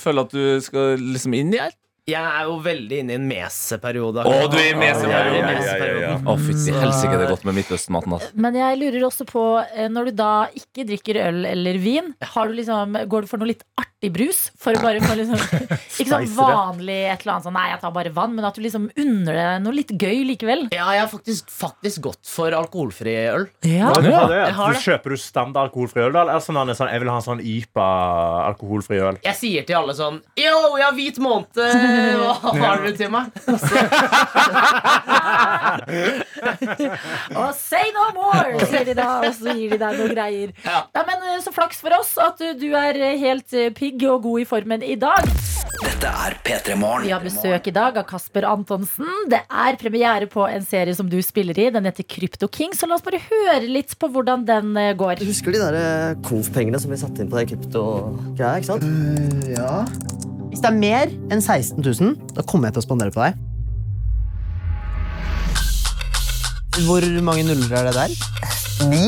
føler 0.00 0.24
at 0.24 0.32
du 0.32 0.44
skal 0.64 1.00
liksom 1.00 1.36
inn 1.36 1.52
i 1.56 1.60
her? 1.60 1.74
Jeg 2.10 2.18
er 2.18 2.48
jo 2.48 2.56
veldig 2.58 2.96
inne 2.98 3.14
i 3.14 3.16
en 3.20 3.26
meseperiode. 3.30 4.24
Å, 4.26 4.46
du 4.50 4.56
er 4.58 4.72
i 4.72 4.74
meseperioden. 4.74 5.44
Er 5.46 5.60
i 5.60 5.66
Ja, 5.68 5.74
ja, 5.78 5.98
ja. 6.02 6.14
Å, 6.18 6.34
fytti 6.34 6.74
helsike, 6.74 7.14
det 7.14 7.28
er 7.28 7.30
godt 7.30 7.44
med 7.46 7.54
Midtøsten-maten. 7.60 8.16
Altså. 8.16 8.30
Men 8.42 8.58
jeg 8.58 8.80
lurer 8.80 9.04
også 9.06 9.26
på, 9.28 9.44
eh, 9.70 9.86
når 9.86 10.10
du 10.10 10.16
da 10.18 10.32
ikke 10.58 10.82
drikker 10.88 11.20
øl 11.22 11.44
eller 11.46 11.78
vin, 11.78 12.10
har 12.34 12.50
du 12.50 12.58
liksom, 12.58 12.98
går 13.06 13.22
du 13.22 13.30
for 13.30 13.38
noe 13.38 13.52
litt 13.52 13.62
artig 13.78 14.10
brus? 14.16 14.40
For 14.58 14.74
å 14.74 14.82
bare 14.82 14.98
få 15.04 15.14
liksom 15.20 15.38
Ikke 16.02 16.08
sånn 16.10 16.26
vanlig 16.34 16.96
et 17.06 17.22
eller 17.22 17.36
annet 17.36 17.46
sånn 17.46 17.54
Nei, 17.54 17.68
jeg 17.70 17.80
tar 17.84 17.94
bare 17.94 18.12
vann, 18.16 18.34
men 18.34 18.48
at 18.48 18.58
du 18.58 18.64
liksom 18.64 18.90
unner 18.98 19.38
deg 19.38 19.62
noe 19.62 19.78
litt 19.78 19.94
gøy 19.94 20.24
likevel. 20.32 20.66
Ja, 20.74 20.88
jeg 20.96 21.04
har 21.04 21.12
faktisk, 21.12 21.54
faktisk 21.54 22.02
gått 22.08 22.26
for 22.26 22.50
alkoholfri 22.58 23.14
øl. 23.30 23.46
Ja. 23.62 23.92
Du, 24.02 24.10
har 24.10 24.26
det? 24.32 24.42
har 24.58 24.74
Du 24.74 24.82
kjøper 24.82 25.14
du 25.14 25.22
standard 25.22 25.70
alkoholfri 25.70 26.02
øl, 26.08 26.18
da? 26.18 26.26
Eller 26.26 26.42
sånn, 26.42 26.58
sånn, 26.74 26.90
jeg 26.90 27.04
vil 27.04 27.14
ha 27.14 27.22
en 27.22 27.26
sånn 27.30 27.46
YPA 27.46 27.88
alkoholfri 28.48 28.98
øl. 29.06 29.22
Jeg 29.22 29.38
sier 29.38 29.70
til 29.70 29.78
alle 29.78 29.94
sånn 29.94 30.18
Yo, 30.34 30.50
jeg 30.80 30.88
har 30.88 30.98
hvit 30.98 31.22
måned! 31.22 31.62
Hva 31.92 32.62
har 32.62 32.82
du 32.86 32.90
til 32.96 33.10
meg? 33.16 33.30
Og 37.36 37.52
say 37.58 37.92
no 37.94 38.08
more, 38.16 38.58
sier 38.68 38.84
de 38.88 38.96
da, 38.98 39.08
og 39.26 39.34
så 39.38 39.54
gir 39.56 39.74
de 39.74 39.78
deg 39.80 39.98
noen 40.00 40.14
greier. 40.14 40.52
Ja. 40.66 40.82
Ja, 40.94 41.04
men 41.08 41.22
eh, 41.32 41.40
Så 41.44 41.52
flaks 41.54 41.80
for 41.82 41.94
oss 41.98 42.14
at 42.22 42.40
eh, 42.44 42.54
du 42.58 42.68
er 42.78 42.98
eh, 42.98 43.18
helt 43.20 43.52
eh, 43.56 43.70
pigg 43.76 44.02
og 44.08 44.22
god 44.26 44.44
i 44.44 44.48
formen 44.48 44.84
i 44.86 44.96
dag. 45.00 45.28
Dette 45.82 46.10
er 46.26 46.36
P3 46.44 46.76
Morgen. 46.78 47.06
Vi 47.06 47.12
har 47.14 47.22
besøk 47.24 47.66
i 47.70 47.74
dag 47.74 47.96
av 47.98 48.06
Kasper 48.08 48.44
Antonsen. 48.46 49.08
Det 49.30 49.40
er 49.48 49.78
premiere 49.80 50.28
på 50.30 50.44
en 50.46 50.64
serie 50.66 50.94
som 50.94 51.08
du 51.10 51.18
spiller 51.24 51.58
i. 51.58 51.70
Den 51.74 51.88
heter 51.88 52.06
Krypto 52.06 52.48
King, 52.52 52.74
så 52.76 52.86
la 52.88 52.98
oss 52.98 53.04
bare 53.06 53.22
høre 53.24 53.66
litt 53.66 53.96
på 53.98 54.10
hvordan 54.12 54.44
den 54.48 54.74
går. 54.76 54.92
går. 55.02 55.22
Du 55.22 55.26
husker 55.26 55.54
de 55.54 55.62
der 55.62 55.78
eh, 55.78 56.14
KOF-pengene 56.26 56.78
som 56.82 56.92
vi 56.92 57.00
satte 57.00 57.24
inn 57.24 57.30
på 57.32 57.40
det 57.40 57.48
krypto-greia? 57.52 58.60
ikke 58.60 58.70
sant? 58.70 58.86
ja. 59.50 60.31
Hvis 60.52 60.60
det 60.60 60.68
er 60.68 60.76
mer 60.76 61.08
enn 61.32 61.40
16 61.40 61.78
000, 61.80 62.16
da 62.36 62.42
kommer 62.44 62.68
jeg 62.68 62.74
til 62.76 62.82
å 62.82 62.84
spandere 62.84 63.12
på 63.14 63.22
deg. 63.24 63.32
Hvor 66.84 67.06
mange 67.24 67.46
nuller 67.46 67.72
er 67.78 67.86
det 67.88 67.94
der? 67.96 68.12
Ni. 68.90 69.06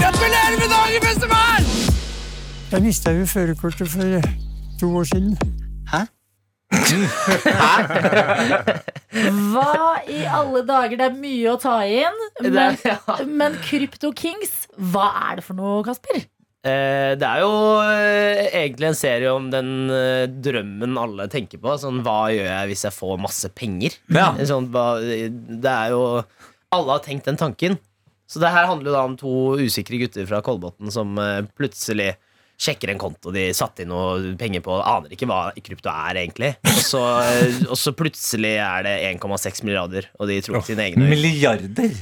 Gratulerer 0.00 0.56
med 0.58 0.68
dagen, 0.74 1.00
bestemann! 1.06 1.64
Jeg 2.72 2.82
mista 2.82 3.14
jo 3.14 3.26
førerkortet 3.26 3.88
for 3.94 4.02
to 4.80 4.96
år 4.96 5.04
siden. 5.04 5.38
Hæ? 5.94 6.02
Hva 9.54 10.02
i 10.10 10.24
alle 10.26 10.62
dager? 10.66 10.96
Det 10.98 11.06
er 11.06 11.16
mye 11.16 11.52
å 11.52 11.58
ta 11.60 11.78
inn. 11.86 12.22
Men, 12.42 12.78
ja. 12.84 12.98
men 13.28 13.58
Krypto 13.64 14.12
Kings, 14.16 14.64
hva 14.92 15.10
er 15.30 15.40
det 15.40 15.46
for 15.46 15.58
noe, 15.58 15.82
Kasper? 15.86 16.24
Eh, 16.64 17.12
det 17.20 17.28
er 17.28 17.42
jo 17.42 17.56
eh, 17.84 18.46
egentlig 18.62 18.88
en 18.88 18.96
serie 18.96 19.32
om 19.36 19.50
den 19.52 19.90
eh, 19.92 20.24
drømmen 20.24 20.96
alle 20.96 21.26
tenker 21.32 21.60
på. 21.60 21.74
Sånn, 21.80 22.00
hva 22.06 22.30
gjør 22.32 22.48
jeg 22.48 22.70
hvis 22.70 22.84
jeg 22.86 22.96
får 22.96 23.20
masse 23.20 23.50
penger? 23.52 23.98
Ja. 24.16 24.30
Sånn, 24.48 24.70
det 24.72 25.74
er 25.74 25.92
jo 25.92 26.04
Alle 26.74 26.96
har 26.96 27.02
tenkt 27.04 27.28
den 27.28 27.38
tanken. 27.38 27.76
Så 28.26 28.40
det 28.40 28.50
her 28.54 28.64
handler 28.66 28.90
jo 28.90 28.96
da 28.96 29.02
om 29.04 29.18
to 29.20 29.34
usikre 29.60 30.00
gutter 30.00 30.24
fra 30.26 30.40
Kolbotn 30.42 30.88
som 30.90 31.12
plutselig 31.54 32.14
sjekker 32.60 32.92
en 32.92 33.00
konto 33.00 33.32
de 33.34 33.48
satte 33.56 33.84
inn 33.84 33.90
noe 33.92 34.34
penger 34.40 34.62
på, 34.64 34.76
aner 34.78 35.14
ikke 35.14 35.28
hva 35.30 35.40
krypto 35.64 35.90
er 35.90 36.20
egentlig. 36.22 36.52
Og 36.70 36.82
så, 36.84 37.02
og 37.72 37.78
så 37.80 37.94
plutselig 37.96 38.54
er 38.62 38.86
det 38.86 38.94
1,6 39.14 39.64
milliarder, 39.66 40.08
og 40.18 40.30
de 40.30 40.38
tror 40.44 40.60
ikke 40.60 40.72
sine 40.72 40.88
egne 40.88 41.08
øyne. 41.08 41.16
Milliarder? 41.16 41.98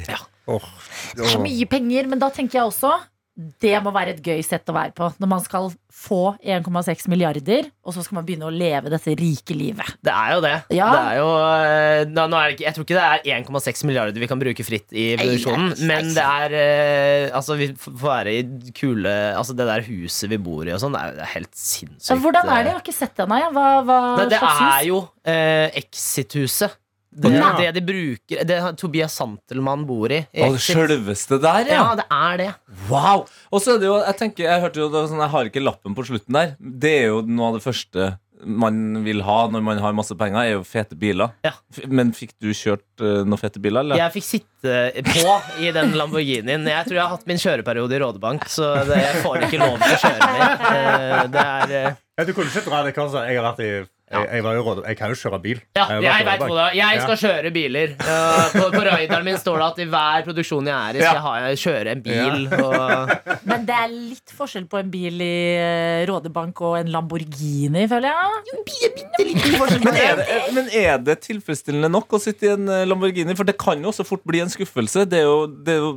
oh. 0.50 0.68
Det 1.16 1.24
er 1.24 1.34
så 1.36 1.42
mye 1.42 1.70
penger, 1.70 2.10
men 2.10 2.22
da 2.22 2.30
tenker 2.34 2.60
jeg 2.60 2.70
også 2.72 2.96
det 3.32 3.78
må 3.80 3.88
være 3.94 4.12
et 4.12 4.20
gøy 4.20 4.42
sett 4.44 4.68
å 4.68 4.74
være 4.76 4.92
på. 4.96 5.06
Når 5.22 5.28
man 5.30 5.40
skal 5.40 5.70
få 5.92 6.34
1,6 6.44 7.06
milliarder, 7.08 7.70
og 7.80 7.94
så 7.96 8.04
skal 8.04 8.18
man 8.18 8.26
begynne 8.28 8.44
å 8.48 8.52
leve 8.52 8.92
dette 8.92 9.14
rike 9.16 9.56
livet. 9.56 9.88
Det 10.04 10.12
er 10.12 10.34
jo 10.34 10.42
det. 10.44 10.52
Ja. 10.76 10.88
det 10.92 11.00
er 11.00 11.16
jo, 11.16 11.30
eh, 11.46 12.02
nå, 12.12 12.26
nå 12.28 12.38
er 12.38 12.50
det 12.50 12.56
ikke, 12.58 12.66
jeg 12.66 12.76
tror 12.76 12.86
ikke 12.86 12.98
det 12.98 13.06
er 13.06 13.40
1,6 13.40 13.86
milliarder 13.88 14.24
vi 14.24 14.28
kan 14.28 14.42
bruke 14.42 14.66
fritt 14.68 14.92
i 14.92 15.06
produksjonen. 15.20 15.72
Men 15.88 16.12
det 16.12 16.26
er 16.26 16.58
eh, 16.58 17.30
Altså, 17.32 17.56
vi 17.56 17.70
får 17.78 17.96
være 18.02 18.34
i 18.34 18.72
kule 18.76 19.12
Altså, 19.38 19.54
det 19.56 19.64
der 19.68 19.84
huset 19.86 20.28
vi 20.32 20.38
bor 20.42 20.68
i 20.68 20.74
og 20.74 20.82
sånn, 20.82 20.92
det 20.96 21.00
er 21.00 21.16
det 21.16 21.24
er 21.24 21.32
helt 21.38 21.56
sinnssykt. 21.56 22.20
Hvordan 22.20 22.48
er 22.52 22.52
det? 22.52 22.68
Jeg 22.68 22.76
har 22.76 22.84
ikke 22.84 22.96
sett 22.96 23.16
det 23.16 23.26
ennå. 23.26 23.40
Hva, 23.56 23.66
hva 23.86 23.98
Nei, 24.20 24.28
det 24.32 24.40
er 24.42 24.86
jo 24.90 25.02
eh, 25.24 25.80
Exit-huset. 25.82 26.76
Det, 27.12 27.28
Ja. 27.34 27.50
det 27.58 27.74
de 27.76 27.82
bruker 27.84 28.44
Det 28.48 28.58
Tobias 28.80 29.12
Santelmann 29.18 29.84
bor 29.86 30.08
i. 30.10 30.22
i 30.32 30.48
sjølveste 30.56 31.36
der, 31.42 31.68
Ja, 31.68 31.82
ja. 31.82 31.94
det 32.00 32.06
er 32.08 32.36
det. 32.40 32.50
Wow! 32.88 33.26
Og 33.52 33.60
så 33.60 33.74
er 33.74 33.82
det 33.82 33.90
jo, 33.90 33.98
jeg 34.00 34.16
tenker, 34.16 34.48
jeg 34.48 34.64
hørte 34.64 34.80
jo 34.80 34.88
det 34.88 35.00
var 35.02 35.08
sånn, 35.10 35.20
jeg 35.20 35.34
har 35.34 35.50
ikke 35.50 35.62
lappen 35.64 35.94
på 35.98 36.06
slutten 36.08 36.32
der. 36.38 36.54
Det 36.58 36.94
er 37.02 37.08
jo 37.12 37.20
noe 37.28 37.52
av 37.52 37.58
det 37.60 37.64
første 37.66 38.14
man 38.44 39.04
vil 39.04 39.20
ha 39.22 39.36
når 39.54 39.62
man 39.62 39.78
har 39.78 39.92
masse 39.94 40.14
penger, 40.18 40.40
er 40.42 40.56
jo 40.56 40.62
fete 40.66 40.96
biler. 40.98 41.30
Ja. 41.46 41.52
Men 41.86 42.10
fikk 42.16 42.32
du 42.42 42.48
kjørt 42.50 42.82
uh, 42.98 43.22
noen 43.22 43.38
fete 43.38 43.60
biler, 43.62 43.84
eller? 43.84 44.00
Jeg 44.00 44.14
fikk 44.16 44.26
sitte 44.26 45.04
på 45.12 45.36
i 45.62 45.70
den 45.74 45.92
Lamborghinien. 45.98 46.66
Jeg 46.66 46.88
tror 46.88 46.96
jeg 46.98 47.04
har 47.04 47.12
hatt 47.14 47.28
min 47.30 47.38
kjøreperiode 47.38 47.94
i 47.94 48.00
Rådebank, 48.02 48.48
så 48.50 48.72
det, 48.88 48.98
jeg 48.98 49.22
får 49.22 49.46
ikke 49.46 49.60
lov 49.62 49.76
til 49.78 49.94
å 49.94 50.00
kjøre 50.02 50.30
mer. 50.34 50.56
Uh, 50.66 51.22
Det 51.36 51.46
er 51.46 51.76
uh... 51.92 52.00
Ja, 52.18 52.26
du 52.28 52.34
kunne 52.36 52.50
ikke 52.50 52.66
dra 52.66 52.82
det 52.88 52.96
kanskje. 52.96 53.22
Jeg 53.30 53.38
har 53.38 53.46
vært 53.52 53.62
i 53.62 53.70
jeg, 54.12 54.28
jeg, 54.36 54.42
var 54.44 54.56
jo 54.58 54.62
råd, 54.66 54.80
jeg 54.86 54.96
kan 54.98 55.12
jo 55.12 55.16
kjøre 55.18 55.38
bil. 55.42 55.60
Ja, 55.78 55.84
jeg, 55.94 56.02
jeg 56.06 56.26
vet 56.28 56.42
hva 56.42 56.48
det 56.52 56.64
er. 56.66 56.76
Jeg 56.78 57.00
skal 57.02 57.14
Ja. 57.16 57.20
kjøre 57.22 57.52
biler. 57.56 57.94
Uh, 58.12 58.46
på, 58.52 58.64
på 58.74 58.82
raideren 58.86 59.24
min 59.24 59.38
står 59.40 59.56
det 59.62 59.66
at 59.70 59.78
i 59.82 59.86
hver 59.92 60.24
produksjon 60.26 60.66
jeg 60.68 60.76
er 60.76 60.98
i, 60.98 61.02
skal 61.02 61.16
jeg, 61.16 61.24
ha, 61.24 61.32
jeg 61.46 61.60
kjøre 61.62 61.94
en 61.96 62.02
bil. 62.04 62.46
Og, 62.58 63.12
Men 63.50 63.66
det 63.68 63.76
er 63.78 63.92
litt 63.94 64.34
forskjell 64.36 64.66
på 64.70 64.80
en 64.82 64.90
bil 64.92 65.22
i 65.24 65.32
eh, 65.56 66.02
Rådebank 66.10 66.60
og 66.66 66.76
en 66.82 66.90
Lamborghini, 66.92 67.86
føler 67.90 68.12
jeg. 68.12 69.82
Men 69.82 69.94
er, 69.96 70.16
det, 70.20 70.26
men 70.56 70.68
er 70.76 70.96
det 71.02 71.18
tilfredsstillende 71.26 71.90
nok 71.92 72.12
å 72.18 72.20
sitte 72.22 72.48
i 72.48 72.52
en 72.54 72.68
eh, 72.70 72.84
Lamborghini? 72.88 73.36
For 73.38 73.48
det 73.48 73.56
kan 73.60 73.80
jo 73.82 73.90
også 73.92 74.06
fort 74.08 74.24
bli 74.28 74.42
en 74.44 74.52
skuffelse. 74.52 75.06
Det 75.08 75.22
er 75.22 75.28
jo, 75.28 75.46
det 75.48 75.76
er 75.78 75.80
jo 75.86 75.92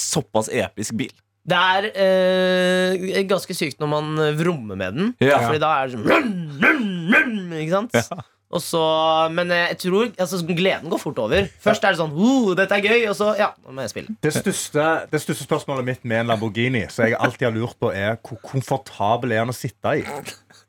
såpass 0.00 0.48
episk 0.48 0.96
bil. 1.00 1.12
det 1.50 1.56
er 1.58 1.86
eh, 1.98 3.22
ganske 3.28 3.54
sykt 3.56 3.80
når 3.82 3.88
man 3.90 4.10
vrommer 4.38 4.76
med 4.78 4.96
den. 4.96 5.12
Ja. 5.24 5.40
Fordi 5.44 5.60
da 5.62 5.70
er 5.80 5.88
det 5.90 5.98
sånn 5.98 6.06
Ikke 7.60 7.72
sant? 7.78 8.26
Og 8.50 8.58
så, 8.58 8.80
men 9.30 9.52
jeg 9.54 9.76
tror 9.78 10.08
altså, 10.18 10.40
gleden 10.46 10.90
går 10.90 10.98
fort 10.98 11.18
over. 11.22 11.46
Først 11.62 11.84
er 11.86 11.94
det 11.94 12.00
sånn 12.00 12.16
oh, 12.18 12.48
'Dette 12.58 12.74
er 12.80 12.82
gøy', 12.82 13.04
og 13.12 13.14
så 13.14 13.28
ja, 13.38 13.52
nå 13.62 13.76
må 13.76 13.84
jeg 13.84 13.92
spille. 13.92 14.16
Det 14.26 14.32
største, 14.34 14.86
det 15.12 15.20
største 15.22 15.46
spørsmålet 15.46 15.86
mitt 15.86 16.02
med 16.02 16.24
en 16.24 16.32
Lamborghini 16.32 16.82
Som 16.90 17.06
jeg 17.06 17.14
alltid 17.14 17.46
har 17.46 17.54
lurt 17.54 17.78
på 17.78 17.92
er 17.94 18.18
hvor 18.18 18.40
komfortabel 18.42 19.36
er 19.36 19.44
den 19.44 19.54
å 19.54 19.56
sitte 19.56 19.94
i? 20.00 20.02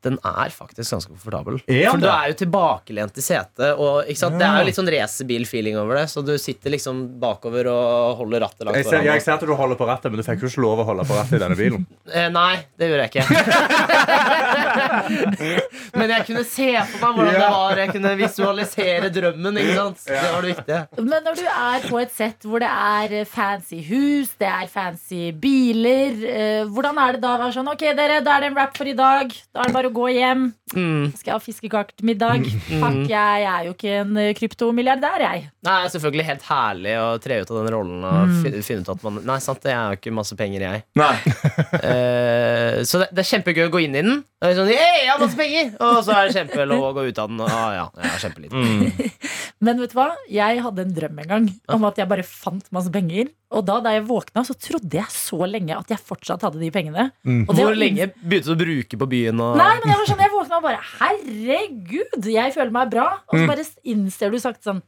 Den 0.02 0.16
er 0.26 0.48
faktisk 0.54 0.90
ganske 0.96 1.12
komfortabel. 1.12 1.54
For 1.66 1.98
du 2.02 2.08
er 2.10 2.26
jo 2.32 2.36
tilbakelent 2.42 3.18
i 3.18 3.22
setet. 3.24 3.68
Og, 3.76 4.02
ikke 4.06 4.20
sant? 4.22 4.38
Det 4.40 4.46
er 4.48 4.56
jo 4.62 4.66
litt 4.70 4.78
sånn 4.80 4.90
racerbil-feeling 4.96 5.74
over 5.80 5.92
det. 6.00 6.06
Så 6.12 6.18
du 6.26 6.34
sitter 6.42 6.68
liksom 6.74 6.94
bakover 7.22 7.64
og 7.72 8.16
holder 8.22 8.38
rattet 8.46 8.62
langt 8.66 8.76
Jeg 8.80 8.86
ser, 8.88 8.96
foran. 8.98 9.08
jeg 9.12 9.20
ser 9.26 9.34
at 9.36 9.44
du 9.46 9.54
holder 9.58 9.76
på 9.78 9.86
rattet, 9.88 10.08
men 10.12 10.18
du 10.22 10.26
fikk 10.26 10.40
jo 10.44 10.48
ikke 10.52 10.64
lov 10.64 10.76
å 10.82 10.84
holde 10.90 11.04
på 11.08 11.14
rattet 11.18 11.34
i 11.38 11.42
denne 11.44 11.58
bilen. 11.58 11.82
Eh, 12.12 12.28
nei, 12.28 12.58
det 12.76 12.90
gjorde 12.90 13.04
jeg 13.06 13.10
ikke. 13.14 13.24
Men 15.96 16.10
jeg 16.12 16.24
kunne 16.28 16.42
se 16.48 16.68
for 16.90 17.02
meg 17.02 17.16
hvordan 17.16 17.36
det 17.36 17.48
var. 17.54 17.80
Jeg 17.82 17.92
kunne 17.94 18.12
visualisere 18.18 19.10
drømmen. 19.14 19.58
Ikke 19.62 19.76
sant? 19.78 20.02
Det 20.08 20.20
var 20.32 20.44
det 20.44 20.52
viktige. 20.52 20.80
Men 21.08 21.26
når 21.26 21.38
du 21.40 21.44
er 21.52 21.86
på 21.88 22.00
et 22.02 22.14
sett 22.16 22.46
hvor 22.48 22.62
det 22.62 22.70
er 22.72 23.14
eh, 23.20 23.26
fancy 23.28 23.80
hus, 23.88 24.32
det 24.40 24.50
er 24.50 24.70
fancy 24.72 25.22
biler, 25.42 26.12
eh, 26.28 26.62
hvordan 26.72 27.00
er 27.02 27.16
det 27.16 27.22
da 27.24 27.34
å 27.36 27.40
være 27.44 27.56
sånn 27.56 27.70
Ok, 27.72 27.84
dere, 27.96 28.20
da 28.24 28.36
er 28.36 28.44
det 28.46 28.50
en 28.52 28.58
rap 28.60 28.76
for 28.76 28.90
i 28.90 28.96
dag. 28.98 29.32
Da 29.54 29.64
er 29.64 29.70
det 29.72 29.76
bare 29.78 29.90
å 29.91 29.91
gå 29.92 30.08
hjem. 30.08 30.52
Mm. 30.74 31.12
Skal 31.16 31.30
jeg 31.32 31.36
ha 31.36 31.42
fiskekaker 31.44 31.96
til 31.98 32.06
middag? 32.08 32.46
Fuck, 32.68 32.98
jeg 33.10 33.46
er 33.48 33.66
jo 33.68 33.74
ikke 33.76 33.94
en 34.00 34.16
eh, 34.22 34.32
kryptomilliardær, 34.38 35.20
jeg. 35.26 35.44
Nei, 35.62 35.76
er 35.84 35.92
selvfølgelig 35.94 36.26
helt 36.30 36.46
herlig 36.48 36.94
å 36.98 37.08
tre 37.22 37.40
ut 37.42 37.50
av 37.52 37.60
den 37.62 37.72
rollen 37.74 38.04
og 38.04 38.28
Mm. 38.32 38.62
finne 38.64 38.82
ut 38.82 38.88
at 38.92 39.02
man 39.04 39.20
Nei, 39.26 39.38
sant, 39.44 39.62
jeg 39.68 39.76
har 39.76 39.92
jo 39.94 40.00
ikke 40.00 40.14
masse 40.14 40.36
penger, 40.38 40.60
jeg. 40.68 40.84
Nei. 40.98 41.14
Eh, 41.82 42.82
så 42.88 42.98
det, 43.02 43.08
det 43.14 43.22
er 43.24 43.28
kjempegøy 43.32 43.66
å 43.66 43.72
gå 43.72 43.80
inn 43.84 43.96
i 43.96 44.02
den. 44.04 44.20
Og 44.42 44.46
det 44.46 44.52
er 44.52 44.58
sånn, 44.58 44.70
«Hey, 44.74 45.02
jeg 45.04 45.10
har 45.12 45.20
masse 45.22 45.38
penger 45.38 45.68
Og 45.86 45.98
så 46.02 46.14
er 46.16 46.26
det 46.28 46.34
kjempelov 46.34 46.80
å 46.88 46.92
gå 46.96 47.04
ut 47.10 47.18
av 47.22 47.28
den. 47.30 47.42
Og, 47.44 47.50
ah, 47.52 47.68
ja, 47.76 47.84
jeg 48.02 48.10
har 48.14 48.22
kjempelite. 48.24 49.10
Men 49.62 49.78
vet 49.78 49.92
du 49.92 49.96
hva? 49.98 50.08
Jeg 50.32 50.62
hadde 50.64 50.82
en 50.82 50.94
drøm 50.96 51.20
en 51.22 51.28
gang 51.30 51.44
om 51.76 51.84
at 51.86 52.00
jeg 52.00 52.08
bare 52.10 52.24
fant 52.26 52.66
masse 52.74 52.90
penger. 52.94 53.30
Og 53.52 53.62
da 53.68 53.76
da 53.84 53.92
jeg 53.94 54.06
våkna, 54.08 54.42
så 54.48 54.56
trodde 54.58 54.96
jeg 54.98 55.12
så 55.14 55.38
lenge 55.46 55.76
at 55.76 55.92
jeg 55.92 56.00
fortsatt 56.02 56.42
hadde 56.46 56.58
de 56.62 56.70
pengene. 56.74 57.10
Og 57.22 57.52
det 57.54 57.60
Hvor 57.62 57.68
var- 57.70 57.78
lenge 57.78 58.08
begynte 58.18 58.48
du 58.50 58.54
å 58.56 58.60
bruke 58.62 58.98
på 59.04 59.08
byen? 59.12 59.42
Og... 59.44 59.58
Nei, 59.60 59.68
men 59.82 59.92
jeg 59.92 60.00
var 60.00 60.08
sånn, 60.10 60.22
jeg 60.24 60.34
våkna 60.34 60.61
bare 60.64 60.80
Herregud, 61.00 62.30
jeg 62.30 62.54
føler 62.56 62.74
meg 62.74 62.90
bra. 62.94 63.08
Og 63.28 63.38
så 63.38 63.46
bare 63.50 63.68
innser 63.82 64.32
du 64.32 64.40
sagt 64.42 64.64
sånn 64.66 64.82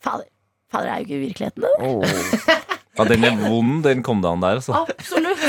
Fader, 0.00 0.28
fader 0.72 0.94
er 0.94 1.02
jo 1.02 1.10
ikke 1.10 1.24
virkeligheten. 1.26 1.66
det. 1.66 2.60
Ja, 2.98 3.04
den 3.06 3.24
er 3.24 3.36
vond, 3.38 3.84
den 3.84 4.02
kom 4.04 4.20
down 4.20 4.42
der, 4.42 4.58
altså. 4.58 4.74
Absolutt. 4.82 5.40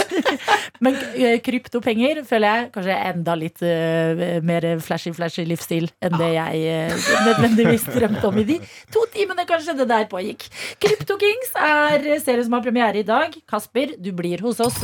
Men 0.83 0.97
eh, 1.13 1.37
kryptopenger 1.43 2.21
føler 2.27 2.47
jeg 2.47 2.69
kanskje 2.75 2.97
enda 3.11 3.35
litt 3.37 3.63
uh, 3.65 4.21
mer 4.45 4.67
flashy-flashy 4.83 5.45
livsstil 5.49 5.89
enn 6.01 6.17
det 6.21 6.29
jeg 6.35 6.91
uh, 6.93 7.09
nødvendigvis 7.27 7.87
drømte 7.91 8.29
om 8.29 8.39
i 8.41 8.47
de 8.53 8.59
to 8.93 9.05
timene 9.13 9.45
kanskje 9.49 9.77
det 9.81 9.89
der 9.91 10.07
pågikk. 10.11 10.47
Krypto 10.81 11.17
Kings 11.21 11.55
er 11.57 12.07
serien 12.23 12.45
som 12.47 12.57
har 12.57 12.65
premiere 12.65 13.03
i 13.03 13.07
dag. 13.07 13.35
Kasper, 13.49 13.97
du 13.97 14.13
blir 14.15 14.45
hos 14.45 14.63
oss. 14.63 14.79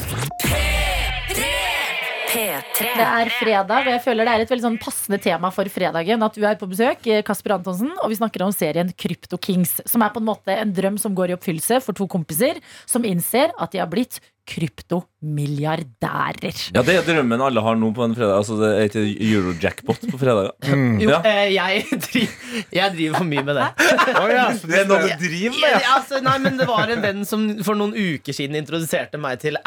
P3. 2.37 2.85
Det 2.97 3.05
er 3.07 3.31
fredag, 3.39 3.87
og 3.87 3.91
jeg 3.95 4.01
føler 4.05 4.21
det 4.27 4.33
er 4.37 4.41
et 4.45 4.51
veldig 4.53 4.65
sånn 4.67 4.77
passende 4.81 5.17
tema 5.23 5.49
for 5.53 5.65
fredagen 5.73 6.21
at 6.27 6.35
du 6.37 6.43
er 6.45 6.57
på 6.59 6.69
besøk, 6.69 7.01
eh, 7.09 7.23
Kasper 7.25 7.55
Antonsen, 7.57 7.91
og 7.97 8.07
vi 8.13 8.19
snakker 8.19 8.45
om 8.45 8.53
serien 8.53 8.91
Krypto 8.93 9.37
Kings, 9.41 9.79
som 9.89 10.03
er 10.05 10.13
på 10.13 10.21
en 10.21 10.29
måte 10.29 10.53
en 10.53 10.73
drøm 10.77 10.97
som 11.01 11.15
går 11.17 11.33
i 11.33 11.37
oppfyllelse 11.37 11.75
for 11.83 11.93
to 11.97 12.05
kompiser 12.07 12.55
som 12.85 13.01
innser 13.07 13.49
at 13.57 13.71
de 13.73 13.81
har 13.81 13.89
blitt 13.89 14.19
kryptomilliardærer. 14.47 16.55
Ja, 16.73 16.81
Det 16.87 16.93
er 16.95 17.01
drømmen 17.03 17.41
alle 17.43 17.59
har 17.65 17.75
nå 17.75 17.89
på 17.95 18.03
en 18.05 18.13
fredag. 18.15 18.37
Altså, 18.39 18.55
Det 18.61 18.69
er 18.77 18.83
ikke 18.87 19.03
eurojackpot 19.19 20.05
på 20.11 20.17
fredager. 20.21 20.51
Jo, 21.03 21.09
Ja. 21.09 21.19
eh, 21.25 21.49
jeg, 21.51 21.83
driver, 22.05 22.33
jeg 22.71 22.91
driver 22.95 23.17
for 23.17 23.25
mye 23.27 23.43
med 23.43 23.55
det. 23.59 23.67
Det 24.67 24.79
er 24.79 24.85
noe 24.87 25.01
du 25.03 25.09
driver 25.25 25.57
Ja, 25.59 25.75
med! 25.75 25.83
altså, 25.97 26.21
nei, 26.23 26.37
men 26.39 26.57
Det 26.61 26.67
var 26.69 26.87
en 26.95 27.01
venn 27.03 27.25
som 27.27 27.43
for 27.63 27.75
noen 27.75 27.91
uker 27.97 28.31
siden 28.33 28.55
introduserte 28.55 29.17
meg 29.19 29.39
til 29.43 29.57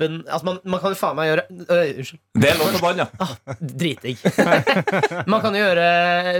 appen 0.00 0.24
Altså, 0.26 0.46
man, 0.46 0.60
man 0.64 0.80
kan 0.82 0.94
jo 0.94 0.98
faen 0.98 1.18
meg 1.18 1.30
gjøre 1.30 1.44
øh, 1.50 1.92
Unnskyld. 2.00 2.22
Det 2.40 2.50
er 2.50 2.58
lov 2.60 2.72
til 2.72 2.84
bann, 2.84 3.02
ja. 3.02 3.28
Dritdigg. 3.82 4.24
man 5.32 5.44
kan 5.44 5.56
jo 5.58 5.62
gjøre 5.66 5.86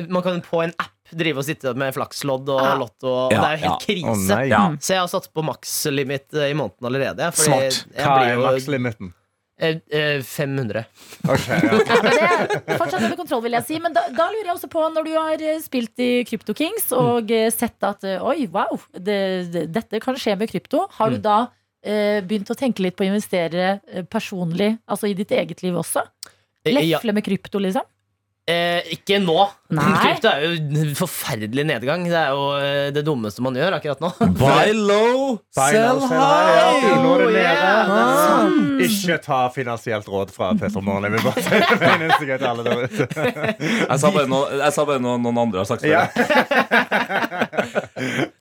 Man 0.08 0.26
kan 0.26 0.42
på 0.46 0.64
en 0.64 0.74
app 0.78 0.96
drive 1.10 1.42
og 1.42 1.46
sitte 1.48 1.72
med 1.74 1.94
flakslodd 1.96 2.50
og 2.54 2.60
Ja. 2.62 2.74
lotto. 2.78 3.08
Og 3.26 3.32
Ja, 3.34 3.40
det 3.40 3.46
er 3.48 3.56
jo 3.56 3.62
helt 3.64 3.72
ja. 3.72 3.78
krise. 3.82 4.34
Oh, 4.36 4.44
Ja. 4.46 4.60
Så 4.78 4.94
jeg 4.94 5.00
har 5.02 5.08
satt 5.10 5.26
på 5.34 5.42
makslimit 5.42 6.36
eh, 6.38 6.52
i 6.52 6.54
måneden 6.54 6.86
allerede. 6.86 7.32
Fordi 7.34 7.72
Smart. 7.74 7.96
Hva 7.98 8.20
er 8.28 8.44
makslimiten? 8.44 9.10
eh, 9.60 9.76
eh, 9.90 10.22
500. 10.22 10.84
Okay, 11.28 11.60
ja. 11.62 11.78
Det 12.66 12.74
er 12.74 12.78
fortsatt 12.80 13.02
under 13.02 13.16
kontroll, 13.18 13.42
vil 13.44 13.56
jeg 13.58 13.66
si. 13.68 13.78
Men 13.82 13.94
da, 13.96 14.06
da 14.14 14.28
lurer 14.32 14.48
jeg 14.48 14.56
også 14.56 14.70
på, 14.72 14.84
når 14.94 15.06
du 15.06 15.12
har 15.16 15.44
eh, 15.44 15.60
spilt 15.62 16.02
i 16.02 16.10
Krypto 16.28 16.56
Kings 16.56 16.90
og 16.96 17.30
mm. 17.30 17.50
sett 17.54 17.86
at 17.86 18.06
eh, 18.08 18.22
oi, 18.24 18.46
wow, 18.52 18.78
det, 18.96 19.20
det, 19.52 19.66
dette 19.74 20.02
kan 20.02 20.18
skje 20.20 20.36
med 20.40 20.50
krypto, 20.52 20.86
har 20.96 21.12
du 21.12 21.20
da 21.22 21.38
eh, 21.42 21.56
begynt 22.26 22.50
å 22.52 22.56
tenke 22.58 22.84
litt 22.84 22.96
på 22.98 23.06
å 23.06 23.10
investere 23.10 23.80
eh, 23.88 24.04
personlig, 24.04 24.74
altså 24.90 25.08
i 25.08 25.16
ditt 25.16 25.32
eget 25.32 25.62
liv 25.64 25.78
også? 25.80 26.04
Eh, 26.64 26.74
Lefle 26.74 27.14
med 27.16 27.24
krypto, 27.24 27.62
liksom? 27.62 27.86
Eh, 28.48 28.80
ikke 28.96 29.18
nå. 29.22 29.36
Krypto 30.00 30.28
er 30.30 30.40
jo 30.44 30.50
en 30.82 30.94
forferdelig 30.98 31.64
nedgang. 31.68 32.00
Det 32.08 32.16
er 32.18 32.28
jo 32.34 32.42
eh, 32.58 32.88
det 32.94 33.02
dummeste 33.06 33.42
man 33.44 33.54
gjør 33.58 33.72
akkurat 33.78 34.00
nå. 34.02 34.10
Buy 34.40 34.68
low, 34.74 35.36
Buy 35.56 35.70
sell 35.74 36.00
sell 36.00 36.10
high. 36.10 36.86
Ja, 36.86 36.94
nå 37.02 37.08
er 37.14 37.18
det 37.20 37.20
Oh, 37.20 37.24
nede. 37.30 37.42
yeah. 37.44 37.90
Ah. 37.90 37.96
Ikke 38.80 39.16
ta 39.22 39.38
finansielt 39.54 40.06
råd 40.10 40.30
fra 40.34 40.46
Peter 40.58 40.80
Morgen. 40.82 41.04
Jeg 41.06 41.12
vil 41.18 41.24
bare 41.28 41.40
si 41.44 41.50
det 41.60 41.76
med 41.80 41.88
en 41.90 42.02
eneste 42.06 42.24
gang 42.30 42.38
til 42.40 42.50
alle 42.50 42.62
der 42.64 42.76
ute. 42.86 43.04
Jeg 43.90 43.98
sa 44.00 44.06
bare 44.88 45.00
noe, 45.04 45.16
noen 45.20 45.38
andre 45.44 45.58
har 45.62 45.68
sagt 45.68 45.82
før. 45.84 45.92
Ja. 45.92 46.02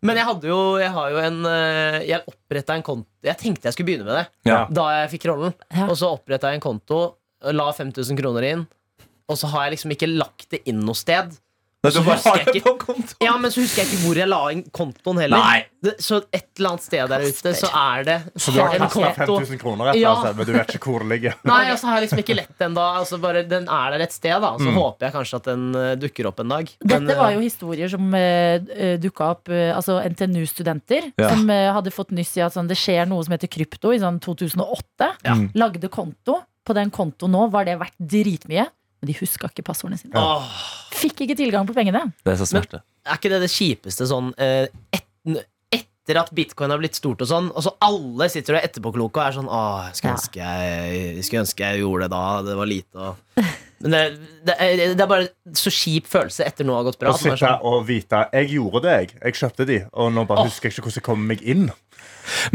Men 0.05 0.17
jeg 0.19 0.25
hadde 0.29 0.47
jo 0.49 0.59
Jeg 0.79 0.91
har 0.95 1.11
jo 1.13 1.19
en 1.21 1.39
eh, 1.49 1.97
Jeg 2.07 2.23
oppretta 2.29 2.75
en 2.77 2.85
konto 2.85 3.27
Jeg 3.27 3.37
tenkte 3.41 3.67
jeg 3.69 3.75
skulle 3.75 3.89
begynne 3.91 4.07
med 4.07 4.15
det 4.21 4.25
Ja. 4.49 4.61
da 4.71 4.85
jeg 5.01 5.11
fikk 5.15 5.27
rollen. 5.31 5.53
Ja. 5.75 5.85
Og 5.91 5.95
så 5.99 6.05
oppretta 6.15 6.51
jeg 6.53 6.59
en 6.59 6.63
konto, 6.63 6.99
la 7.55 7.67
5000 7.75 8.17
kroner 8.19 8.43
inn, 8.47 8.61
og 9.29 9.37
så 9.37 9.51
har 9.53 9.67
jeg 9.67 9.77
liksom 9.77 9.93
ikke 9.95 10.09
lagt 10.17 10.49
det 10.51 10.63
inn 10.69 10.81
noe 10.85 10.97
sted. 10.97 11.37
Men 11.79 11.93
du 11.93 11.95
Så 11.95 12.01
husker 12.03 12.29
har 12.29 12.37
jeg 12.39 12.45
det 12.47 12.55
ikke- 12.59 12.71
på 12.75 12.79
konto. 12.91 13.13
Ja, 13.23 13.37
men 13.39 13.51
så 13.51 13.61
husker 13.63 13.79
jeg 13.79 13.87
ikke 13.87 13.99
hvor 14.03 14.17
jeg 14.19 14.27
la 14.27 14.39
inn 14.51 14.63
kontoen 14.75 15.19
heller. 15.21 15.37
Nei. 15.39 15.93
Så 16.03 16.17
et 16.35 16.49
eller 16.59 16.73
annet 16.73 16.83
sted 16.83 17.07
der 17.07 17.21
ute 17.23 17.53
så 17.55 17.69
er 17.71 18.03
det 18.03 18.17
Så 18.35 18.51
du 18.51 18.59
har 18.59 18.73
kasta 18.75 18.99
kastet 18.99 19.15
konto 19.15 19.37
5000 19.39 19.59
kroner 19.61 19.87
etter, 19.93 20.01
Ja. 20.01 20.33
men 20.35 20.45
du 20.45 20.51
vet 20.51 20.73
ikke 20.75 20.91
hvor 20.91 20.99
det 20.99 21.07
ligger. 21.07 21.35
Nei, 21.47 21.61
altså 21.71 21.87
har 21.87 22.01
jeg 22.01 22.09
liksom 22.09 22.19
ikke 22.25 22.35
lett 22.35 22.57
den 22.59 22.73
da. 22.75 22.87
Altså 22.99 23.21
bare, 23.23 23.45
den 23.47 23.69
er 23.69 23.91
der 23.95 24.01
et 24.03 24.11
sted, 24.11 24.41
da. 24.43 24.51
Så 24.59 24.73
håper 24.75 25.07
jeg 25.07 25.13
kanskje 25.13 25.35
at 25.39 25.43
den 25.47 25.63
uh, 25.73 25.95
dukker 25.95 26.27
opp 26.27 26.39
en 26.43 26.49
dag. 26.49 26.75
Men, 26.83 27.05
Dette 27.07 27.17
var 27.17 27.31
eh, 27.31 27.35
jo 27.35 27.39
historier 27.47 27.87
som 27.95 28.11
uh, 28.13 28.97
dukka 28.99 29.29
opp, 29.31 29.47
uh, 29.47 29.71
altså 29.79 30.03
NTNU-studenter, 30.03 31.13
Ja. 31.17 31.29
som 31.29 31.47
uh, 31.49 31.71
hadde 31.79 31.95
fått 31.95 32.11
nyss 32.11 32.35
i 32.35 32.41
at 32.43 32.51
sånn, 32.59 32.67
det 32.67 32.75
skjer 32.75 33.07
noe 33.07 33.23
som 33.23 33.31
heter 33.37 33.47
krypto 33.47 33.95
i 33.95 33.99
sånn 34.03 34.19
2008. 34.19 35.15
Ja. 35.23 35.35
Lagde 35.55 35.87
konto. 35.87 36.41
På 36.67 36.75
den 36.75 36.91
kontoen 36.91 37.31
nå 37.31 37.47
var 37.49 37.63
det 37.65 37.79
verdt 37.79 37.95
dritmye, 37.97 38.67
men 39.01 39.11
de 39.11 39.15
huska 39.19 39.47
ikke 39.51 39.63
passordene 39.69 39.99
sine. 40.01 40.13
åh, 40.19 40.49
Fikk 40.99 41.21
ikke 41.25 41.37
tilgang 41.39 41.67
på 41.69 41.75
pengene. 41.77 42.01
Det 42.25 42.33
er 42.33 42.39
så 42.41 42.47
smerte. 42.49 42.81
Er 43.07 43.15
ikke 43.19 43.29
det 43.31 43.39
det 43.45 43.51
kjipeste 43.53 44.07
sånn 44.09 44.33
eh, 44.37 44.67
et, 44.95 45.05
Etter 45.71 46.17
at 46.23 46.31
bitcoin 46.33 46.71
har 46.73 46.79
blitt 46.81 46.97
stort 46.97 47.21
og 47.21 47.27
sånn, 47.29 47.51
og 47.53 47.61
så 47.61 47.75
alle 47.85 48.25
sitter 48.33 48.55
og 48.55 48.59
er 48.59 48.65
etterpåkloke 48.65 49.19
og 49.21 49.27
er 49.27 49.35
sånn 49.35 49.49
Å, 49.53 49.59
skulle, 49.93 50.09
Ja. 50.09 50.17
ønske 50.17 50.39
jeg, 50.41 51.01
jeg 51.19 51.25
skulle 51.27 51.43
ønske 51.45 51.67
jeg 51.69 51.83
gjorde 51.83 52.07
det 52.07 52.11
da. 52.15 52.21
Det 52.47 52.55
var 52.57 52.65
lite 52.71 52.97
og 52.97 53.43
Men 53.79 53.93
det, 53.95 54.01
det, 54.47 54.55
er, 54.59 54.81
det 54.97 55.03
er 55.03 55.09
bare 55.09 55.55
så 55.55 55.71
kjip 55.71 56.09
følelse 56.11 56.43
etter 56.43 56.67
noe 56.67 56.81
har 56.81 56.89
gått 56.89 56.99
bra. 56.99 57.13
Å 57.13 57.19
sitte 57.19 57.37
sånn, 57.39 57.61
og 57.63 57.85
vite 57.87 58.25
Jeg 58.35 58.49
gjorde 58.57 58.81
det, 58.83 58.95
jeg. 58.97 59.11
Jeg 59.21 59.37
kjøpte 59.39 59.67
de, 59.69 59.77
og 59.93 60.09
nå 60.15 60.25
bare 60.27 60.43
oh. 60.43 60.49
husker 60.49 60.67
jeg 60.67 60.75
ikke 60.75 60.87
hvordan 60.87 60.99
jeg 60.99 61.07
kom 61.07 61.29
meg 61.29 61.45
inn. 61.47 61.69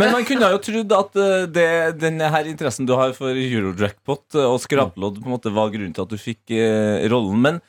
Men 0.01 0.13
man 0.15 0.27
kunne 0.29 0.51
jo 0.53 0.61
trodd 0.63 0.93
at 0.97 1.17
eh, 1.21 1.47
det, 1.51 1.69
denne 2.03 2.29
her 2.33 2.51
interessen 2.51 2.89
du 2.89 2.95
har 2.99 3.15
for 3.17 3.35
Eurojackpot 3.35 4.39
eh, 4.39 4.47
og 4.47 4.61
skrapelodd, 4.63 5.21
på 5.21 5.29
en 5.29 5.35
måte 5.37 5.55
var 5.55 5.73
grunnen 5.75 5.95
til 5.97 6.05
at 6.05 6.13
du 6.13 6.21
fikk 6.21 6.55
eh, 6.55 7.07
rollen. 7.11 7.41
Men 7.47 7.61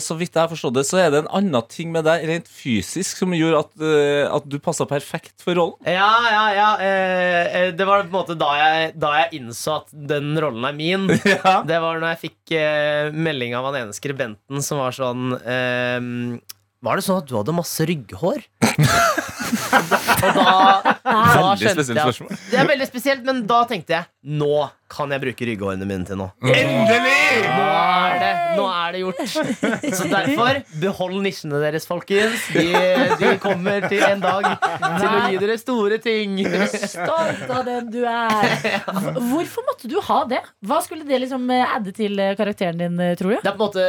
så 0.00 0.14
vidt 0.16 0.32
jeg 0.32 0.40
har 0.40 0.50
forstått 0.52 0.76
det, 0.76 0.84
så 0.86 1.00
er 1.02 1.10
det 1.12 1.18
en 1.24 1.30
annen 1.34 1.64
ting 1.68 1.90
med 1.92 2.06
deg 2.06 2.22
rent 2.30 2.46
fysisk 2.48 3.18
som 3.20 3.34
gjorde 3.36 3.58
at, 3.64 3.72
eh, 3.82 4.22
at 4.30 4.46
du 4.48 4.56
passa 4.62 4.86
perfekt 4.88 5.42
for 5.44 5.58
rollen. 5.58 5.76
Ja, 5.84 6.12
ja, 6.30 6.44
ja. 6.54 6.68
Eh, 6.80 7.56
eh, 7.58 7.68
det 7.76 7.86
var 7.88 8.04
på 8.04 8.08
en 8.08 8.14
måte 8.14 8.36
da 8.38 8.52
jeg, 8.60 8.94
da 9.02 9.10
jeg 9.18 9.40
innså 9.40 9.80
at 9.82 9.92
den 9.92 10.32
rollen 10.40 10.64
er 10.68 10.76
min. 10.78 11.08
Ja. 11.34 11.62
Det 11.66 11.76
var 11.82 11.98
når 11.98 12.14
jeg 12.14 12.20
fikk 12.20 12.52
eh, 12.56 13.10
melding 13.12 13.56
av 13.58 13.66
han 13.68 13.76
ene 13.82 13.96
skribenten 13.96 14.62
som 14.64 14.78
var 14.80 14.94
sånn 14.94 15.34
eh, 15.34 15.98
Var 16.84 17.00
det 17.00 17.04
sånn 17.04 17.20
at 17.20 17.28
du 17.28 17.34
hadde 17.36 17.54
masse 17.56 17.86
rygghår? 17.88 18.44
og 19.74 20.36
da, 20.36 20.94
da 21.04 21.54
skjønte 21.58 21.96
jeg. 21.96 22.38
Det 22.52 22.60
er 22.60 22.70
veldig 22.70 22.88
spesielt, 22.88 23.26
men 23.26 23.42
da 23.50 23.64
tenkte 23.68 23.98
jeg 23.98 24.38
nå 24.40 24.68
kan 24.94 25.12
jeg 25.12 25.24
bruke 25.26 25.48
rygghårene 25.50 25.88
mine 25.88 26.06
til 26.08 26.20
noe. 26.20 26.32
Endelig! 26.44 27.42
Nå 27.50 27.93
er 28.14 28.22
det, 28.22 28.32
nå 28.58 28.64
er 28.70 28.94
det 28.94 29.02
gjort. 29.02 29.20
Så 29.98 30.08
derfor, 30.10 30.60
behold 30.80 31.16
nisjene 31.24 31.60
deres, 31.62 31.86
folkens. 31.88 32.46
De, 32.54 32.64
de 33.20 33.32
kommer 33.42 33.86
til 33.90 34.02
en 34.06 34.22
dag 34.22 34.48
til 34.54 35.08
å 35.08 35.20
gi 35.30 35.40
dere 35.42 35.56
store 35.60 35.98
ting. 36.04 36.38
Stolt 36.78 37.44
av 37.50 37.64
den 37.68 37.90
du 37.92 38.00
er. 38.08 38.54
Hvorfor 39.30 39.66
måtte 39.68 39.90
du 39.90 39.96
ha 40.08 40.20
det? 40.30 40.40
Hva 40.64 40.80
skulle 40.84 41.04
det 41.08 41.20
liksom 41.24 41.46
eh, 41.52 41.74
adde 41.76 41.92
til 41.96 42.18
eh, 42.22 42.34
karakteren 42.38 42.80
din, 42.80 42.98
eh, 43.02 43.14
tror 43.18 43.34
du? 43.34 43.38
Det 43.42 43.50
er 43.50 43.56
på 43.56 43.58
en 43.58 43.64
måte 43.68 43.86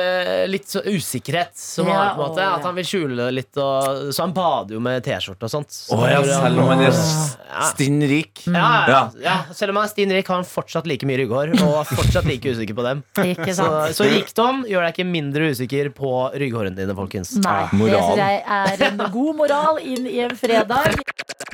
litt 0.51 0.69
så 0.71 0.83
usikkerhet 0.85 1.53
som 1.59 1.87
Ja, 1.89 1.95
har, 1.99 2.13
på 2.17 2.25
en 2.25 2.31
måte, 2.33 2.47
at 2.59 2.65
han 2.67 2.75
vil 2.79 2.87
skjule 2.89 3.17
det 3.19 3.29
litt. 3.39 3.51
Og, 3.61 4.11
så 4.15 4.25
han 4.25 4.33
bader 4.35 4.77
jo 4.77 4.81
med 4.83 5.03
T-skjorte 5.05 5.47
og 5.47 5.53
sånt. 5.53 5.73
Så 5.75 5.97
Å 5.99 6.09
ja, 6.11 6.21
selv 6.27 6.61
om 6.63 6.71
han 6.73 6.83
er 6.87 6.91
Ja. 6.95 7.69
stinn 7.71 8.01
rik. 8.09 8.41
ja, 8.49 8.69
ja, 8.89 9.01
Ja. 9.23 9.35
selv 9.55 9.71
om 9.73 9.79
han 9.81 9.87
er 9.87 9.93
stinn 9.93 10.11
rik, 10.15 10.27
har 10.27 10.41
han 10.41 10.47
fortsatt 10.47 10.87
like 10.89 11.07
mye 11.07 11.19
rygghår 11.23 11.53
og 11.63 11.77
fortsatt 11.87 12.27
like 12.27 12.51
usikker 12.55 12.75
på 12.77 12.83
dem. 12.85 13.03
Ikke 13.23 13.53
Så, 13.55 13.63
sant? 13.63 13.95
så 13.97 14.07
rikdom 14.15 14.63
gjør 14.69 14.85
deg 14.87 14.95
ikke 14.95 15.07
mindre 15.09 15.51
usikker 15.53 15.91
på 15.95 16.11
rygghårene 16.35 16.77
dine, 16.79 16.95
folkens. 16.97 17.35
Nei, 17.43 17.59
det 17.71 17.79
moral. 17.79 18.09
syns 18.09 18.23
jeg 18.23 18.43
er 18.59 18.85
en 18.89 19.03
god 19.19 19.39
moral 19.41 19.81
inn 19.83 20.09
i 20.09 20.19
en 20.25 20.35
fredag. 20.39 20.99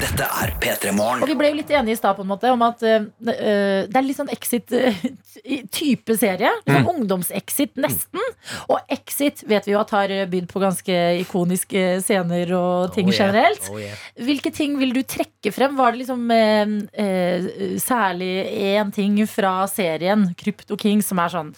Dette 0.02 0.26
er 0.26 0.52
P3 0.62 0.92
Og 1.22 1.28
vi 1.30 1.36
ble 1.38 1.52
jo 1.52 1.58
litt 1.60 1.70
enige 1.78 1.94
i 1.94 2.00
stad 2.00 2.18
en 2.18 2.32
om 2.56 2.64
at 2.66 2.82
eh, 2.88 3.04
eh, 3.32 3.84
det 3.86 4.00
er 4.00 4.06
litt 4.06 4.18
sånn 4.18 4.32
Exit-type 4.34 6.16
serie. 6.24 6.52
Liksom 6.66 6.90
Ungdoms-Exit, 6.96 7.76
nesten. 7.82 8.24
Og 8.68 8.80
Exit 8.92 9.44
vet 9.50 9.68
vi 9.70 9.76
jo 9.76 9.82
at 9.82 9.94
har 9.96 10.14
bydd 10.32 10.50
på 10.52 10.62
ganske 10.64 10.98
ikoniske 11.22 11.86
scener 12.06 12.54
og 12.58 12.96
ting 12.96 13.10
Oh, 13.12 13.14
yeah. 13.14 13.22
generelt. 13.28 13.70
Oh, 13.72 13.80
yeah. 13.82 13.98
Hvilke 14.26 14.52
ting 14.54 14.78
vil 14.82 14.94
du 14.96 15.02
trekke 15.04 15.52
frem? 15.54 15.78
Var 15.78 15.94
det 15.94 16.02
liksom 16.04 16.26
uh, 16.32 16.76
uh, 17.06 17.78
særlig 17.82 18.34
én 18.72 18.92
ting 18.94 19.18
fra 19.30 19.68
serien 19.70 20.30
Krypto 20.38 20.78
King 20.80 21.02
som 21.06 21.20
er 21.22 21.34
sånn 21.34 21.54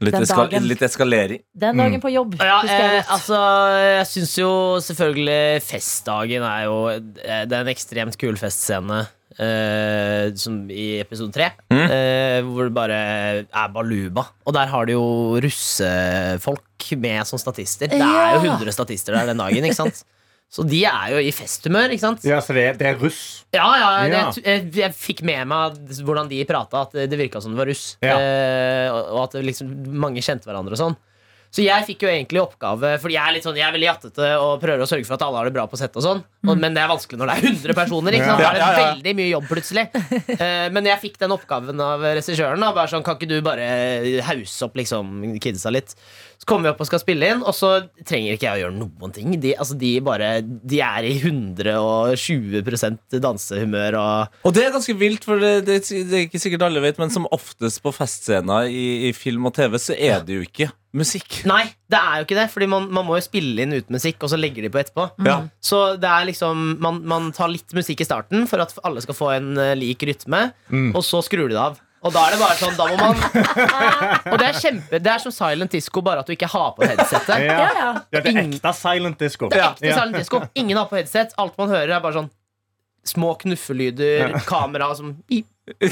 Litt, 0.00 0.14
Den 0.16 0.22
eskal 0.24 0.46
dagen. 0.48 0.64
litt 0.66 0.80
eskalering. 0.82 1.42
Den 1.54 1.76
dagen 1.76 2.00
på 2.00 2.08
jobb. 2.12 2.38
Ja, 2.40 2.62
jeg 2.64 3.00
eh, 3.02 3.04
altså, 3.12 3.36
jeg 3.98 4.06
syns 4.08 4.34
jo 4.40 4.50
selvfølgelig 4.80 5.60
festdagen 5.62 6.42
er 6.48 6.62
jo 6.64 6.76
eh, 6.88 7.44
Det 7.44 7.52
er 7.52 7.60
en 7.60 7.68
ekstremt 7.74 8.16
kul 8.20 8.36
festscene. 8.40 9.06
eh, 9.40 10.32
som 10.36 10.66
i 10.70 10.98
episode 11.00 11.32
tre, 11.32 11.50
Mm. 11.70 11.84
eh, 11.90 12.40
hvor 12.42 12.64
det 12.66 12.74
bare 12.74 12.96
er 13.46 13.68
baluba. 13.72 14.24
Og 14.46 14.52
der 14.52 14.66
har 14.66 14.84
de 14.86 14.92
jo 14.92 15.38
russefolk 15.40 16.90
med 16.98 17.26
som 17.26 17.38
statister. 17.38 17.88
Det 17.88 18.00
er 18.00 18.34
jo 18.34 18.42
Ja. 18.44 18.56
100 18.56 18.72
statister 18.72 19.12
der 19.14 19.26
den 19.26 19.38
dagen, 19.38 19.64
ikke 19.64 19.74
sant? 19.76 20.02
Så 20.50 20.64
de 20.66 20.80
er 20.88 21.12
jo 21.14 21.20
i 21.22 21.30
festhumør, 21.30 21.92
ikke 21.94 22.02
sant? 22.02 22.24
Ja, 22.26 22.40
så 22.42 22.56
det 22.56 22.64
er, 22.72 22.78
det 22.80 22.88
er 22.90 22.96
russ. 22.98 23.20
Ja, 23.54 23.68
ja, 23.78 23.90
Ja. 24.10 24.22
det, 24.34 24.42
jeg, 24.42 24.64
jeg 24.80 24.96
fikk 24.98 25.22
med 25.22 25.46
meg 25.46 25.78
hvordan 26.02 26.26
de 26.30 26.40
prata, 26.48 26.82
at 26.88 26.96
det 27.06 27.18
virka 27.20 27.38
som 27.42 27.54
det 27.54 27.60
var 27.62 27.70
russ. 27.70 27.84
Ja. 28.02 28.16
Eh, 28.18 28.90
og 29.14 29.28
at 29.28 29.38
liksom, 29.46 29.70
mange 29.94 30.24
kjente 30.26 30.50
hverandre 30.50 30.74
og 30.74 30.82
sånn. 30.82 30.98
Så 31.50 31.64
jeg 31.64 31.82
fikk 31.82 32.04
jo 32.04 32.10
egentlig 32.12 32.38
oppgave 32.38 32.92
Fordi 33.02 33.16
jeg 33.16 33.26
er 33.26 33.34
litt 33.34 33.42
sånn, 33.42 33.56
jeg 33.58 33.66
er 33.66 33.72
veldig 33.74 33.88
jattete 33.88 34.26
og 34.38 34.60
prøver 34.62 34.84
å 34.84 34.86
sørge 34.86 35.02
for 35.08 35.16
at 35.16 35.24
alle 35.26 35.40
har 35.40 35.48
det 35.48 35.54
bra 35.56 35.64
på 35.66 35.78
sett 35.80 35.96
og 35.98 36.04
sånn. 36.04 36.20
Mm. 36.46 36.52
men 36.62 36.76
det 36.76 36.82
er 36.84 36.92
vanskelig 36.92 37.18
når 37.18 37.26
det 37.26 37.34
er 37.34 37.46
100 37.50 37.74
personer. 37.74 38.14
Ikke 38.16 38.28
sant? 38.28 38.38
Da 38.40 38.50
er 38.52 38.60
det 38.60 38.84
veldig 38.84 39.14
mye 39.18 39.30
jobb 39.32 39.48
plutselig. 39.50 39.86
Eh, 40.40 40.68
men 40.72 40.86
jeg 40.86 41.02
fikk 41.02 41.18
den 41.20 41.34
oppgaven 41.34 41.82
av 41.82 42.04
regissøren. 42.06 42.62
Bare 42.62 42.88
sånn, 42.88 43.02
Kan 43.04 43.18
ikke 43.18 43.28
du 43.28 43.40
bare 43.44 43.66
hause 44.28 44.68
opp 44.68 44.78
liksom 44.78 45.34
kidsa 45.42 45.72
litt? 45.74 45.96
Så 46.40 46.48
kommer 46.48 46.70
vi 46.70 46.72
opp 46.72 46.78
og 46.80 46.88
skal 46.88 47.02
spille 47.02 47.26
inn, 47.34 47.42
og 47.44 47.52
så 47.52 47.68
trenger 48.08 48.32
ikke 48.32 48.46
jeg 48.46 48.56
å 48.56 48.60
gjøre 48.62 48.76
noen 48.78 49.12
ting. 49.12 49.34
De, 49.42 49.52
altså, 49.60 49.74
de, 49.76 49.90
bare, 50.04 50.30
de 50.40 50.78
er 50.80 51.04
i 51.04 51.12
120 51.18 52.62
dansehumør 53.20 53.98
og 54.00 54.38
Og 54.48 54.54
det 54.56 54.64
er 54.64 54.72
ganske 54.72 54.96
vilt, 54.96 55.26
for 55.28 55.42
det, 55.42 55.66
det, 55.68 55.82
det 55.84 56.16
er 56.16 56.24
ikke 56.24 56.40
sikkert 56.40 56.64
alle 56.64 56.80
vet, 56.80 57.00
men 57.02 57.12
som 57.12 57.28
oftest 57.28 57.82
på 57.84 57.92
festscener 57.92 58.70
i, 58.72 59.10
i 59.10 59.12
film 59.16 59.50
og 59.50 59.54
TV, 59.58 59.76
så 59.82 59.92
er 59.98 60.24
det 60.24 60.38
jo 60.38 60.46
ikke 60.46 60.70
musikk. 60.96 61.42
Nei, 61.46 61.66
det 61.92 62.00
er 62.00 62.16
jo 62.18 62.26
ikke 62.26 62.38
det, 62.40 62.48
Fordi 62.50 62.70
man, 62.72 62.88
man 62.90 63.06
må 63.06 63.18
jo 63.18 63.26
spille 63.28 63.62
inn 63.62 63.76
uten 63.76 63.94
musikk, 63.94 64.24
og 64.24 64.32
så 64.32 64.40
legger 64.40 64.64
de 64.64 64.72
på 64.72 64.80
etterpå. 64.80 65.10
Ja. 65.28 65.36
Så 65.60 65.82
det 66.00 66.08
er 66.08 66.26
liksom 66.30 66.80
man, 66.82 67.02
man 67.04 67.30
tar 67.36 67.52
litt 67.52 67.76
musikk 67.76 68.00
i 68.00 68.08
starten 68.08 68.48
for 68.50 68.64
at 68.64 68.72
alle 68.80 69.04
skal 69.04 69.18
få 69.18 69.30
en 69.36 69.52
eh, 69.60 69.76
lik 69.78 70.02
rytme, 70.08 70.46
og 70.96 71.04
så 71.06 71.20
skrur 71.26 71.52
de 71.52 71.58
det 71.58 71.62
av. 71.68 71.78
Og 72.00 72.12
da 72.14 72.22
er 72.26 72.32
det 72.32 72.38
bare 72.40 72.56
sånn, 72.56 72.76
da 72.78 72.86
må 72.88 72.96
man 72.96 73.18
Og 74.32 74.36
det 74.40 74.46
er 74.48 74.56
kjempe 74.56 75.00
Det 75.04 75.10
er 75.12 75.20
som 75.20 75.34
silent 75.36 75.74
disco, 75.74 76.00
bare 76.04 76.22
at 76.24 76.30
du 76.30 76.32
ikke 76.32 76.48
har 76.48 76.70
på 76.76 76.86
headsetet. 76.88 77.42
Ja, 77.44 77.56
ja. 77.60 77.70
Ja, 77.76 77.90
det 78.10 78.20
er 78.22 78.26
det 78.28 78.44
ekte 78.46 78.72
silent 78.78 79.18
disco. 79.20 79.50
Det 79.52 79.60
er 79.60 79.66
ekte 79.74 79.90
Ja. 79.90 79.98
silent 79.98 80.16
disco. 80.16 80.40
Ingen 80.56 80.80
har 80.80 80.88
på 80.88 80.96
headset. 80.96 81.34
Alt 81.40 81.58
man 81.60 81.68
hører, 81.68 81.96
er 81.98 82.00
bare 82.04 82.16
sånn 82.22 82.30
små 83.10 83.34
knuffelyder, 83.40 84.32
kamera 84.48 84.90
som 84.96 85.14
pip. 85.28 85.46
Det 85.70 85.88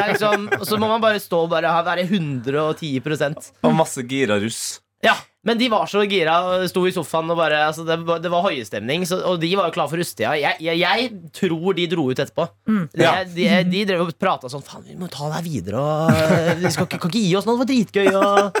er 0.00 0.12
liksom, 0.14 0.46
Og 0.56 0.64
så 0.66 0.78
må 0.80 0.88
man 0.88 1.02
bare 1.02 1.20
stå 1.20 1.42
og 1.44 1.50
bare 1.52 1.70
være 1.84 2.06
110 2.08 3.50
Og 3.62 3.74
masse 3.76 4.02
gira 4.08 4.38
russ. 4.40 4.80
Ja, 5.02 5.14
men 5.48 5.56
de 5.56 5.70
var 5.72 5.86
så 5.88 6.02
gira 6.04 6.34
og 6.44 6.66
sto 6.68 6.82
i 6.84 6.90
sofaen 6.92 7.30
og 7.32 7.38
bare 7.40 7.62
altså, 7.70 7.86
det, 7.88 7.96
var- 8.04 8.18
det 8.20 8.28
var 8.32 8.42
høyestemning, 8.44 9.06
så, 9.08 9.16
og 9.24 9.38
de 9.40 9.48
var 9.56 9.70
jo 9.70 9.72
klar 9.78 9.88
for 9.88 9.96
russetida. 9.96 10.34
Jeg, 10.36 10.58
jeg, 10.60 10.76
jeg 10.82 11.06
tror 11.38 11.72
de 11.78 11.86
dro 11.88 12.04
ut 12.10 12.20
etterpå. 12.20 12.44
De, 12.68 13.00
Ja. 13.00 13.14
de, 13.24 13.46
de 13.72 13.84
drev 13.88 14.04
og 14.04 14.12
prata 14.20 14.50
sånn 14.52 14.60
Faen, 14.66 14.84
vi 14.84 14.98
må 15.00 15.08
ta 15.08 15.30
det 15.30 15.38
her 15.38 15.46
videre, 15.48 15.80
og 15.80 16.60
vi 16.60 16.74
skal 16.74 16.84
ikke, 16.90 17.00
kan 17.06 17.14
ikke 17.14 17.24
gi 17.24 17.32
oss 17.40 17.48
nå, 17.48 17.56
det 17.56 17.62
var 17.64 17.70
dritgøy. 17.72 18.12
Og... 18.20 18.60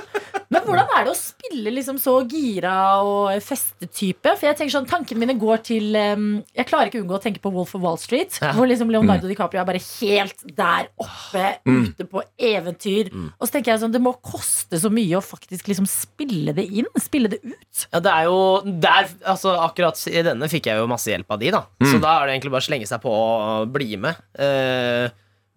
Men 0.50 0.64
hvordan 0.66 0.88
er 0.96 1.04
det 1.06 1.12
å 1.12 1.18
spille 1.18 1.70
liksom 1.76 1.98
så 2.02 2.16
gira 2.26 2.72
og 3.06 3.36
festetype? 3.44 4.32
For 4.34 4.48
jeg 4.48 4.58
tenker 4.58 4.74
sånn, 4.74 4.88
Tankene 4.90 5.22
mine 5.22 5.36
går 5.38 5.60
til 5.68 5.94
um, 5.94 6.24
Jeg 6.56 6.66
klarer 6.66 6.90
ikke 6.90 6.98
å 6.98 7.04
unngå 7.04 7.18
å 7.20 7.22
tenke 7.22 7.42
på 7.42 7.52
Wolf 7.54 7.76
of 7.78 7.84
Wall 7.84 8.00
Street. 8.02 8.40
Ja. 8.42 8.50
Hvor 8.56 8.66
liksom 8.66 8.90
Leonardo 8.90 9.30
DiCaprio 9.30 9.62
er 9.62 9.68
bare 9.68 9.82
helt 9.84 10.42
der 10.58 10.90
oppe, 10.98 11.44
ute 11.68 12.08
på 12.10 12.24
eventyr. 12.34 13.12
Og 13.38 13.46
så 13.46 13.54
tenker 13.54 13.74
jeg 13.74 13.84
sånn, 13.84 13.94
det 13.94 14.02
må 14.02 14.16
koste 14.18 14.80
så 14.82 14.90
mye 14.92 15.20
å 15.20 15.22
faktisk 15.24 15.70
liksom 15.70 15.86
spille 15.90 16.54
det 16.56 16.66
inn. 16.66 16.90
Spille 16.98 17.30
det 17.30 17.40
ut. 17.46 17.86
Ja, 17.86 18.02
det 18.02 18.16
er 18.16 18.26
jo 18.26 18.42
der, 18.66 19.10
altså, 19.22 19.54
Akkurat 19.70 20.02
i 20.10 20.26
denne 20.26 20.50
fikk 20.50 20.66
jeg 20.70 20.82
jo 20.82 20.90
masse 20.90 21.12
hjelp 21.12 21.30
av 21.30 21.40
de, 21.40 21.54
da. 21.54 21.62
Så 21.86 22.02
da 22.02 22.18
er 22.18 22.26
det 22.26 22.36
egentlig 22.36 22.54
bare 22.56 22.64
å 22.64 22.70
slenge 22.72 22.90
seg 22.90 23.02
på 23.06 23.14
og 23.14 23.70
bli 23.70 23.94
med. 24.02 24.18
Uh, 24.34 25.06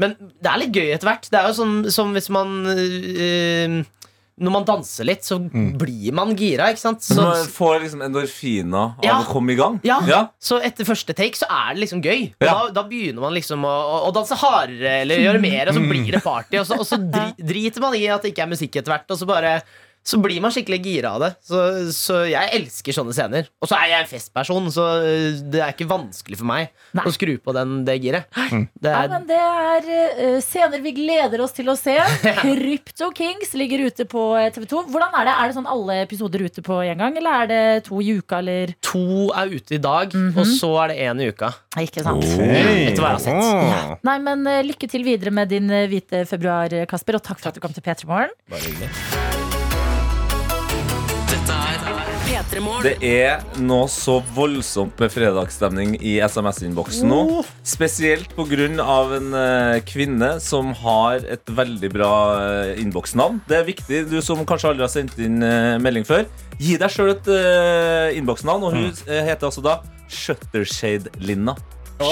men 0.02 0.16
det 0.41 0.50
er 0.50 0.62
litt 0.62 0.78
gøy 0.78 0.94
etter 0.94 1.10
hvert. 1.10 1.28
Det 1.32 1.39
er 1.39 1.50
jo 1.50 1.58
sånn 1.58 1.76
som 1.94 2.14
hvis 2.16 2.30
man 2.34 2.56
eh, 2.74 3.76
Når 4.42 4.50
man 4.52 4.64
danser 4.66 5.06
litt, 5.06 5.22
så 5.22 5.36
blir 5.78 6.12
man 6.18 6.32
gira, 6.36 6.72
ikke 6.74 6.82
sant? 6.82 7.04
Så, 7.06 7.20
Man 7.22 7.46
får 7.54 7.84
liksom 7.84 8.02
endorfina 8.02 8.82
av 8.98 9.04
Ja. 9.06 9.20
å 9.22 9.28
komme 9.30 9.54
i 9.54 9.56
gang. 9.60 9.80
Ja. 9.86 10.00
Ja. 10.10 10.22
Så 10.42 10.58
etter 10.60 10.88
første 10.90 11.14
take 11.14 11.38
så 11.38 11.46
er 11.50 11.76
det 11.76 11.84
liksom 11.84 12.02
gøy. 12.02 12.32
Og 12.42 12.48
Ja. 12.48 12.54
da, 12.54 12.82
da 12.82 12.84
begynner 12.90 13.22
man 13.22 13.34
liksom 13.38 13.62
å, 13.64 13.70
å, 13.70 14.00
å 14.10 14.12
danse 14.16 14.34
hardere 14.42 15.02
eller 15.04 15.22
gjøre 15.22 15.42
mer, 15.44 15.70
og 15.70 15.76
så 15.78 15.86
blir 15.88 16.12
det 16.12 16.24
party. 16.26 16.58
Og 16.58 16.66
så, 16.66 16.80
og 16.80 16.86
så 16.90 16.98
dri, 17.14 17.30
driter 17.54 17.80
man 17.86 17.94
i 17.94 18.08
at 18.10 18.22
det 18.26 18.34
ikke 18.34 18.48
er 18.48 18.54
musikk 18.56 18.76
etter 18.82 18.96
hvert, 18.96 19.06
og 19.14 19.22
så 19.22 19.30
bare 19.30 19.62
så 20.04 20.18
blir 20.20 20.41
man 20.43 20.51
skikkelig 20.51 20.80
gira 20.84 21.14
av 21.16 21.22
det. 21.24 21.30
Så, 21.47 21.60
så 21.95 22.18
jeg 22.28 22.49
elsker 22.58 22.95
sånne 22.95 23.14
scener. 23.16 23.47
Og 23.64 23.70
så 23.72 23.78
er 23.80 23.91
jeg 23.93 24.04
en 24.04 24.10
festperson, 24.10 24.66
så 24.76 24.88
det 25.47 25.62
er 25.64 25.72
ikke 25.72 25.88
vanskelig 25.88 26.39
for 26.41 26.49
meg 26.49 26.74
Nei. 26.97 27.06
å 27.08 27.14
skru 27.16 27.38
på 27.39 27.54
den, 27.56 27.78
det 27.88 27.95
giret. 28.04 28.28
Det 28.84 28.91
Ja, 28.91 29.06
er, 29.06 29.12
men 29.14 29.28
det 29.30 29.38
er 29.39 29.88
uh, 29.88 30.39
scener 30.43 30.84
vi 30.84 30.91
gleder 30.97 31.43
oss 31.45 31.56
til 31.56 31.72
å 31.72 31.78
se. 31.80 31.95
Krypto 32.43 33.10
Kings 33.16 33.54
ligger 33.58 33.86
ute 33.88 34.06
på 34.10 34.26
eh, 34.39 34.49
TV2. 34.54 34.84
Hvordan 34.91 35.16
Er 35.22 35.30
det 35.30 35.36
Er 35.39 35.49
det 35.51 35.58
sånn 35.58 35.70
alle 35.72 35.97
episoder 36.04 36.43
ute 36.43 36.64
på 36.66 36.82
en 36.84 36.99
gang, 36.99 37.18
eller 37.22 37.43
er 37.45 37.51
det 37.54 37.62
to 37.88 38.01
i 38.04 38.12
uka? 38.20 38.41
Eller? 38.43 38.76
to 38.84 39.30
er 39.34 39.54
ute 39.56 39.78
i 39.78 39.82
dag, 39.82 40.12
og 40.36 40.43
så 40.49 40.74
er 40.84 40.91
det 40.93 40.97
én 41.08 41.24
i 41.24 41.30
uka. 41.32 41.54
Ikke 41.80 42.04
sant? 42.06 42.26
Etter 42.28 42.99
hva 43.01 43.14
jeg 43.14 43.22
har 43.22 43.24
sett. 43.24 43.72
Ja. 43.72 43.99
Nei, 44.12 44.18
men 44.26 44.43
uh, 44.49 44.60
Lykke 44.68 44.89
til 44.91 45.08
videre 45.08 45.32
med 45.34 45.51
din 45.54 45.72
hvite 45.89 46.26
februar, 46.30 46.76
Kasper. 46.91 47.18
Og 47.20 47.26
takk 47.26 47.39
for 47.39 47.54
at 47.54 47.58
du 47.58 47.64
kom 47.64 47.74
til 47.76 47.86
P3 47.86 48.10
Morgen. 48.10 48.36
Bare 48.51 48.68
hyggelig. 48.68 49.33
Det 52.84 52.94
er 53.08 53.44
noe 53.64 53.88
så 53.91 54.18
voldsomt 54.36 55.00
med 55.02 55.12
fredagsstemning 55.14 55.96
i 56.02 56.18
SMS-innboksen 56.24 57.10
nå. 57.10 57.41
Spesielt 57.66 58.34
pga. 58.36 58.68
en 59.18 59.34
eh, 59.39 59.80
kvinne 59.88 60.39
som 60.44 60.74
har 60.84 61.24
et 61.26 61.50
veldig 61.50 61.89
bra 61.94 62.14
uh, 62.38 62.82
innboksnavn. 62.82 63.41
Det 63.48 63.58
er 63.58 63.68
viktig, 63.68 64.04
du 64.12 64.20
som 64.22 64.44
kanskje 64.46 64.74
aldri 64.74 64.86
har 64.86 64.94
sendt 64.94 65.18
inn 65.18 65.41
eh, 65.44 65.78
melding 65.82 66.06
før. 66.08 66.26
Gi 66.60 66.78
deg 66.82 66.91
sjøl 66.94 67.14
et 67.16 67.30
uh, 67.32 68.10
innboksnavn, 68.18 68.68
og 68.68 68.76
hun 68.78 68.89
eh, 69.08 69.24
heter 69.30 69.50
altså 69.50 69.64
da 69.64 69.80
Shuttershade-Linna. 70.14 71.56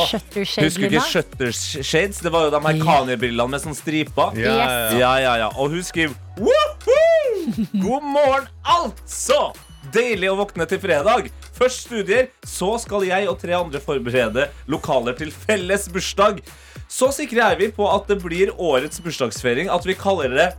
Shutter 0.08 0.46
Husker 0.46 0.88
du 0.88 0.96
ikke. 0.96 1.08
Shuttershades? 1.10 2.22
Det 2.24 2.32
var 2.32 2.48
jo 2.48 2.54
de 2.54 2.62
her 2.64 2.80
Kanye-brillene 2.86 3.52
med 3.52 3.64
sånn 3.64 3.76
striper. 3.78 4.38
Ja, 4.40 4.54
ja, 4.54 4.70
ja. 4.70 5.00
Ja, 5.00 5.12
ja, 5.26 5.34
ja. 5.46 5.50
Og 5.58 5.76
hun 5.76 5.84
skriver 5.86 6.16
Woohoo! 6.40 7.68
God 7.82 8.06
morgen, 8.06 8.48
altså! 8.64 9.52
Deilig 9.92 10.30
å 10.32 10.38
våkne 10.40 10.68
til 10.70 10.80
fredag. 10.82 11.30
Først 11.58 11.88
studier, 11.88 12.30
så 12.48 12.74
skal 12.82 13.06
jeg 13.10 13.28
og 13.30 13.40
tre 13.42 13.58
andre 13.58 13.82
forberede 13.84 14.48
lokaler 14.72 15.18
til 15.20 15.34
felles 15.36 15.90
bursdag. 15.92 16.40
Så 16.92 17.12
sikrer 17.16 17.58
vi 17.60 17.70
på 17.76 17.88
at 17.88 18.08
det 18.12 18.20
blir 18.24 18.52
årets 18.56 19.04
bursdagsfeiring, 19.04 19.72
at 19.72 19.88
vi 19.88 19.96
kaller 19.96 20.36
det 20.36 20.50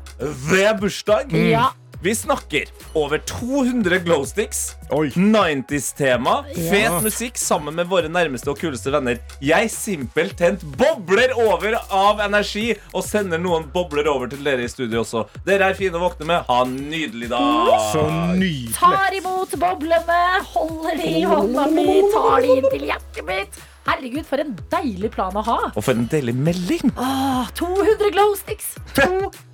Ved 0.49 0.80
bursdag. 0.80 1.33
Ja. 1.33 1.70
Vi 2.03 2.14
snakker 2.14 2.64
over 2.98 3.18
200 3.18 3.98
glowsticks, 3.98 4.59
sticks, 4.59 5.16
90s-tema, 5.16 6.44
fet 6.55 6.72
Ja. 6.82 7.00
musikk 7.00 7.36
sammen 7.38 7.74
med 7.74 7.86
våre 7.86 8.09
nærmeste 8.11 8.50
og 8.50 8.59
kuleste 8.59 8.90
venner. 8.90 9.20
Jeg 9.40 9.70
simpelthen 9.70 10.59
bobler 10.76 11.30
over 11.38 11.76
av 11.92 12.18
energi 12.20 12.74
og 12.92 13.05
sender 13.05 13.38
noen 13.38 13.68
bobler 13.72 14.09
over 14.11 14.26
til 14.26 14.42
dere 14.42 14.64
i 14.64 14.68
studio 14.68 15.05
også. 15.05 15.28
Dere 15.46 15.70
er 15.70 15.74
fine 15.74 15.94
å 15.94 16.03
våkne 16.11 16.26
med. 16.26 16.42
Ha 16.48 16.62
en 16.64 16.74
nydelig 16.90 17.28
dag. 17.30 17.70
Så 17.92 18.03
nydelig. 18.34 18.74
Tar 18.74 19.14
imot 19.20 19.55
boblene, 19.62 20.18
holder 20.57 20.96
de 20.96 21.07
i 21.07 21.22
hånda 21.22 21.68
mi, 21.70 21.86
tar 22.11 22.40
de 22.40 22.57
inn 22.57 22.68
til 22.68 22.88
hjertet 22.90 23.24
mitt. 23.30 23.62
Herregud, 23.86 24.26
for 24.26 24.42
en 24.42 24.59
deilig 24.70 25.12
plan 25.14 25.38
å 25.38 25.44
ha. 25.46 25.70
Og 25.76 25.82
for 25.84 25.94
en 25.94 26.11
deilig 26.11 26.34
melding. 26.34 26.90
Åh, 26.98 27.46
200 27.55 28.11
glow 28.11 28.34
sticks. 28.34 28.74
200 28.98 29.51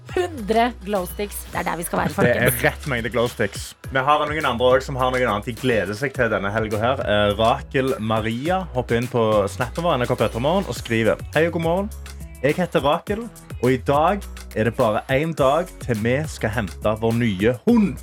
glow 0.84 1.06
sticks. 1.06 1.44
Det 1.52 1.58
er 1.60 1.62
der 1.64 1.76
vi 1.76 1.84
skal 1.84 1.98
være, 1.98 2.08
folkens. 2.08 2.36
Det 2.36 2.64
er 2.64 2.70
rett 2.70 2.86
mengde 2.86 3.10
glow 3.10 3.28
sticks. 3.28 3.74
Vi 3.90 3.98
har 3.98 4.26
noen 4.26 4.44
andre 4.44 4.66
også 4.66 4.86
som 4.86 4.96
har 4.96 5.10
noen 5.12 5.28
annet 5.28 5.46
de 5.46 5.54
gleder 5.54 5.94
seg 5.94 6.12
til 6.14 6.30
denne 6.30 6.50
helga. 6.50 6.78
her. 6.78 7.00
Eh, 7.04 7.36
Rakel 7.38 7.94
Maria 8.00 8.66
hopper 8.74 8.96
inn 8.96 9.08
på 9.08 9.48
snappen 9.48 9.84
vår 9.84 9.98
NRK 9.98 10.16
Petremorgen 10.18 10.68
og 10.68 10.74
skriver 10.74 11.16
Hei 11.34 11.46
og 11.46 11.52
god 11.52 11.62
morgen. 11.62 11.90
Jeg 12.42 12.54
heter 12.54 12.80
Rakel, 12.80 13.28
og 13.62 13.72
i 13.72 13.80
dag 13.82 14.22
er 14.54 14.64
det 14.64 14.76
bare 14.76 15.02
én 15.10 15.34
dag 15.34 15.66
til 15.82 15.98
vi 16.04 16.22
skal 16.28 16.50
hente 16.50 16.96
vår 17.00 17.12
nye 17.18 17.56
hund. 17.66 17.96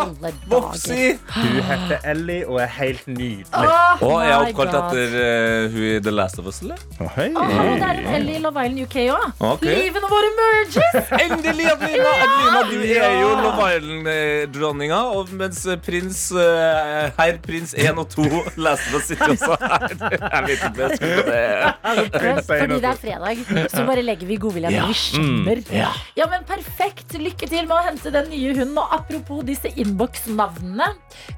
Alle 0.00 0.30
Vopsi! 0.50 1.04
Hun 1.34 1.58
heter 1.68 2.06
Ellie 2.12 2.44
og 2.48 2.58
er 2.62 2.70
helt 2.78 3.06
nydelig. 3.08 3.46
Oh, 3.54 4.02
Og 4.08 4.14
er 4.24 4.32
my 4.32 4.50
oppkalt 4.50 4.72
God. 4.74 4.78
etter 4.80 5.16
uh, 5.18 5.72
hun 5.74 5.86
i 5.88 5.92
The 6.04 6.14
Last 6.14 6.38
of 6.42 6.48
Us, 6.50 6.60
eller? 6.64 6.80
Oh, 7.00 7.08
hei. 7.16 7.28
Oh, 7.36 7.48
det 7.48 7.88
er 7.88 8.00
en 8.02 8.08
Ellie 8.18 8.38
i 8.38 8.42
Love 8.44 8.64
Island 8.66 8.82
UK 8.86 8.96
òg. 9.14 9.26
Okay. 9.54 9.74
Livene 9.84 10.10
våre 10.12 10.30
merges! 10.38 11.10
Endelig, 11.24 11.68
Adelina! 11.72 12.14
Adelina, 12.24 12.62
du 12.70 12.78
er 12.98 13.16
jo 13.20 13.30
Love 13.44 13.68
Island-dronninga, 13.76 15.00
og 15.18 15.32
mens 15.40 15.62
prins 15.86 16.20
uh, 16.34 17.10
herr 17.18 17.38
prins 17.44 17.74
1 17.78 18.00
og 18.02 18.08
2 18.14 18.26
Last 18.64 18.88
of 18.90 18.98
Us 19.00 19.08
sitter 19.12 19.34
også 19.34 19.58
her. 19.60 19.88
Jeg 20.34 20.44
vet 20.44 20.54
ikke 20.54 20.72
hva 20.74 20.88
jeg 20.88 20.98
skal 20.98 21.10
det. 21.28 22.44
Fordi 22.48 22.76
det 22.82 22.88
er 22.90 22.98
fredag, 23.00 23.68
så 23.72 23.84
bare 23.86 24.02
legger 24.04 24.28
vi 24.28 24.36
godvilja 24.42 24.70
når 24.74 24.90
vi 24.90 24.96
skjønner. 25.00 25.60
Ja. 25.74 25.90
Ja, 26.18 26.26
men 26.30 26.44
Perfekt. 26.48 27.14
Lykke 27.18 27.46
til 27.48 27.64
med 27.68 27.74
å 27.76 27.80
hente 27.86 28.10
den 28.14 28.28
nye 28.32 28.52
hunden. 28.56 28.76
Og 28.80 28.92
apropos 28.96 29.42
disse 29.46 29.70
innboksnavnene. 29.84 30.88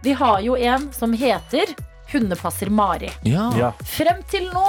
Vi 0.03 0.15
har 0.17 0.41
jo 0.47 0.57
en 0.57 0.89
som 0.95 1.13
heter 1.13 1.75
Hundepasser 2.13 2.71
Mari. 2.71 3.11
Ja. 3.27 3.73
Frem 3.85 4.23
til 4.31 4.49
nå. 4.55 4.67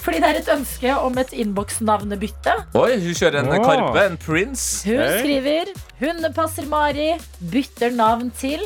Fordi 0.00 0.16
det 0.22 0.28
er 0.30 0.38
et 0.40 0.48
ønske 0.48 0.92
om 0.96 1.18
et 1.20 1.32
innboksnavnebytte. 1.36 2.54
Oi, 2.80 2.94
hun 3.02 3.16
kjører 3.18 3.42
en 3.42 3.50
Åh. 3.52 3.64
Karpe, 3.66 4.04
en 4.08 4.16
Prince. 4.16 4.86
Hun 4.88 5.02
skriver 5.20 5.72
Hundepasser 6.00 6.68
Mari 6.72 7.10
bytter 7.52 7.92
navn 7.92 8.30
til 8.40 8.64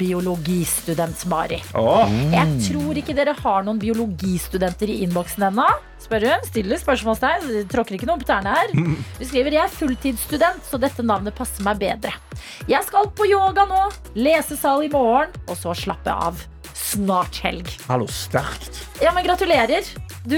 biologistudent 0.00 1.22
Mari. 1.30 1.60
Å, 1.76 1.84
Jeg 2.32 2.66
tror 2.70 3.00
ikke 3.00 3.14
dere 3.16 3.34
har 3.36 3.64
noen 3.66 3.80
biologistudenter 3.82 4.90
i 4.92 5.00
innboksen 5.04 5.46
ennå. 5.50 5.66
Spør 6.00 6.24
hun, 6.30 6.46
stiller 6.48 6.80
spørsmålstegn, 6.80 7.50
tråkker 7.70 7.98
ikke 7.98 8.08
noen 8.08 8.22
på 8.22 8.30
tærne 8.30 8.54
her. 8.56 8.72
Hun 8.74 8.96
skriver 9.20 9.58
jeg 9.58 9.66
er 9.66 9.74
fulltidsstudent, 9.74 10.64
så 10.66 10.80
dette 10.80 11.04
navnet 11.04 11.36
passer 11.36 11.66
meg 11.66 11.80
bedre. 11.82 12.14
Jeg 12.70 12.86
skal 12.88 13.10
på 13.16 13.28
yoga 13.28 13.66
nå, 13.68 13.82
lesesal 14.16 14.86
i 14.86 14.92
morgen, 14.92 15.34
og 15.46 15.60
så 15.60 15.76
slappe 15.76 16.14
av. 16.14 16.40
Snart 16.80 17.36
helg. 17.44 17.68
hallo, 17.90 18.06
sterkt. 18.10 18.80
Ja, 19.02 19.12
men 19.14 19.26
gratulerer. 19.26 19.84
Du 20.24 20.36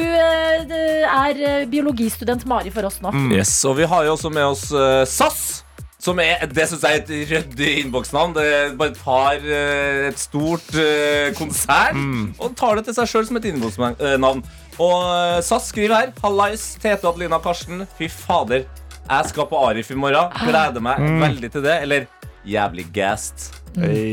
du 0.69 0.77
er 0.77 1.39
eh, 1.43 1.65
biologistudent 1.71 2.45
Mari 2.51 2.71
for 2.75 2.87
oss 2.87 3.01
nå. 3.03 3.13
Yes, 3.33 3.55
og 3.69 3.79
vi 3.81 3.89
har 3.89 4.07
jo 4.07 4.17
også 4.17 4.31
med 4.33 4.45
oss 4.47 4.69
uh, 4.75 5.03
SAS. 5.09 5.62
Som 6.03 6.19
er, 6.19 6.41
det 6.51 6.65
syns 6.67 6.83
jeg 6.83 6.99
er 6.99 7.03
et 7.05 7.11
ryddig 7.31 7.69
innboksnavn. 7.85 8.33
Det 8.35 8.47
bare 8.81 8.95
tar 8.99 9.45
eh, 9.47 10.09
et 10.09 10.19
stort 10.19 10.73
eh, 10.75 11.29
konsern 11.39 12.33
og 12.43 12.57
tar 12.59 12.81
det 12.81 12.89
til 12.89 12.97
seg 12.97 13.11
sjøl 13.13 13.29
som 13.29 13.39
et 13.39 13.47
innboksnavn. 13.53 14.43
Og 14.83 14.97
eh, 15.13 15.39
SAS 15.47 15.69
skriver 15.71 15.95
her 15.95 16.11
Hallais, 16.25 16.65
Tete, 16.83 17.07
Adelina, 17.07 17.39
Karsten. 17.45 17.85
Fy 18.01 18.11
fader, 18.11 18.67
jeg 19.07 19.31
skal 19.31 19.47
på 19.51 19.63
Arif 19.63 19.93
i 19.95 19.99
morgen. 19.99 20.35
Gleder 20.43 20.83
meg 20.83 21.07
veldig 21.23 21.53
til 21.55 21.67
det. 21.69 21.79
Eller 21.87 22.11
jævlig 22.51 22.89
gassed, 22.95 23.53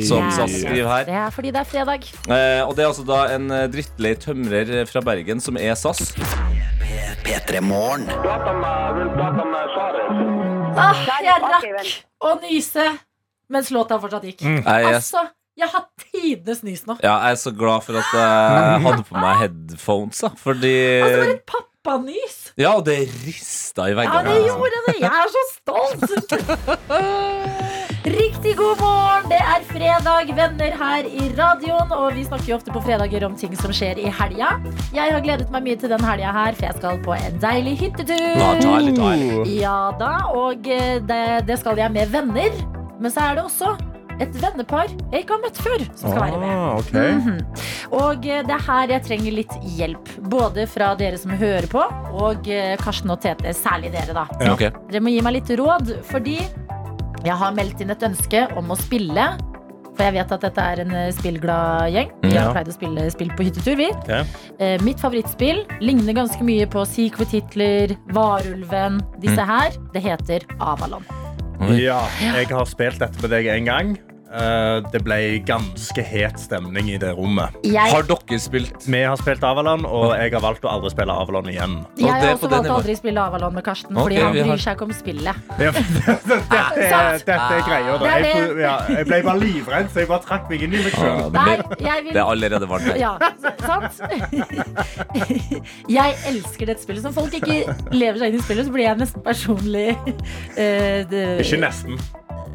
som 0.05 0.29
SAS 0.29 0.59
skriver 0.61 0.85
her. 0.91 1.05
Det 1.09 1.17
er 1.17 1.33
fordi 1.33 1.51
det 1.55 1.63
er 1.63 1.69
fredag. 1.73 2.05
Eh, 2.29 2.61
og 2.67 2.75
det 2.77 2.85
er 2.85 2.91
altså 2.91 3.05
da 3.07 3.23
en 3.33 3.49
eh, 3.49 3.65
drittlei 3.73 4.13
tømrer 4.21 4.85
fra 4.89 5.01
Bergen 5.01 5.41
som 5.41 5.57
er 5.57 5.73
SAS. 5.73 6.11
P3 7.25 7.65
Morgen. 7.65 8.05
Ah, 10.79 11.03
jeg 11.25 11.41
rakk 11.43 11.93
å 12.25 12.33
nyse 12.43 12.85
mens 13.49 13.71
låta 13.73 13.97
fortsatt 14.01 14.25
gikk. 14.29 14.43
Er 14.63 14.89
Altså, 14.93 15.25
jeg 15.59 15.69
har 15.73 15.85
tidenes 16.05 16.61
nys 16.63 16.85
nå. 16.87 16.95
Ja, 17.03 17.15
jeg 17.27 17.37
er 17.37 17.41
så 17.41 17.51
glad 17.55 17.83
for 17.83 17.99
at 17.99 18.13
jeg 18.15 18.83
hadde 18.85 19.03
på 19.09 19.17
meg 19.19 19.41
headphones, 19.43 20.21
da. 20.23 20.29
Fordi 20.39 20.75
Altså, 21.01 21.09
det 21.09 21.19
var 21.25 21.33
et 21.33 21.45
pappanys. 21.55 22.37
Ja, 22.59 22.75
og 22.77 22.85
det 22.87 22.99
rista 23.25 23.89
i 23.89 23.95
Ja, 23.97 24.21
det 24.23 24.37
gjorde 24.45 24.83
det. 24.87 24.97
Jeg 25.01 25.11
er 25.11 25.27
så 25.35 25.43
stolt. 25.57 26.37
Riktig 28.03 28.55
god 28.55 28.79
morgen. 28.79 29.25
Det 29.27 29.39
er 29.43 29.63
fredag, 29.67 30.29
venner 30.35 30.75
her 30.79 31.07
i 31.07 31.25
radioen. 31.35 31.91
Og 31.91 32.13
vi 32.15 32.23
snakker 32.23 32.47
jo 32.47 32.55
ofte 32.55 32.71
på 32.71 32.81
fredager 32.85 33.25
om 33.27 33.35
ting 33.35 33.51
som 33.59 33.73
skjer 33.75 33.99
i 33.99 34.07
helga. 34.21 34.53
Jeg 34.95 35.11
har 35.11 35.23
gledet 35.25 35.49
meg 35.51 35.65
mye 35.65 35.79
til 35.81 35.91
den 35.91 36.05
helga 36.07 36.31
her, 36.31 36.55
for 36.55 36.69
jeg 36.69 36.77
skal 36.79 37.01
på 37.03 37.17
en 37.17 37.41
deilig 37.43 37.75
hyttetur. 37.81 38.23
Ja, 38.23 38.53
deilig, 38.61 38.95
deilig. 38.95 39.57
Ja 39.59 39.77
da, 39.99 40.13
og 40.31 40.69
eh, 40.71 41.01
det, 41.03 41.23
det 41.49 41.59
skal 41.59 41.81
jeg 41.81 41.91
med 41.97 42.13
venner. 42.13 42.55
Men 42.99 43.11
så 43.11 43.25
er 43.27 43.39
det 43.39 43.43
også 43.49 43.75
et 44.19 44.33
vennepar 44.35 44.89
jeg 44.91 45.23
ikke 45.23 45.35
har 45.35 45.43
møtt 45.43 45.59
før, 45.63 45.83
som 45.95 46.13
skal 46.13 46.23
være 46.23 46.39
med. 46.39 46.55
Okay. 46.79 47.11
Mm 47.11 47.21
-hmm. 47.27 47.67
Og 47.91 48.25
eh, 48.27 48.43
det 48.47 48.55
er 48.55 48.63
her 48.71 48.89
jeg 48.95 49.03
trenger 49.03 49.31
litt 49.31 49.53
hjelp. 49.75 50.09
Både 50.29 50.67
fra 50.67 50.95
dere 50.95 51.17
som 51.17 51.31
hører 51.31 51.67
på, 51.67 51.83
og 52.13 52.47
eh, 52.47 52.77
Karsten 52.77 53.09
og 53.09 53.21
Tete. 53.21 53.53
Særlig 53.53 53.91
dere, 53.91 54.13
da. 54.13 54.25
Ja, 54.41 54.53
ok. 54.53 54.59
Dere 54.91 55.01
må 55.01 55.09
gi 55.09 55.21
meg 55.21 55.33
litt 55.33 55.49
råd, 55.49 56.03
fordi 56.03 56.39
jeg 57.25 57.35
har 57.41 57.55
meldt 57.55 57.81
inn 57.83 57.93
et 57.93 58.03
ønske 58.05 58.45
om 58.59 58.71
å 58.71 58.77
spille. 58.79 59.29
For 59.99 60.07
jeg 60.07 60.15
vet 60.15 60.29
at 60.31 60.43
dette 60.45 60.65
er 60.71 60.81
en 60.85 60.93
eh, 60.95 61.09
spillglad 61.11 61.89
gjeng. 61.91 62.11
Vi 62.23 62.31
har 62.37 62.53
pleid 62.55 62.69
å 62.71 62.75
spille 62.75 63.07
spill 63.11 63.31
på 63.35 63.49
hyttetur, 63.49 63.75
vi. 63.75 63.89
Ok. 63.91 64.37
Eh, 64.63 64.77
mitt 64.87 65.01
favorittspill 65.03 65.65
ligner 65.83 66.15
ganske 66.15 66.45
mye 66.47 66.67
på 66.71 66.85
Secret 66.87 67.35
Hitler, 67.35 67.95
Varulven. 68.15 69.01
Disse 69.19 69.43
her. 69.43 69.75
Det 69.91 70.03
heter 70.05 70.47
Avalon. 70.63 71.03
Ja, 71.75 71.99
jeg 72.23 72.47
har 72.53 72.69
spilt 72.71 73.01
dette 73.03 73.19
med 73.19 73.35
deg 73.35 73.51
en 73.51 73.67
gang. 73.67 73.97
Eh, 74.29 74.79
det 74.93 74.99
ble 75.01 75.15
ganske 75.41 76.03
het 76.05 76.37
stemning 76.37 76.91
i 76.93 76.97
det 77.01 77.09
rommet. 77.17 77.55
Jeg, 77.65 77.89
Har 77.89 78.03
dere 78.05 78.37
spilt 78.41 78.85
Vi 78.85 78.99
har 79.01 79.17
spilt 79.17 79.41
Avaland, 79.43 79.87
og 79.89 80.11
jeg 80.13 80.35
har 80.35 80.43
valgt 80.43 80.67
å 80.67 80.69
aldri 80.69 80.91
spille 80.93 81.15
Avaland 81.17 81.49
igjen. 81.49 81.79
jeg 81.97 82.11
har 82.11 82.35
også 82.35 82.49
valgt 82.51 82.69
å 82.69 82.75
aldri 82.77 82.95
spille 82.99 83.23
Avaland 83.23 83.57
med 83.57 83.65
Karsten, 83.65 83.97
okay, 83.97 84.03
fordi 84.03 84.21
han 84.21 84.35
bryr 84.37 84.51
har- 84.51 84.61
seg 84.65 84.77
ikke 84.77 84.85
om 84.85 84.93
spillet. 84.93 85.35
Ja, 85.59 85.71
dette, 85.73 86.85
er, 86.85 87.17
dette 87.25 87.39
er 87.55 87.63
greia. 87.65 87.97
Da. 87.97 88.11
Jeg, 88.19 88.45
ja, 88.61 88.75
jeg 88.99 89.07
ble 89.09 89.19
bare 89.25 89.39
livredd, 89.41 89.89
så 89.93 90.03
jeg 90.03 90.09
bare 90.11 90.23
trakk 90.27 90.47
meg 90.51 90.63
inn 90.65 90.77
i 90.77 90.83
meg 90.85 90.93
sjøl. 90.93 91.25
Vil 91.33 92.13
Det 92.13 92.15
er 92.15 92.23
allerede 92.23 92.69
varmt 92.69 92.89
her. 92.89 93.01
Ja, 93.01 93.17
sant? 93.65 93.99
Jeg 95.89 96.15
elsker 96.29 96.69
dette 96.69 96.83
spillet. 96.83 97.01
Som 97.03 97.13
folk 97.15 97.33
ikke 97.39 97.75
lever 97.95 98.21
seg 98.21 98.33
inn 98.33 98.39
i 98.39 98.43
spillet, 98.43 98.67
så 98.67 98.73
blir 98.73 98.85
jeg 98.89 98.99
nesten 98.99 99.23
personlig 99.25 99.89
uh, 99.97 100.99
det, 101.09 101.23
Ikke 101.45 101.61
nesten. 101.61 101.99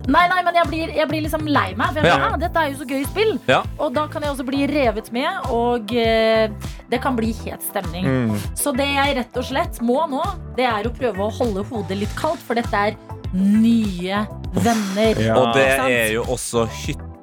Nei, 0.06 0.26
nei, 0.28 0.42
men 0.44 0.54
jeg 0.58 0.66
blir, 0.68 0.90
jeg 0.98 1.08
blir 1.08 1.22
liksom 1.24 1.46
lei 1.48 1.74
meg. 1.78 1.94
For 1.94 2.00
jeg 2.02 2.04
Ja. 2.10 2.16
mener, 2.18 2.34
ah, 2.34 2.36
dette 2.36 2.60
er 2.60 2.70
jo 2.72 2.76
så 2.82 2.86
gøy 2.88 3.04
spill. 3.08 3.38
Ja. 3.48 3.62
Og 3.78 3.94
da 3.94 4.06
kan 4.06 4.22
jeg 4.22 4.30
også 4.34 4.44
bli 4.46 4.66
revet 4.68 5.10
med, 5.12 5.48
og 5.50 5.92
eh, 5.96 6.48
det 6.90 7.00
kan 7.00 7.16
bli 7.16 7.32
het 7.44 7.62
stemning. 7.62 8.04
Mm. 8.04 8.36
Så 8.54 8.74
det 8.76 8.86
jeg 8.90 9.16
rett 9.16 9.36
og 9.40 9.44
slett 9.48 9.80
må 9.80 10.04
nå, 10.10 10.22
det 10.56 10.66
er 10.68 10.84
å 10.84 10.92
prøve 10.94 11.24
å 11.24 11.32
holde 11.32 11.64
hodet 11.70 11.98
litt 12.04 12.14
kaldt, 12.20 12.38
for 12.44 12.54
dette 12.54 12.74
er 12.74 12.96
nye 13.32 14.26
venner. 14.52 15.18
Ja. 15.20 15.36
Og 15.40 15.54
det 15.56 15.66
er 15.80 16.12
jo 16.12 16.22
også 16.24 16.68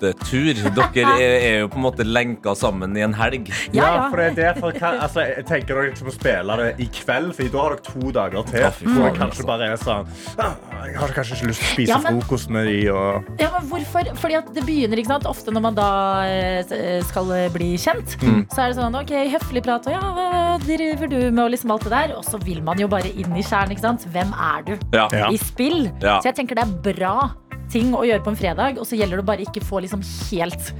hyttetur. 0.01 0.61
Dere 0.93 1.13
er, 1.21 1.35
er 1.41 1.59
jo 1.61 1.67
på 1.71 1.79
en 1.79 1.85
måte 1.85 2.05
lenka 2.07 2.53
sammen 2.57 2.95
i 2.97 3.03
en 3.05 3.13
helg. 3.17 3.49
Ja, 3.71 3.81
Ja, 3.81 3.89
ja. 3.95 4.09
for 4.09 4.17
det 4.17 4.25
er 4.31 4.53
derfor 4.53 4.71
kan, 4.77 4.99
altså, 5.01 5.21
Jeg 5.27 5.45
tenker 5.45 5.75
dere 5.77 5.89
liksom 5.91 6.07
å 6.11 6.13
spille 6.15 6.57
det 6.61 6.69
i 6.79 6.87
kveld, 6.93 7.33
for 7.37 7.43
da 7.53 7.61
har 7.65 7.75
dere 7.75 7.85
to 7.87 8.11
dager 8.11 8.43
til. 8.49 8.59
Ja, 8.61 8.69
for 8.71 9.15
kanskje 9.17 9.45
bare 9.47 9.69
er 9.71 9.77
sånn 9.81 10.07
«Ah, 10.39 10.55
Jeg 10.87 10.97
har 10.97 11.13
kanskje 11.15 11.35
ikke 11.37 11.47
lyst 11.51 11.61
til 11.61 11.67
å 11.67 11.73
spise 11.75 11.89
Ja, 11.93 11.97
men- 12.01 12.19
frokost 12.21 12.49
med 12.49 12.67
de 12.67 12.89
og 12.91 13.23
Ja, 13.39 13.49
men 13.53 13.69
hvorfor? 13.69 14.11
Fordi 14.21 14.35
at 14.37 14.53
det 14.53 14.63
begynner, 14.65 14.97
ikke 14.97 15.07
sant? 15.13 15.25
Ofte 15.29 15.51
når 15.53 15.61
man 15.61 15.75
da 15.75 15.89
eh, 16.25 17.01
skal 17.07 17.25
bli 17.53 17.75
kjent, 17.77 18.17
Mm. 18.21 18.45
så 18.51 18.63
er 18.65 18.67
det 18.73 18.77
sånn, 18.77 18.95
ok, 18.95 19.13
høflig 19.31 19.63
prat, 19.63 19.87
og 19.87 19.93
ja, 19.93 19.99
hva 19.99 20.59
driver 20.65 21.07
du 21.09 21.31
med, 21.31 21.39
og 21.45 21.51
liksom 21.51 21.71
alt 21.71 21.83
det 21.83 21.91
der. 21.91 22.15
Og 22.17 22.23
så 22.25 22.37
vil 22.43 22.61
man 22.63 22.77
jo 22.77 22.87
bare 22.87 23.07
inn 23.13 23.35
i 23.37 23.41
kjernen, 23.43 23.71
ikke 23.71 23.81
sant? 23.81 24.05
Hvem 24.11 24.33
er 24.33 24.61
du? 24.65 24.73
Ja. 24.93 25.07
Ja. 25.11 25.29
I 25.31 25.37
spill. 25.37 25.91
Ja. 26.01 26.19
Så 26.19 26.29
jeg 26.31 26.35
tenker 26.35 26.55
det 26.55 26.65
er 26.67 26.93
bra 26.93 27.31
ting 27.71 27.95
å 27.97 28.03
gjøre 28.07 28.23
på 28.25 28.33
en 28.33 28.39
fredag, 28.39 28.79
og 28.81 28.87
så 28.87 28.99
gjelder 28.99 29.21
det 29.21 29.27
bare 29.27 29.45
ikke 29.47 29.63
få 29.65 29.81
liksom 29.85 30.03
helt 30.29 30.71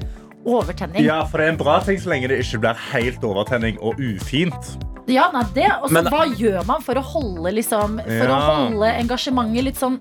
overtenning. 0.48 1.06
Ja, 1.06 1.22
for 1.30 1.42
det 1.42 1.48
er 1.50 1.54
en 1.56 1.62
bra 1.62 1.80
ting 1.86 2.00
så 2.02 2.12
lenge 2.14 2.32
det 2.32 2.42
ikke 2.44 2.64
blir 2.64 2.82
helt 2.92 3.28
overtenning 3.28 3.78
og 3.82 4.00
ufint. 4.02 4.74
Ja, 5.10 5.28
nei, 5.34 5.44
det. 5.56 5.68
Og 5.82 5.92
så 5.92 6.04
hva 6.08 6.26
gjør 6.38 6.62
man 6.68 6.84
for 6.86 7.00
å 7.00 7.04
holde 7.04 7.54
liksom, 7.58 8.00
for 8.06 8.32
å 8.32 8.42
holde 8.48 8.92
engasjementet 9.02 9.68
litt 9.68 9.82
sånn 9.82 9.98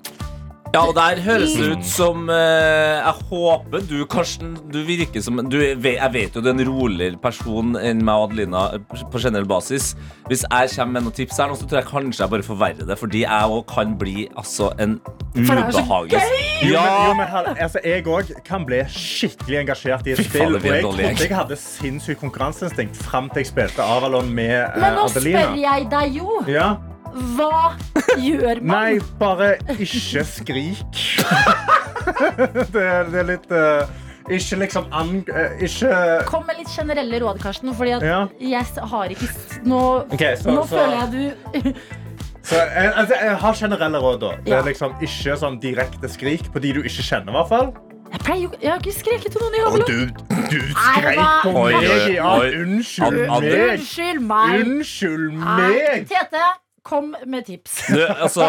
Ja, 0.71 0.85
og 0.87 0.93
der 0.95 1.19
høres 1.25 1.51
det 1.59 1.65
ut 1.73 1.87
som 1.89 2.29
eh, 2.31 3.01
Jeg 3.03 3.25
håper 3.27 3.81
du, 3.91 3.97
Karsten, 4.07 4.53
du 4.71 4.77
virker 4.87 5.19
som 5.25 5.41
du, 5.51 5.57
Jeg 5.59 6.13
vet 6.15 6.37
jo 6.37 6.43
du 6.45 6.47
er 6.47 6.55
en 6.55 6.63
roligere 6.69 7.19
person 7.19 7.73
enn 7.81 8.05
meg 8.07 8.15
og 8.15 8.29
Adelina 8.29 8.61
eh, 8.77 9.03
på 9.11 9.19
generell 9.19 9.49
basis. 9.51 9.89
Hvis 10.31 10.45
jeg 10.47 10.71
kommer 10.77 10.93
med 11.01 11.09
noen 11.09 11.17
tips 11.17 11.41
her 11.43 11.51
nå, 11.51 11.57
så 11.59 11.67
tror 11.67 11.81
jeg 11.81 11.89
kanskje 11.91 12.23
jeg 12.23 12.33
bare 12.37 12.47
forverrer 12.47 12.87
det, 12.87 12.97
fordi 13.01 13.25
jeg 13.25 13.51
òg 13.57 13.65
kan 13.73 13.97
bli 13.99 14.29
altså 14.39 14.71
en 14.79 14.95
ubehagelig 15.35 16.21
Jo, 16.63 16.77
men, 16.79 17.09
jo, 17.09 17.15
men 17.19 17.27
her- 17.35 17.51
altså, 17.67 17.83
Jeg 17.85 18.07
òg 18.07 18.31
kan 18.47 18.65
bli 18.69 18.79
skikkelig 18.95 19.59
engasjert 19.65 20.07
i 20.07 20.15
et 20.15 20.23
Fy 20.23 20.29
spill. 20.29 20.45
fader, 20.45 20.55
Og 20.55 20.63
vi 20.63 20.69
er 20.71 20.75
jeg 20.79 20.85
dårlige, 20.87 21.11
trodde 21.17 21.29
jeg 21.33 21.37
hadde 21.41 21.59
sinnssykt 21.65 22.21
konkurranseinstinkt 22.23 23.03
fram 23.11 23.27
til 23.35 23.43
jeg 23.43 23.51
spilte 23.51 23.83
Avalon 23.83 24.31
med 24.39 24.55
eh, 24.55 24.79
Men 24.79 24.95
nå 25.01 25.09
Adelina. 25.11 25.43
spør 25.49 25.61
jeg 25.67 25.91
deg 25.99 26.17
jo, 26.21 26.39
Ja. 26.47 26.71
Hva 27.37 27.73
gjør 28.19 28.61
man? 28.63 28.71
Nei, 28.71 29.01
bare 29.21 29.55
ikke 29.79 30.25
skrik. 30.25 31.01
det, 32.75 32.83
er, 32.83 33.11
det 33.11 33.19
er 33.21 33.27
litt 33.29 33.51
uh, 33.53 33.89
Ikke 34.31 34.57
liksom 34.63 34.87
an... 34.95 35.11
eh, 35.35 35.57
ikke 35.67 35.91
Kom 36.29 36.47
med 36.49 36.61
litt 36.61 36.71
generelle 36.73 37.21
råd, 37.23 37.41
Karsten. 37.43 37.73
Fordi 37.77 37.91
at 37.99 38.03
Ja. 38.07 38.21
jeg 38.41 38.87
har 38.93 39.13
ikke 39.15 39.29
Nå, 39.69 39.81
okay, 40.13 40.37
så- 40.37 40.55
nå 40.55 40.63
så- 40.67 40.77
føler 40.77 40.97
jeg 40.97 41.11
du 41.13 41.73
så, 42.51 42.57
jeg, 42.57 42.93
altså, 42.97 43.15
jeg 43.21 43.37
har 43.37 43.55
generelle 43.55 43.99
råd. 44.01 44.21
da 44.21 44.31
Det 44.47 44.53
er 44.59 44.63
liksom 44.71 44.95
Ikke 45.03 45.37
sånn 45.43 45.61
direkte 45.63 46.09
skrik 46.09 46.51
på 46.53 46.59
de 46.63 46.73
du 46.79 46.83
ikke 46.83 47.03
kjenner. 47.11 47.33
hvert 47.37 47.49
fall 47.53 47.73
Jeg 48.13 48.21
pleier 48.27 48.57
Jeg 48.63 48.71
har 48.73 48.79
ikke 48.81 48.97
skreket 48.97 49.33
til 49.37 49.41
noen 49.45 49.55
i 49.55 49.61
Og 49.67 49.87
du, 49.87 50.01
du 50.51 50.59
skrek 50.73 51.21
på 51.45 51.53
Oi, 51.55 51.75
oi, 51.75 51.85
meg! 51.85 52.15
Ja, 52.17 52.33
oi. 52.41 52.51
unnskyld 52.65 53.21
meg! 53.29 53.53
Unnskyld 53.77 54.21
meg. 54.33 54.65
Unnskyld 54.65 55.31
Nei. 55.37 55.69
meg! 55.69 56.09
Tete, 56.11 56.49
kom 56.83 57.13
med 57.27 57.45
tips. 57.47 57.81
Du, 57.93 58.01
altså 58.09 58.47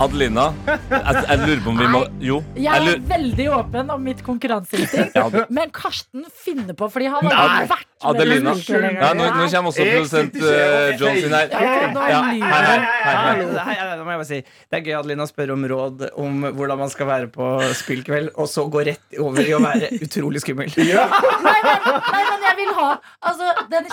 Adelina, 0.00 0.46
jeg, 0.64 1.22
jeg 1.26 1.38
lurer 1.42 1.60
på 1.64 1.72
om 1.72 1.78
vi 1.80 1.88
må 1.92 2.00
Jo. 2.24 2.38
Jeg 2.56 2.64
Jeg 2.70 2.94
er 2.94 3.02
veldig 3.10 3.46
åpen 3.56 3.90
om 3.92 4.02
mitt 4.06 4.22
konkurranseinstinkt, 4.24 5.16
Ja, 5.18 5.26
men 5.52 5.72
Karsten 5.74 6.24
finner 6.44 6.76
på 6.78 6.88
fordi 6.92 7.10
han 7.12 7.26
har 7.26 7.34
Nei, 7.34 7.66
vært 7.70 7.86
med 7.90 8.10
Adelina. 8.10 8.54
nå, 8.54 9.26
nå 9.36 9.48
kommer 9.52 9.68
også 9.70 9.84
Jeg 9.84 9.96
produsent 9.98 10.32
sitter 10.32 10.46
ikke 10.46 10.94
uh, 10.94 11.00
Jones 11.02 11.26
inn 11.26 11.34
her. 11.36 11.50
Ja, 11.52 11.90
nå 11.92 12.06
Ja, 12.10 12.20
lyver 12.30 12.54
hei, 12.54 12.62
hei, 12.64 12.78
du. 12.78 12.86
hei, 12.86 13.02
hei. 13.04 13.16
Hallo, 13.26 13.48
det, 13.50 13.64
her, 13.66 13.90
det 14.00 14.06
må 14.06 14.14
jeg 14.14 14.20
bare 14.22 14.28
si. 14.30 14.40
Det 14.70 14.78
er 14.80 14.86
gøy 14.86 14.96
at 15.00 15.10
Lina 15.10 15.26
spør 15.28 15.52
om 15.56 15.66
råd 15.74 16.06
om 16.24 16.40
hvordan 16.56 16.80
man 16.80 16.92
skal 16.94 17.10
være 17.10 17.28
på 17.34 17.50
spillkveld, 17.82 18.32
og 18.40 18.48
så 18.48 18.64
gå 18.72 18.86
rett 18.88 19.18
over 19.20 19.44
i 19.44 19.52
å 19.56 19.60
være 19.62 19.90
utrolig 20.00 20.40
skummel. 20.44 20.72
Nei, 20.80 21.58
men, 21.66 21.84
nei, 21.84 22.22
men 22.30 22.44
jeg 22.48 22.56
vil 22.62 22.72
ha 22.78 22.88
Altså, 23.26 23.50
den, 23.70 23.86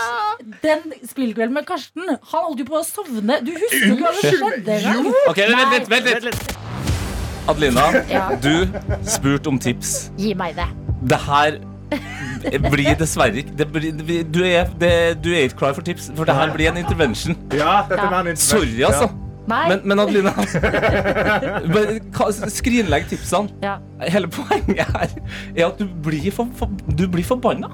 den 0.64 0.94
spillkvelden 1.10 1.54
med 1.56 1.66
Karsten 1.68 2.08
Han 2.08 2.46
holdt 2.48 2.62
jo 2.64 2.68
på 2.70 2.78
å 2.80 2.84
sovne. 2.90 3.40
Du 3.46 3.52
husker 3.54 3.86
jo 3.88 3.96
ikke 3.98 4.08
hva 4.08 4.14
som 4.18 4.38
skjedde 4.42 4.78
engang. 4.80 5.12
Ok, 5.32 5.42
vent 5.54 5.76
litt, 5.78 5.90
vent 5.92 6.28
litt. 6.32 6.58
Adelina, 7.48 7.86
Ja. 8.12 8.26
du 8.44 8.68
spurte 9.08 9.48
om 9.48 9.60
tips. 9.60 10.10
Gi 10.20 10.34
meg 10.36 10.56
det. 10.58 10.68
Det 11.08 11.20
her 11.28 11.60
blir 12.68 12.96
dessverre 13.00 13.40
ikke 13.40 13.54
det 13.58 13.66
blir, 13.72 13.94
du, 14.28 14.42
er, 14.44 14.68
det, 14.82 14.92
du 15.24 15.30
er 15.32 15.46
ikke 15.48 15.62
klar 15.62 15.74
for 15.78 15.86
tips, 15.88 16.10
for 16.18 16.28
det 16.28 16.36
her 16.36 16.52
blir 16.56 16.68
en 16.74 16.78
intervention. 16.82 17.38
Ja, 17.56 17.86
dette 17.88 18.02
Ja. 18.04 18.10
var 18.12 18.28
en 18.28 18.36
Sorry, 18.36 18.82
altså. 18.84 19.08
Nei. 19.48 19.62
Men, 19.72 19.80
men 19.88 20.00
Adelina 20.04 20.34
bare 21.74 22.00
ka- 22.12 22.32
Skrinlegg 22.52 23.08
tipsene. 23.08 23.48
Ja. 23.64 23.78
Hele 24.12 24.28
poenget 24.28 24.84
her 24.92 25.08
er 25.56 25.66
at 25.70 25.80
du 25.80 25.86
blir, 25.88 26.28
for, 26.36 26.50
for, 26.60 26.68
du 27.00 27.06
blir 27.08 27.24
forbanna. 27.24 27.70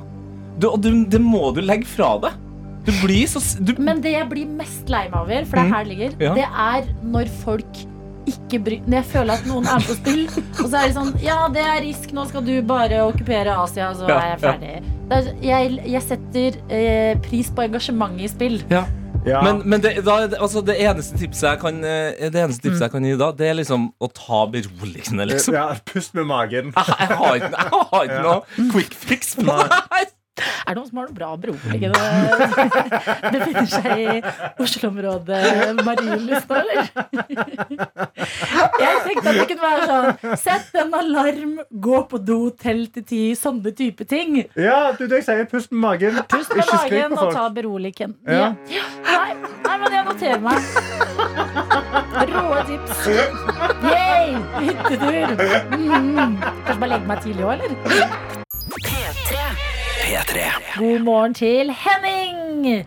Du, 0.61 0.68
og 0.70 0.84
du, 0.86 0.91
det 1.09 1.18
må 1.22 1.47
du 1.57 1.64
legge 1.66 1.89
fra 1.89 2.11
deg. 2.22 2.38
Du 2.84 2.92
blir 3.00 3.28
så 3.32 3.40
du, 3.64 3.74
Men 3.80 4.02
det 4.04 4.12
jeg 4.18 4.28
blir 4.32 4.50
mest 4.60 4.90
lei 4.92 5.06
meg 5.10 5.20
over, 5.22 5.46
for 5.50 5.60
det 5.60 5.66
er 5.66 5.74
her 5.76 5.84
det 5.88 5.92
ligger, 5.94 6.16
Ja. 6.20 6.34
det 6.36 6.48
er 6.48 6.90
når 7.16 7.30
folk 7.44 7.84
ikke 8.28 8.60
bry 8.64 8.76
Når 8.88 8.98
jeg 9.02 9.06
føler 9.12 9.34
at 9.40 9.46
noen 9.50 9.68
er 9.68 9.84
på 9.84 9.96
spill, 9.98 10.26
og 10.32 10.66
så 10.72 10.80
er 10.80 10.90
det 10.90 10.96
sånn 10.96 11.14
Ja, 11.24 11.38
det 11.52 11.64
er 11.64 11.80
risk, 11.84 12.12
nå 12.16 12.26
skal 12.30 12.44
du 12.48 12.54
bare 12.68 13.02
okkupere 13.08 13.56
Asia, 13.64 13.92
så 13.96 14.08
Ja, 14.08 14.18
er 14.20 14.34
jeg 14.34 14.42
ferdig. 14.44 14.74
Det 15.10 15.18
er, 15.20 15.32
jeg, 15.44 15.80
jeg 15.92 16.04
setter 16.08 16.60
eh, 16.72 17.16
pris 17.24 17.50
på 17.52 17.66
engasjementet 17.66 18.24
i 18.24 18.30
spill. 18.32 18.60
Ja. 18.72 18.86
Ja. 19.24 19.40
Men, 19.44 19.62
men 19.70 19.80
det, 19.84 19.94
da, 20.04 20.18
altså, 20.44 20.60
det 20.68 20.76
eneste 20.84 21.16
tipset 21.16 21.46
jeg 21.48 21.60
kan 21.62 21.78
eh, 21.88 22.26
Det 22.28 22.42
eneste 22.42 22.66
tipset 22.66 22.82
jeg 22.90 22.92
kan 22.92 23.06
gi 23.08 23.14
da, 23.20 23.30
det 23.40 23.48
er 23.48 23.56
liksom 23.56 23.86
å 24.04 24.10
ta 24.12 24.42
beroligende, 24.52 25.28
liksom. 25.32 25.56
ja, 25.56 25.70
pust 25.88 26.16
med 26.18 26.28
magen. 26.28 26.74
Jeg, 26.76 26.98
jeg 27.00 27.20
har 27.22 27.38
ikke, 27.40 27.54
jeg 27.54 27.86
har 27.94 28.10
ikke 28.10 28.20
noe 28.26 28.68
quick 28.74 28.98
fix 29.06 29.36
på 29.40 29.48
det 29.48 29.70
her. 29.72 30.12
Er 30.42 30.74
det 30.74 30.80
noen 30.80 30.88
som 30.90 30.98
har 30.98 31.10
noe 31.10 31.14
bra 31.14 31.28
beroligende 31.38 32.00
befinner 33.36 33.68
seg 33.70 34.00
i 34.02 34.16
Oslo-området 34.64 35.42
Marienlyst 35.86 36.50
nå, 36.50 36.56
eller? 36.58 36.88
Jeg 38.82 39.04
tenkte 39.06 39.30
at 39.30 39.38
det 39.38 39.46
kunne 39.52 39.68
være 39.68 39.84
sånn 39.92 40.40
Sett 40.42 40.80
en 40.82 40.96
alarm, 40.98 41.54
gå 41.70 42.00
på 42.10 42.18
do, 42.26 42.40
tell 42.58 42.86
til 42.96 43.06
ti, 43.12 43.22
sånne 43.38 43.74
type 43.78 44.08
ting. 44.10 44.40
Ja, 44.58 44.80
du, 44.98 45.06
det 45.06 45.22
jeg 45.22 45.28
sier, 45.28 45.46
pust 45.52 45.70
med 45.74 45.84
magen. 45.84 46.18
Pust 46.32 46.56
med 46.56 46.64
Ikke 46.66 46.80
magen 46.82 47.16
på 47.18 47.28
og 47.28 47.36
ta 47.38 47.46
beroligen. 47.54 48.16
Ja. 48.26 48.50
Ja. 48.74 48.88
Nei, 49.06 49.36
nei, 49.68 49.76
men 49.84 49.98
jeg 50.00 50.04
noterer 50.10 50.42
meg. 50.44 50.58
Rå 52.34 52.46
tips. 52.72 53.06
Yay! 53.86 54.34
Hyttetur. 54.64 55.36
Mm. 55.78 56.40
Kanskje 56.42 56.80
bare 56.80 56.92
legge 56.96 57.14
meg 57.14 57.24
tidlig 57.28 57.48
òg, 57.48 57.54
eller? 57.60 57.72
P3. 58.82 59.83
God 59.94 61.04
morgen 61.06 61.34
til 61.38 61.70
Henning. 61.70 62.86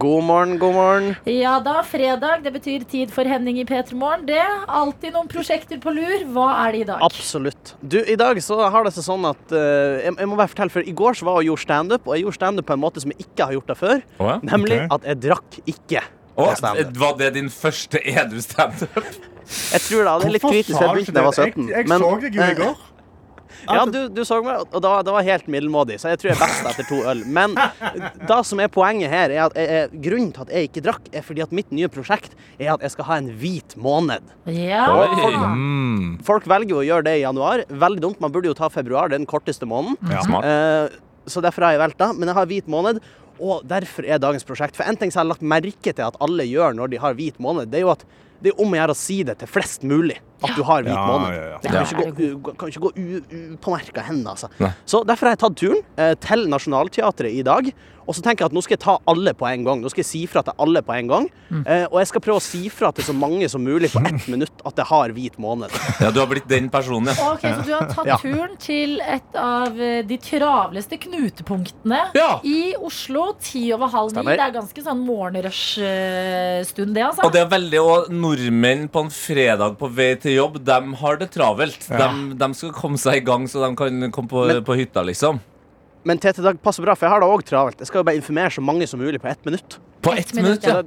God 0.00 0.24
morgen, 0.24 0.54
god 0.60 0.72
morgen. 0.72 1.10
Ja 1.28 1.58
da, 1.64 1.82
fredag. 1.84 2.42
Det 2.44 2.52
betyr 2.54 2.84
tid 2.88 3.12
for 3.12 3.28
Henning 3.28 3.58
i 3.60 3.64
P3 3.68 3.96
Morgen. 3.96 4.24
Det 4.28 4.38
er 4.40 4.64
alltid 4.68 5.12
noen 5.16 5.28
prosjekter 5.28 5.80
på 5.82 5.92
lur. 5.92 6.24
Hva 6.32 6.46
er 6.62 6.72
det 6.72 6.80
i 6.80 6.86
dag? 6.88 7.04
Absolutt. 7.04 7.74
Du, 7.80 7.98
I 8.00 8.16
dag 8.20 8.40
så 8.44 8.56
har 8.72 8.88
det 8.88 8.94
seg 8.96 9.06
sånn 9.10 9.28
at 9.28 9.52
uh, 9.52 10.00
jeg, 10.00 10.14
jeg 10.16 10.30
må 10.30 10.38
bare 10.40 10.52
fortelle, 10.52 10.72
for 10.72 10.84
I 10.84 10.94
går 10.96 11.20
så 11.20 11.28
var 11.28 11.38
jeg 11.38 11.50
og 11.50 11.50
gjorde 11.50 11.66
standup, 11.66 12.08
og 12.08 12.16
jeg 12.16 12.24
gjorde 12.26 12.40
standup 12.40 12.68
på 12.70 12.76
en 12.76 12.84
måte 12.86 13.04
som 13.04 13.12
jeg 13.14 13.26
ikke 13.26 13.50
har 13.50 13.58
gjort 13.58 13.72
det 13.72 13.78
før. 13.82 14.06
Oh, 14.16 14.30
ja. 14.32 14.38
Nemlig 14.52 14.78
okay. 14.78 14.92
at 14.96 15.10
jeg 15.10 15.22
drakk 15.26 15.60
ikke. 15.74 16.04
Oh, 16.40 16.54
var 17.00 17.18
det 17.20 17.34
din 17.36 17.52
første 17.52 18.00
edru 18.00 18.40
standup? 18.44 18.96
Jeg 19.50 19.82
tror 19.88 20.06
det, 20.06 20.12
det 20.24 20.30
er 20.30 20.36
litt 20.38 20.46
kritisk. 20.46 20.76
Jeg 20.78 20.94
begynte 20.94 21.12
da 21.12 21.20
jeg 21.20 21.28
var 21.28 21.36
17. 21.36 21.68
Jeg, 21.68 21.76
jeg 21.76 21.90
men, 21.90 22.04
så 22.04 22.16
deg 22.22 22.38
jo 22.38 22.40
i 22.40 22.48
eh, 22.48 22.56
går. 22.60 22.86
Ja, 23.68 23.84
du, 23.86 23.98
du 24.12 24.22
så 24.26 24.40
meg, 24.44 24.62
og 24.70 24.80
det 24.82 24.90
var, 24.92 25.04
det 25.06 25.14
var 25.14 25.26
helt 25.26 25.48
middelmådig, 25.52 25.98
så 26.02 26.12
jeg 26.12 26.20
tror 26.20 26.30
jeg 26.30 26.38
er 26.38 26.42
best 26.44 26.68
etter 26.72 26.88
to 26.88 27.00
øl. 27.10 27.22
Men 27.28 27.56
det 28.30 28.40
som 28.48 28.62
er 28.62 28.70
poenget 28.72 29.12
her, 29.12 29.34
er 29.34 29.42
at 29.48 29.58
jeg, 29.58 29.90
grunnen 30.06 30.32
til 30.36 30.46
at 30.46 30.54
jeg 30.54 30.70
ikke 30.70 30.84
drakk, 30.86 31.10
er 31.12 31.26
fordi 31.26 31.44
at 31.44 31.54
mitt 31.56 31.72
nye 31.74 31.90
prosjekt 31.92 32.36
er 32.58 32.72
at 32.74 32.84
jeg 32.86 32.94
skal 32.96 33.08
ha 33.10 33.20
en 33.20 33.30
hvit 33.40 33.76
måned. 33.80 34.32
Ja. 34.50 34.86
Folk, 35.20 36.24
Folk 36.26 36.48
velger 36.50 36.74
jo 36.76 36.82
å 36.82 36.86
gjøre 36.86 37.06
det 37.08 37.16
i 37.20 37.24
januar. 37.24 37.64
Veldig 37.68 38.02
dumt. 38.04 38.20
Man 38.22 38.32
burde 38.34 38.50
jo 38.50 38.56
ta 38.58 38.68
februar, 38.72 39.10
det 39.10 39.18
er 39.18 39.24
den 39.24 39.30
korteste 39.30 39.68
måneden. 39.68 39.96
Ja. 40.10 40.40
Eh, 40.40 40.98
så 41.30 41.42
derfor 41.44 41.66
har 41.66 41.76
jeg 41.76 41.82
valgt 41.82 42.00
det. 42.00 42.10
Men 42.18 42.30
jeg 42.30 42.38
har 42.38 42.48
hvit 42.50 42.70
måned, 42.70 43.00
og 43.40 43.62
derfor 43.68 44.04
er 44.04 44.20
dagens 44.22 44.44
prosjekt. 44.46 44.76
For 44.78 44.88
en 44.88 44.98
ting 45.00 45.12
som 45.12 45.22
jeg 45.22 45.26
har 45.26 45.32
lagt 45.34 45.46
merke 45.54 45.94
til 45.94 46.06
at 46.06 46.18
alle 46.22 46.44
gjør 46.48 46.76
når 46.76 46.92
de 46.92 47.00
har 47.02 47.16
hvit 47.18 47.38
måned, 47.42 47.70
det 47.72 47.80
er 47.80 47.86
jo 47.86 47.94
at 47.94 48.04
det 48.42 48.52
er 48.54 48.60
om 48.64 48.72
å 48.72 48.78
gjøre 48.78 48.94
å 48.94 48.96
si 48.96 49.18
det 49.26 49.34
til 49.42 49.48
flest 49.52 49.82
mulig 49.84 50.16
at 50.42 50.54
du 50.56 50.62
har 50.64 50.82
hvit 50.86 50.94
Ja, 50.94 51.06
måned. 51.06 51.34
ja, 51.36 51.48
ja. 51.50 51.58
Det 51.60 51.70
kan 51.70 52.12
ikke 52.12 52.28
gå, 52.40 52.54
kan 52.56 52.68
ikke 52.72 52.80
gå 52.86 52.92
u- 52.96 53.54
upåmerka 53.56 54.02
hen, 54.06 54.22
altså. 54.26 54.48
Nei. 54.58 54.70
Så 54.88 55.02
derfor 55.04 55.28
har 55.28 55.36
jeg 55.36 55.42
tatt 55.44 55.56
turen 55.60 55.82
eh, 56.00 56.14
til 56.24 56.46
Nationaltheatret 56.48 57.34
i 57.36 57.42
dag. 57.44 57.68
Og 58.10 58.16
så 58.18 58.24
tenker 58.26 58.42
jeg 58.42 58.50
at 58.50 58.54
nå 58.56 58.62
skal 58.66 58.74
jeg 58.74 58.82
ta 58.82 58.96
alle 59.06 59.30
på 59.38 59.46
en 59.46 59.62
gang. 59.68 59.78
Nå 59.84 59.90
skal 59.92 60.02
jeg 60.02 60.08
si 60.10 60.20
fra 60.26 60.42
til 60.42 60.56
alle 60.58 60.80
på 60.82 60.94
en 60.98 61.06
gang. 61.12 61.28
Mm. 61.46 61.60
Eh, 61.62 61.84
og 61.92 62.00
jeg 62.02 62.08
skal 62.10 62.22
prøve 62.24 62.40
å 62.40 62.42
si 62.42 62.64
fra 62.74 62.90
til 62.96 63.06
så 63.06 63.14
mange 63.14 63.46
som 63.52 63.62
mulig 63.62 63.92
på 63.92 64.02
ett 64.02 64.26
minutt 64.32 64.64
at 64.66 64.80
jeg 64.82 64.88
har 64.90 65.14
hvit 65.14 65.36
måned. 65.38 65.70
Ja, 66.02 66.10
du 66.10 66.18
har 66.18 66.26
blitt 66.32 66.48
den 66.50 66.66
personen, 66.74 67.12
ja. 67.14 67.28
Ok, 67.36 67.44
Så 67.46 67.62
du 67.68 67.72
har 67.76 67.86
tatt 67.94 68.10
Ja. 68.10 68.16
turen 68.18 68.56
til 68.58 68.96
et 69.04 69.36
av 69.38 69.78
eh, 69.78 70.00
de 70.10 70.18
travleste 70.18 70.98
knutepunktene 71.06 72.00
Ja. 72.18 72.40
i 72.42 72.74
Oslo. 72.82 73.28
Ti 73.40 73.68
over 73.76 73.86
halv 73.94 74.12
ni. 74.18 74.26
Det 74.34 74.40
er 74.48 74.56
ganske 74.58 74.82
sånn 74.84 75.04
morgenrush-stund, 75.06 76.94
det, 76.94 77.04
altså. 77.06 77.24
Og 77.28 77.32
det 77.34 77.42
er 77.44 77.50
veldig, 77.52 77.80
og 77.84 78.10
nordmenn 78.12 78.88
på 78.92 79.04
en 79.06 79.12
fredag 79.14 79.76
på 79.80 79.88
vei 79.94 80.12
til 80.20 80.36
jobb, 80.38 80.58
de 80.66 80.80
har 81.02 81.20
det 81.20 81.30
travelt. 81.34 81.86
De, 81.90 82.10
de 82.40 82.50
skal 82.58 82.74
komme 82.76 82.98
seg 83.00 83.20
i 83.20 83.24
gang 83.26 83.46
så 83.50 83.62
de 83.64 83.70
kan 83.78 84.10
komme 84.10 84.30
på, 84.30 84.46
Men- 84.50 84.64
på 84.66 84.76
hytta, 84.78 85.02
liksom. 85.06 85.40
Men 86.04 86.18
TT 86.18 86.40
Dag 86.42 86.62
passer 86.62 86.82
bra, 86.82 86.94
for 86.96 87.06
jeg 87.06 87.12
har 87.12 87.20
det 87.20 87.28
òg 87.28 87.42
travelt. 87.44 87.78
Jeg 87.82 87.86
skal 87.90 88.00
jo 88.00 88.04
bare 88.08 88.16
informere 88.20 88.50
så 88.54 88.62
mange 88.64 88.86
som 88.88 89.00
mulig 89.00 89.20
på 89.20 89.28
ett 89.28 89.44
minutt. 89.44 89.78
På 90.00 90.12
Ett 90.14 90.30
ett 90.30 90.34
minutt, 90.34 90.62
minutt, 90.64 90.64
ja. 90.64 90.82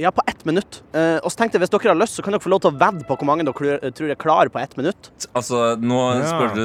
Ja, 0.00 0.10
på 0.10 0.22
ett 0.26 0.44
minutt. 0.48 0.78
Eh, 0.96 1.18
og 1.20 1.28
så 1.28 1.36
tenkte 1.36 1.58
jeg, 1.58 1.66
Hvis 1.66 1.70
dere 1.74 1.90
har 1.92 1.98
lyst, 2.00 2.14
så 2.16 2.22
kan 2.24 2.32
dere 2.32 2.40
få 2.40 2.48
lov 2.48 2.62
til 2.64 2.70
å 2.70 2.78
vedde 2.80 3.04
på 3.04 3.16
hvor 3.18 3.26
mange 3.28 3.44
dere 3.44 3.90
tror- 3.92 4.10
er 4.10 4.14
klar 4.16 4.48
på 4.48 4.58
ett 4.62 4.76
minutt. 4.78 5.10
Altså, 5.34 5.76
nå 5.76 5.98
Ja. 6.16 6.24
spør 6.30 6.54
du 6.54 6.62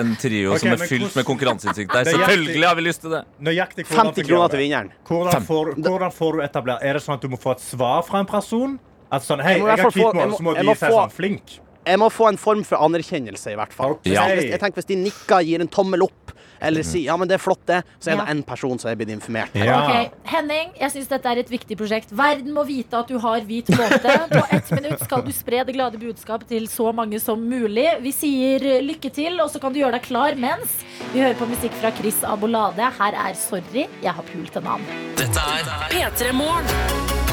en 0.00 0.16
trio 0.16 0.50
okay, 0.50 0.58
som 0.58 0.68
er 0.72 0.76
fylt 0.76 1.00
hvordan- 1.08 1.16
med 1.16 1.24
konkurranseinstinkt 1.24 1.92
der. 1.92 2.00
Er 2.00 2.04
Selvfølgelig 2.04 2.66
har 2.66 2.74
vi 2.74 2.82
lyst 2.82 3.00
til 3.00 3.10
det. 3.10 3.24
Nøyaktig 3.40 3.86
50 3.86 4.22
kroner 4.28 4.48
til 4.50 4.58
vinneren. 4.60 4.90
Hvordan 5.06 5.42
får, 5.46 5.74
hvordan 5.80 6.12
får 6.12 6.32
du 6.32 6.38
etablert 6.42 6.78
Er 6.82 6.92
det 6.92 7.02
sånn 7.02 7.14
at 7.14 7.20
du 7.22 7.28
må 7.28 7.38
få 7.40 7.52
et 7.52 7.60
svar 7.60 8.02
fra 8.04 8.18
en 8.18 8.26
person? 8.26 8.78
At 9.10 9.22
sånn, 9.22 9.40
hei, 9.40 9.54
Jeg 9.54 9.60
jeg 9.62 9.68
har 9.68 9.76
kvitt 9.78 9.92
få- 9.92 9.92
hvit 9.92 10.02
jeg 10.02 10.14
måned, 10.14 10.30
må- 10.30 10.36
så 10.36 10.42
må 10.42 10.54
de 10.54 10.74
få- 10.74 10.90
sånn 10.90 11.12
flink. 11.12 11.58
Jeg 11.86 11.98
må 11.98 12.10
få 12.10 12.28
en 12.28 12.36
form 12.36 12.64
for 12.64 12.76
anerkjennelse, 12.78 13.52
i 13.52 13.54
hvert 13.54 13.72
fall. 13.72 13.90
Okay. 13.92 14.10
Hvis, 14.12 14.42
hvis, 14.42 14.50
jeg 14.50 14.60
tenker 14.60 14.82
Hvis 14.82 14.86
de 14.86 14.96
nikker, 14.96 15.44
gir 15.46 15.60
en 15.60 15.68
tommel 15.68 16.02
opp, 16.02 16.32
eller 16.60 16.86
si 16.86 17.04
ja, 17.06 17.16
men 17.16 17.28
det 17.28 17.38
er 17.38 17.42
flott, 17.42 17.62
det, 17.68 17.82
så 18.00 18.12
er 18.12 18.20
det 18.20 18.26
én 18.32 18.42
person 18.46 18.78
som 18.80 18.90
er 18.90 18.98
blitt 18.98 19.12
informert. 19.14 19.54
Ja. 19.56 19.80
Okay. 19.84 20.10
Henning, 20.30 20.72
jeg 20.78 20.94
syns 20.94 21.10
dette 21.10 21.32
er 21.32 21.42
et 21.42 21.52
viktig 21.52 21.78
prosjekt. 21.78 22.12
Verden 22.16 22.54
må 22.56 22.66
vite 22.68 22.98
at 22.98 23.10
du 23.10 23.18
har 23.22 23.44
hvit 23.46 23.70
måte. 23.76 24.16
På 24.32 24.42
ett 24.54 24.72
minutt 24.74 25.04
skal 25.04 25.24
du 25.26 25.32
spre 25.34 25.64
det 25.66 25.76
glade 25.76 26.00
budskap 26.00 26.46
til 26.48 26.68
så 26.70 26.92
mange 26.96 27.20
som 27.22 27.42
mulig. 27.42 27.88
Vi 28.04 28.14
sier 28.14 28.66
lykke 28.84 29.12
til, 29.14 29.40
og 29.42 29.52
så 29.52 29.62
kan 29.62 29.74
du 29.74 29.80
gjøre 29.82 29.98
deg 29.98 30.06
klar 30.08 30.38
mens 30.40 30.80
vi 31.12 31.22
hører 31.22 31.38
på 31.38 31.48
musikk 31.50 31.76
fra 31.80 31.92
Chris 31.96 32.22
Abolade. 32.26 32.90
Her 32.98 33.14
er 33.28 33.34
'Sorry, 33.34 33.86
jeg 34.02 34.12
har 34.12 34.22
pult 34.32 34.56
en 34.56 34.66
annen'. 34.74 35.14
Dette 35.16 35.40
er 35.40 35.64
P3 35.92 36.32
Morgen. 36.32 37.25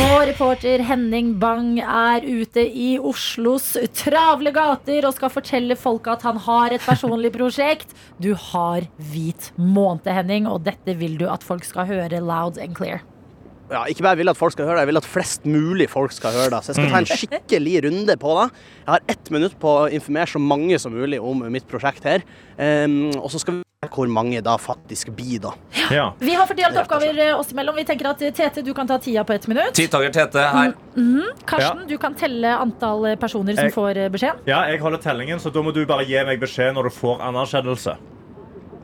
Vår 0.00 0.22
reporter 0.26 0.80
Henning 0.88 1.34
Bang 1.38 1.74
er 1.82 2.24
ute 2.24 2.62
i 2.64 2.94
Oslos 2.96 3.74
travle 3.92 4.48
gater 4.56 5.04
og 5.04 5.12
skal 5.18 5.32
fortelle 5.34 5.76
folk 5.76 6.08
at 6.08 6.24
han 6.24 6.40
har 6.40 6.72
et 6.72 6.86
personlig 6.86 7.34
prosjekt. 7.34 7.92
Du 8.16 8.32
har 8.32 8.88
hvit 9.12 9.50
måned, 9.60 10.08
Henning, 10.08 10.48
og 10.48 10.64
dette 10.64 10.96
vil 10.96 11.20
du 11.20 11.26
at 11.28 11.44
folk 11.44 11.68
skal 11.68 11.90
høre 11.90 12.24
loud 12.24 12.56
and 12.56 12.78
clear. 12.80 13.04
Ja, 13.70 13.84
ikke 13.86 14.02
bare 14.02 14.18
vil 14.18 14.28
at 14.32 14.36
folk 14.38 14.52
skal 14.56 14.66
høre 14.66 14.80
det, 14.80 14.86
jeg 14.86 14.90
vil 14.90 15.00
at 15.00 15.06
flest 15.06 15.44
mulig 15.46 15.86
folk 15.92 16.12
skal 16.12 16.34
høre 16.34 16.50
det. 16.50 16.62
Så 16.66 16.72
jeg 16.72 16.80
skal 16.80 16.90
ta 16.90 16.98
en 17.04 17.10
skikkelig 17.10 17.74
runde 17.86 18.16
på 18.18 18.36
det. 18.40 18.46
Jeg 18.84 18.90
har 18.96 19.00
ett 19.14 19.30
minutt 19.30 19.54
på 19.62 19.74
å 19.84 19.88
informere 19.94 20.26
så 20.32 20.42
mange 20.42 20.78
som 20.82 20.92
mulig 20.94 21.20
om 21.22 21.44
mitt 21.54 21.68
prosjekt 21.70 22.04
her. 22.08 22.24
Um, 22.58 23.10
og 23.20 23.30
så 23.30 23.38
skal 23.42 23.60
vi 23.60 23.66
hvor 23.90 24.10
mange 24.12 24.42
da 24.44 24.58
faktisk 24.60 25.08
blir, 25.16 25.38
da. 25.40 25.54
Ja. 25.88 26.10
Vi 26.20 26.34
har 26.36 26.44
fordelt 26.46 26.76
oppgaver 26.82 27.16
eh, 27.24 27.30
oss 27.32 27.48
imellom. 27.54 27.78
Vi 27.80 27.86
tenker 27.88 28.10
at 28.10 28.20
eh, 28.22 28.30
Tete, 28.36 28.60
du 28.62 28.74
kan 28.76 28.86
ta 28.86 28.98
tida 29.00 29.24
på 29.24 29.32
ett 29.32 29.46
minutt. 29.48 29.72
Tidtaker 29.74 30.12
Tete 30.12 30.44
her. 30.52 30.74
Mhm. 30.98 31.30
Karsten, 31.48 31.86
du 31.88 31.96
kan 31.98 32.14
telle 32.14 32.52
antall 32.60 33.06
eh, 33.08 33.16
personer 33.16 33.56
som 33.56 33.70
Jeg- 33.70 33.74
får 33.74 34.02
beskjed. 34.12 34.44
ja, 34.50 34.60
jeg 34.68 34.82
holder 34.84 34.98
tellingen, 35.00 35.40
så 35.40 35.50
da 35.50 35.62
må 35.64 35.72
du 35.72 35.86
bare 35.88 36.04
gi 36.04 36.20
meg 36.28 36.38
beskjed 36.42 36.74
når 36.76 36.90
du 36.90 36.96
får 36.98 37.22
anerkjennelse. 37.30 37.96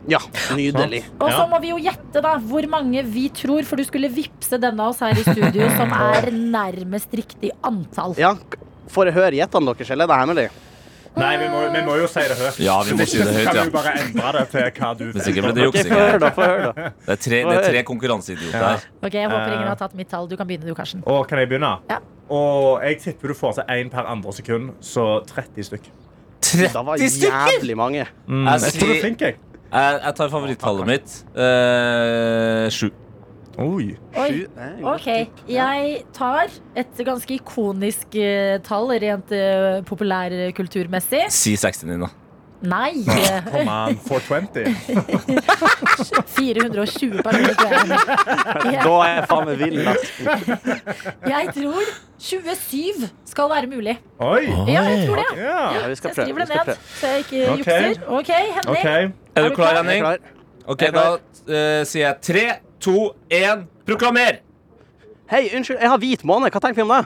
Ja, 0.09 0.19
nydelig. 0.55 1.03
Og 1.19 1.33
så 1.35 1.47
må 1.51 1.59
vi 1.63 1.73
jo 1.73 1.79
gjette 1.83 2.23
da 2.23 2.37
hvor 2.39 2.67
mange 2.71 3.03
vi 3.11 3.29
tror, 3.35 3.65
for 3.67 3.77
du 3.81 3.85
skulle 3.89 4.11
vippse 4.13 4.59
denne 4.63 4.79
av 4.85 4.93
oss 4.95 5.01
her 5.03 5.19
i 5.19 5.25
studio, 5.27 5.67
som 5.75 5.91
er 5.93 6.31
nærmest 6.33 7.11
riktig 7.19 7.51
antall. 7.67 8.15
Ja, 8.21 8.35
Får 8.87 9.09
jeg 9.11 9.15
høre 9.17 9.35
gjettene 9.35 9.73
deres, 9.75 9.89
eller 9.91 10.07
er 10.07 10.13
det 10.13 10.17
hemmelig? 10.23 10.45
Nei, 11.17 11.31
vi 11.41 11.47
må, 11.49 11.63
vi 11.73 11.81
må 11.83 11.95
jo 11.99 12.07
si 12.13 12.21
det 12.29 12.37
høyt. 12.39 12.59
Ja, 12.63 12.75
vi 12.87 12.93
må 12.95 13.07
si 13.09 13.19
det 13.19 13.33
høyt, 13.35 13.47
kan 13.49 13.57
ja. 13.57 13.65
bare 13.73 13.95
endre 14.03 14.33
det 14.37 14.45
til 14.53 14.67
hva 14.77 14.91
du 14.95 15.05
Hvis 15.17 15.29
ikke 15.33 15.43
blir 15.47 15.55
det 15.57 15.65
juksing. 15.65 15.95
da. 16.23 16.31
Det 16.37 17.15
er 17.17 17.21
tre, 17.25 17.41
det 17.49 17.57
er 17.57 17.67
tre 17.67 17.83
konkurranseidioter 17.89 18.63
her. 18.63 18.85
Ok, 19.01 19.15
Jeg 19.17 19.31
håper 19.33 19.49
ingen 19.57 19.65
Eh. 19.65 19.71
har 19.73 19.81
tatt 19.81 19.95
mitt 19.99 20.11
tall. 20.13 20.29
Du 20.31 20.37
kan 20.39 20.47
begynne, 20.47 20.69
du, 20.69 20.75
Karsten. 20.77 21.03
Og 21.09 21.27
kan 21.27 21.41
jeg 21.43 21.49
begynne? 21.51 21.73
Ja. 21.91 21.99
Og 22.31 22.83
jeg 22.85 23.01
tipper 23.03 23.33
du 23.33 23.35
får 23.39 23.55
til 23.59 23.65
én 23.75 23.91
per 23.91 24.07
andre 24.13 24.33
sekund, 24.39 24.71
så 24.85 25.09
30 25.27 25.67
stykk. 25.73 25.89
Det 26.47 26.71
var 26.75 27.01
jævlig 27.01 27.75
mange. 27.77 28.05
Mm, 28.29 28.45
Jeg 28.47 28.61
jeg 28.61 28.73
tror 28.77 28.87
du 28.87 28.95
er 28.95 29.01
flink, 29.03 29.21
jeg. 29.25 29.37
Jeg, 29.77 29.99
jeg 30.01 30.17
tar 30.17 30.31
favorittallet 30.33 30.89
mitt. 30.89 31.17
Eh, 31.37 32.67
sju. 32.73 32.89
Oi. 33.61 33.91
Oi. 34.21 34.33
Ok, 34.85 35.07
jeg 35.49 35.93
tar 36.17 36.53
et 36.77 37.03
ganske 37.05 37.39
ikonisk 37.39 38.17
eh, 38.21 38.59
tall 38.65 38.93
rent 39.01 39.33
uh, 39.33 39.81
populærkulturmessig. 39.89 41.23
Si 41.33 41.55
60 41.57 41.89
din, 41.89 42.05
da. 42.05 42.11
Nei! 42.67 42.93
Come 43.53 43.71
on, 43.71 43.97
420. 43.97 44.75
420 46.27 47.23
personer. 47.23 47.55
tror 47.55 47.71
jeg. 47.71 48.81
Da 48.83 48.95
er 49.05 49.13
jeg 49.13 49.25
faen 49.31 49.47
meg 49.47 49.57
vill. 49.61 49.79
Jeg 51.37 51.53
tror 51.55 51.91
27 52.19 53.09
skal 53.29 53.51
være 53.53 53.67
mulig. 53.71 53.97
Oi. 54.25 54.45
Ja, 54.71 54.83
jeg 54.89 55.09
tror 55.09 55.17
det. 55.21 55.27
Ja. 55.37 55.59
Ja, 55.77 55.89
vi 55.89 55.95
skal 55.99 56.09
Jeg 56.09 56.15
skriver 56.17 56.39
det 56.45 56.49
ned, 56.49 56.77
så 56.97 57.07
jeg 57.07 57.19
ikke 57.19 57.43
jukser. 57.59 58.01
OK, 58.09 58.31
Henning. 58.31 58.79
Okay. 58.79 59.09
Er 59.37 59.49
du 59.49 59.55
klar, 59.55 59.77
Henning? 59.83 60.07
Ok, 60.67 60.81
Da 60.97 61.05
eh, 61.13 61.83
sier 61.87 62.07
jeg 62.07 62.17
tre, 62.23 62.47
to, 62.81 63.13
én, 63.31 63.67
proklamer! 63.87 64.41
Hei, 65.31 65.45
unnskyld, 65.57 65.79
jeg 65.83 65.91
har 65.91 65.99
hvit 66.03 66.25
måne. 66.25 66.51
Hva 66.51 66.63
tenker 66.63 66.81
vi 66.83 66.87
om 66.89 66.95
det? 66.97 67.05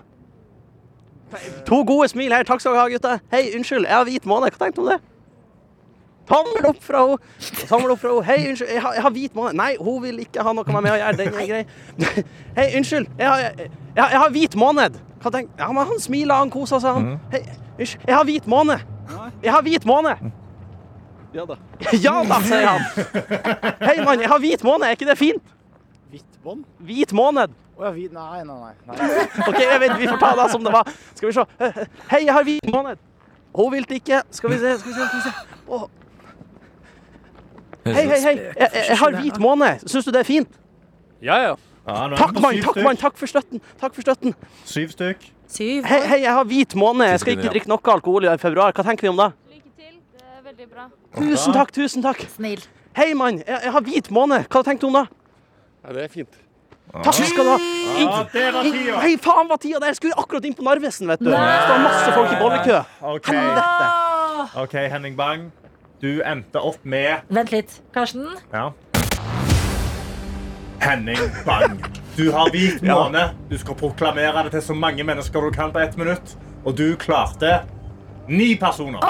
To 1.68 1.82
gode 1.88 2.08
smil 2.12 2.32
her. 2.34 2.44
Takk 2.48 2.60
skal 2.62 2.74
dere 2.76 2.82
ha, 2.86 2.90
gutter. 2.92 3.20
Hei, 3.32 3.46
unnskyld, 3.56 3.86
jeg 3.88 3.96
har 3.96 4.04
hvit 4.08 4.26
måne. 4.28 4.50
Hva 4.52 4.64
tenker 4.64 4.80
du 4.80 4.86
om 4.86 4.92
det? 4.94 5.00
Tommel 6.30 6.66
opp 6.70 6.80
fra 6.84 7.00
henne. 7.08 7.18
Samle 7.66 7.94
opp 7.96 8.00
fra 8.02 8.12
henne. 8.14 8.24
Hei, 8.28 8.38
unnskyld, 8.52 8.70
jeg 8.76 8.82
har, 8.84 8.94
jeg 8.98 9.02
har 9.06 9.14
hvit 9.16 9.34
måne. 9.38 9.52
Nei, 9.58 9.70
hun 9.82 10.02
vil 10.04 10.20
ikke 10.22 10.44
ha 10.46 10.52
noe 10.56 10.64
med 10.70 10.84
meg 10.86 10.92
å 10.94 10.98
gjøre. 11.00 11.16
Den 11.18 11.38
er 11.42 11.48
grei. 11.50 11.62
Hei, 12.58 12.66
unnskyld, 12.78 13.08
jeg 13.18 13.26
har, 13.32 13.42
jeg, 13.48 13.70
jeg, 13.98 14.18
har- 14.22 14.34
hvit 14.36 14.54
måned. 14.60 14.98
Hva 15.20 15.32
tenker 15.34 15.58
Ja, 15.60 15.66
men 15.76 15.88
han 15.90 15.98
smiler, 16.00 16.34
han 16.44 16.52
koser 16.54 16.80
seg, 16.80 16.96
han. 16.96 17.18
Hei, 17.34 17.42
unnskyld, 17.76 18.06
jeg 18.08 18.16
har 18.16 18.28
hvit 18.30 18.46
måne. 18.50 18.78
Jeg 19.42 19.52
har 19.56 19.66
hvit 19.66 19.88
måne. 19.90 20.14
Ja 21.34 21.44
da. 21.46 21.56
Ja 22.06 22.14
da, 22.26 22.38
sier 22.46 22.66
han. 22.66 22.86
Hei, 23.82 23.96
mann, 24.06 24.22
jeg 24.22 24.30
har 24.30 24.40
hvit 24.42 24.64
måne. 24.66 24.86
Er 24.88 24.96
ikke 24.98 25.10
det 25.10 25.18
fint? 25.20 25.52
Hvitt 26.10 26.40
bånd? 26.46 26.64
Hvit 26.86 27.12
måned. 27.14 27.52
Å 27.80 27.84
ja, 27.86 27.90
hvit 27.96 28.12
Nei, 28.12 28.40
nei, 28.44 28.56
nei. 28.60 28.72
nei. 28.90 29.10
OK, 29.48 29.58
jeg 29.62 29.78
vet, 29.82 29.94
vi 30.00 30.08
får 30.10 30.18
ta 30.20 30.32
det 30.40 30.48
som 30.52 30.64
det 30.66 30.72
var. 30.74 30.90
Skal 31.16 31.30
vi 31.30 31.36
se. 31.36 31.44
Hei, 32.10 32.24
jeg 32.26 32.34
har 32.34 32.46
hvit 32.48 32.66
måned. 32.74 32.98
Hun 33.56 33.70
vil 33.74 33.86
ikke. 33.98 34.22
Skal 34.34 34.52
vi 34.52 34.58
se, 34.62 34.74
skal 34.82 34.92
vi 34.92 34.98
se. 34.98 35.06
Skal 35.06 35.18
vi 35.18 35.24
se. 35.30 35.64
Åh. 35.76 35.86
Hei, 37.84 38.06
hei, 38.06 38.20
hei. 38.20 38.34
Jeg, 38.58 38.68
jeg, 38.88 38.98
har 38.98 39.16
hvit 39.20 39.38
måned. 39.40 39.84
Syns 39.88 40.04
du 40.04 40.12
det 40.12 40.20
er 40.20 40.28
fint? 40.28 40.48
Ja, 41.22 41.36
ja. 41.42 41.54
Ja, 41.88 42.08
Takk, 42.16 42.36
mann. 42.40 42.58
Takk, 42.62 42.82
mann. 42.84 42.98
Takk 43.00 43.16
for 43.18 43.26
støtten. 43.30 43.62
Takk 43.80 43.94
for 43.96 44.04
støtten. 44.04 44.34
Syv 44.68 44.92
stykk. 44.92 45.24
Syv. 45.48 45.86
Hei, 45.88 46.00
hei, 46.06 46.18
jeg 46.22 46.34
har 46.36 46.44
hvit 46.44 46.76
måned. 46.78 47.08
Jeg 47.08 47.20
skal 47.20 47.38
ikke 47.38 47.54
drikke 47.54 47.72
noe 47.72 47.94
alkohol 47.94 48.28
i 48.28 48.34
februar. 48.38 48.76
Hva 48.76 48.84
tenker 48.86 49.08
vi 49.08 49.14
om 49.14 49.22
det? 49.22 49.30
er 49.80 50.44
Veldig 50.44 50.68
bra. 50.68 50.86
Tusen 51.16 51.56
takk, 51.56 51.72
tusen 51.74 52.04
takk. 52.04 52.22
Snill. 52.36 52.62
Hei, 52.96 53.14
mann. 53.14 53.40
Jeg, 53.46 53.58
jeg 53.64 53.72
har 53.72 53.86
hvit 53.88 54.12
måned. 54.14 54.46
Hva 54.52 54.62
tenker 54.66 54.86
du 54.86 54.92
om 54.92 55.00
det? 55.00 55.06
Ja, 55.80 55.96
det 55.96 56.04
er 56.04 56.12
fint. 56.12 56.40
Takk 56.90 57.14
skal 57.14 57.46
du 57.46 57.50
ha. 57.50 57.58
Ja, 58.00 58.20
det 58.32 58.44
var 58.54 58.66
tida. 58.66 59.00
Hei, 59.00 59.14
faen 59.22 59.48
var 59.48 59.60
tida 59.62 59.80
der. 59.80 59.94
Jeg 59.94 60.00
skulle 60.00 60.18
akkurat 60.18 60.46
inn 60.46 60.56
på 60.58 60.66
Narvesen, 60.66 61.08
vet 61.08 61.22
du. 61.22 61.30
Det 61.30 61.38
var 61.38 61.82
masse 61.86 62.12
folk 62.16 62.34
i 62.34 62.38
bollekø. 62.40 62.80
Okay. 63.14 63.38
Helvete. 63.38 63.90
Ok, 64.64 64.78
Henning 64.90 65.16
Bang. 65.18 65.50
Du 66.00 66.22
endte 66.24 66.60
opp 66.64 66.80
med 66.88 67.26
Vent 67.28 67.50
litt. 67.52 67.74
Karsten. 67.92 68.24
Ja. 68.54 68.70
Henning 70.80 71.18
Bang. 71.44 71.76
Du 72.16 72.30
har 72.32 72.48
hvit 72.54 72.80
måne. 72.82 73.26
Du 73.50 73.58
skal 73.60 73.76
proklamere 73.76 74.46
det 74.46 74.54
til 74.56 74.62
så 74.70 74.76
mange 74.76 75.04
mennesker 75.04 75.44
du 75.44 75.50
kan 75.52 75.72
på 75.74 75.82
ett 75.82 75.98
minutt. 76.00 76.32
Og 76.64 76.72
du 76.76 76.94
klarte 77.00 77.60
ni 78.28 78.54
personer. 78.60 79.04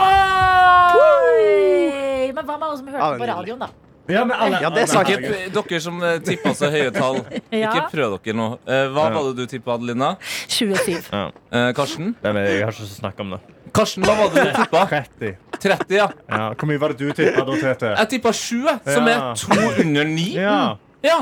Oi! 0.99 2.33
Men 2.35 2.43
hva 2.47 2.57
med 2.59 2.67
alle 2.67 2.79
som 2.81 2.91
hørte 2.91 3.13
på 3.23 3.29
radioen, 3.31 3.63
da? 3.63 3.71
Ja, 4.11 4.25
men 4.27 4.35
alle, 4.35 4.59
Ja, 4.65 4.71
det 4.75 4.89
sa. 4.91 5.05
Ikke, 5.07 5.45
dere 5.55 5.81
som 5.83 6.01
uh, 6.03 6.17
tippa 6.27 6.55
så 6.59 6.71
høye 6.73 6.91
tall, 6.95 7.21
Ja. 7.55 7.71
ikke 7.71 7.87
prøv 7.93 8.17
dere 8.25 8.35
nå. 8.39 8.49
Eh, 8.67 8.89
hva 8.91 9.07
var 9.15 9.29
det 9.31 9.45
du 9.45 9.53
tippa, 9.53 9.77
Adelina? 9.79 10.17
27. 10.51 10.97
Eh, 11.15 11.71
Karsten? 11.79 12.17
Nei, 12.25 12.33
men 12.35 12.49
jeg 12.49 12.65
har 12.67 12.75
ikke 12.75 12.91
snakka 12.97 13.23
om 13.27 13.37
det. 13.37 13.41
Karsten, 13.77 14.03
hva 14.09 14.17
var 14.19 14.35
det 14.35 14.49
du 14.49 14.59
tippa? 14.59 14.83
30. 14.91 15.50
30, 15.61 15.97
ja. 15.97 16.07
Ja, 16.29 16.47
hvor 16.55 16.69
mye 16.71 16.81
var 16.83 16.95
det 16.95 16.99
du 17.03 17.13
tippa 17.17 17.45
da, 17.47 17.59
Tete? 17.61 17.93
Jeg 17.99 18.09
tippa 18.15 18.33
7, 18.33 18.63
som 18.95 19.09
Ja. 19.09 19.19
er 19.19 19.35
to 19.35 19.59
under 19.85 20.05
9. 20.05 20.29
Ja. 20.37 20.63
Ja. 21.03 21.21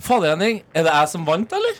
Fader, 0.00 0.34
Henning. 0.36 0.62
Er 0.74 0.84
det 0.86 0.92
jeg 0.92 1.08
som 1.08 1.24
vant, 1.26 1.52
eller? 1.52 1.78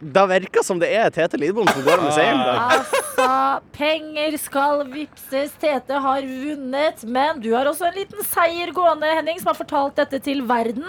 Det 0.00 0.22
virker 0.30 0.62
som 0.64 0.78
det 0.80 0.88
er 0.96 1.10
Tete 1.12 1.36
Lidbom 1.36 1.66
som 1.68 1.82
går 1.84 2.00
med 2.00 2.14
seieren 2.16 2.40
i 2.40 2.44
dag. 2.46 2.60
Altså, 2.72 3.60
penger 3.76 4.36
skal 4.40 4.86
vippses. 4.88 5.52
Tete 5.60 5.98
har 6.00 6.22
vunnet. 6.24 7.04
Men 7.04 7.40
du 7.44 7.50
har 7.52 7.68
også 7.68 7.90
en 7.90 7.98
liten 7.98 8.24
seier 8.24 8.72
gående, 8.72 9.10
Henning, 9.18 9.36
som 9.42 9.52
har 9.52 9.58
fortalt 9.60 9.96
dette 10.00 10.22
til 10.24 10.40
verden. 10.48 10.86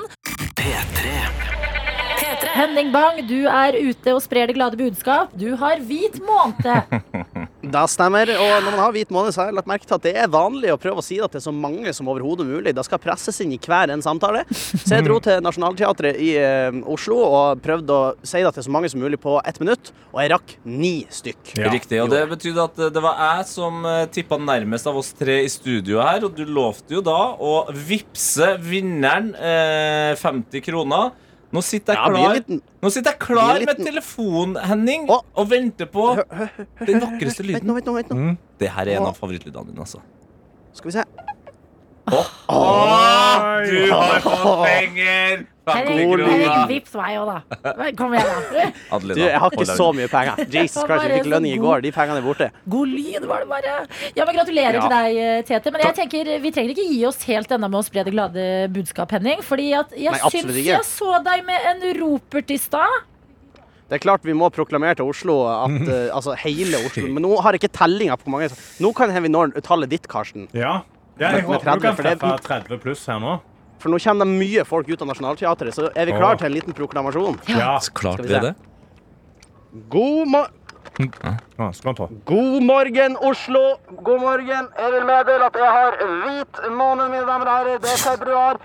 Henning 2.55 2.91
Bang, 2.93 3.19
du 3.27 3.45
er 3.47 3.75
ute 3.81 4.13
og 4.15 4.21
sprer 4.23 4.47
det 4.49 4.55
glade 4.55 4.77
budskap. 4.79 5.31
Du 5.37 5.55
har 5.59 5.79
hvit 5.83 6.17
måned. 6.23 7.01
Det 7.71 7.83
stemmer. 7.87 8.31
Og 8.35 8.65
når 8.65 8.73
man 8.73 8.81
har 8.83 8.95
hvit 8.95 9.11
måned, 9.13 9.31
så 9.31 9.43
har 9.43 9.51
jeg 9.51 9.57
lagt 9.59 9.69
merke 9.69 9.87
til 9.87 9.95
at 9.95 10.03
det 10.05 10.13
er 10.19 10.31
vanlig 10.31 10.73
å 10.73 10.79
prøve 10.81 10.99
å 10.99 11.05
si 11.05 11.19
det 11.21 11.29
til 11.31 11.43
så 11.43 11.53
mange 11.55 11.93
som 11.95 12.09
overhodet 12.11 12.47
mulig. 12.47 12.73
Det 12.75 12.83
skal 12.87 12.99
presses 13.01 13.39
inn 13.43 13.53
i 13.55 13.59
hver 13.61 13.93
en 13.93 14.03
samtale. 14.03 14.43
Så 14.51 14.97
jeg 14.97 15.05
dro 15.07 15.19
til 15.23 15.39
Nationaltheatret 15.45 16.19
i 16.19 16.33
eh, 16.39 16.81
Oslo 16.91 17.21
og 17.23 17.63
prøvde 17.63 17.95
å 17.95 18.11
si 18.27 18.43
det 18.43 18.51
til 18.57 18.67
så 18.67 18.73
mange 18.73 18.91
som 18.91 19.01
mulig 19.03 19.21
på 19.21 19.37
ett 19.47 19.61
minutt, 19.63 19.93
og 20.11 20.19
jeg 20.21 20.33
rakk 20.33 20.55
ni 20.67 20.93
stykk. 21.11 21.53
Riktig. 21.71 22.01
Og 22.03 22.11
det 22.11 22.25
betydde 22.33 22.67
at 22.67 22.81
eh, 22.81 22.93
det 22.93 23.03
var 23.03 23.19
jeg 23.21 23.47
som 23.51 23.81
uh, 23.87 24.03
tippa 24.11 24.39
nærmest 24.41 24.89
av 24.91 24.99
oss 24.99 25.13
tre 25.15 25.41
i 25.45 25.49
studio 25.51 26.01
her. 26.03 26.27
Og 26.27 26.35
du 26.35 26.43
lovte 26.47 26.97
jo 26.97 27.05
da 27.05 27.19
å 27.39 27.55
vippse 27.71 28.55
vinneren 28.65 29.31
eh, 29.37 30.13
50 30.19 30.65
kroner. 30.67 31.11
Nå 31.51 31.61
sitter 31.67 31.97
jeg 31.97 32.13
klar, 32.13 32.37
ja, 32.39 32.59
Nå 32.81 32.89
sitter 32.93 33.11
jeg 33.11 33.19
klar 33.19 33.59
med 33.67 33.81
telefonen, 33.83 34.55
Henning, 34.69 35.09
og 35.11 35.49
venter 35.51 35.89
på 35.91 36.05
den 36.15 37.01
vakreste 37.03 37.43
Vent 37.43 37.49
lyden. 37.49 37.67
nå, 37.67 37.75
vent 37.75 37.89
nå, 37.89 37.95
vent 37.97 38.13
nå. 38.13 38.15
Mm. 38.15 38.37
Det 38.61 38.69
her 38.71 38.87
er 38.87 39.01
en 39.01 39.09
av 39.09 39.17
favorittlydene 39.19 39.67
dine, 39.73 39.83
altså. 39.83 39.99
Skal 40.73 40.87
vi 40.87 40.95
se. 40.95 41.03
Åh, 42.11 42.29
du 43.67 43.91
har 43.91 44.23
fått 44.23 44.63
penger! 44.65 45.43
50 45.61 45.77
Henning, 45.77 46.09
God 46.09 46.21
lyd. 46.25 46.53
Vips 46.71 46.95
meg 46.97 47.17
òg, 47.21 47.29
da. 47.29 47.81
Kom 47.99 48.15
igjen, 48.17 48.29
da. 48.31 48.99
Du, 49.03 49.19
jeg 49.21 49.41
har 49.43 49.53
ikke 49.53 49.67
så 49.69 49.89
mye 49.93 50.07
penger. 50.09 50.39
Jesus 50.55 50.79
Christ, 50.81 51.05
jeg 51.05 51.19
fikk 51.19 51.29
lønning 51.35 51.53
i 51.53 51.59
går. 51.61 51.83
De 51.85 51.91
pengene 51.93 52.17
er 52.17 52.25
borte. 52.25 52.47
God 52.73 52.89
lyd 52.89 53.27
var 53.29 53.43
det 53.43 53.49
bare. 53.51 53.75
Ja, 54.17 54.25
men 54.25 54.39
Gratulerer 54.39 54.79
Ja. 54.79 54.81
til 54.87 54.95
deg, 54.95 55.19
eh, 55.21 55.43
Tete. 55.45 55.73
Men 55.75 55.85
jeg 55.85 55.97
tenker, 55.99 56.31
vi 56.41 56.53
trenger 56.55 56.73
ikke 56.73 56.87
gi 56.89 57.05
oss 57.05 57.21
helt 57.29 57.53
ennå 57.53 57.69
med 57.69 57.77
å 57.77 57.85
spre 57.85 58.05
det 58.07 58.15
glade 58.15 58.47
budskap, 58.73 59.13
Henning. 59.13 59.45
Fordi 59.45 59.69
at 59.77 59.93
jeg 59.93 60.17
Nei, 60.17 60.33
syns 60.33 60.49
ikke. 60.49 60.65
jeg 60.71 60.87
så 60.89 61.21
deg 61.29 61.45
med 61.45 61.69
en 61.73 61.85
ropert 62.01 62.49
i 62.49 62.57
stad. 62.57 63.05
Det 63.91 63.99
er 63.99 64.03
klart 64.07 64.25
vi 64.25 64.33
må 64.33 64.47
proklamere 64.49 64.95
til 64.97 65.11
Oslo 65.11 65.43
at 65.51 65.73
uh, 65.83 66.09
Altså 66.17 66.33
hele 66.41 66.79
Oslo. 66.87 67.05
Men 67.11 67.27
nå 67.27 67.35
har 67.43 67.53
jeg 67.53 67.61
ikke 67.61 67.75
tellinga 67.83 68.15
på 68.17 68.25
hvor 68.25 68.37
mange 68.39 68.49
Nå 68.79 68.93
kan 68.95 69.11
vi 69.11 69.29
nå 69.29 69.45
tallet 69.61 69.91
ditt, 69.91 70.07
Karsten. 70.09 70.47
Ja. 70.55 70.79
ja 71.19 71.35
jeg 71.35 71.45
håper 71.45 71.59
du 71.59 71.85
kan 71.85 71.97
30, 71.99 72.01
treffe 72.01 72.35
30 72.47 72.81
pluss 72.81 73.05
her 73.11 73.19
nå. 73.21 73.37
For 73.81 73.89
nå 73.89 73.99
kommer 74.03 74.25
det 74.29 74.39
mye 74.39 74.65
folk 74.67 74.89
ut 74.91 75.01
av 75.01 75.09
Nationaltheatret, 75.09 75.75
så 75.75 75.89
er 75.95 76.09
vi 76.09 76.17
klar 76.17 76.37
til 76.39 76.51
en 76.51 76.57
liten 76.57 76.77
proklamasjon. 76.77 77.39
Ja. 77.49 77.75
Så 77.81 77.93
klart 77.97 78.21
vi 78.21 78.29
vi 78.29 78.39
er 78.39 78.51
det. 78.51 78.55
God, 79.89 80.27
ma... 80.27 80.45
På. 81.95 82.09
God 82.25 82.63
morgen, 82.63 83.15
Oslo. 83.17 83.61
God 84.03 84.19
morgen. 84.19 84.67
Jeg 84.77 84.91
vil 84.91 85.05
meddele 85.07 85.47
at 85.47 85.55
jeg 85.55 85.71
har 85.71 85.97
hvit 86.25 86.59
måned, 86.75 87.09
mine 87.09 87.25
damer 87.25 87.47
og 87.47 87.57
herrer. 87.57 87.79
Det 87.81 87.89
er 87.93 88.01
februar. 88.03 88.59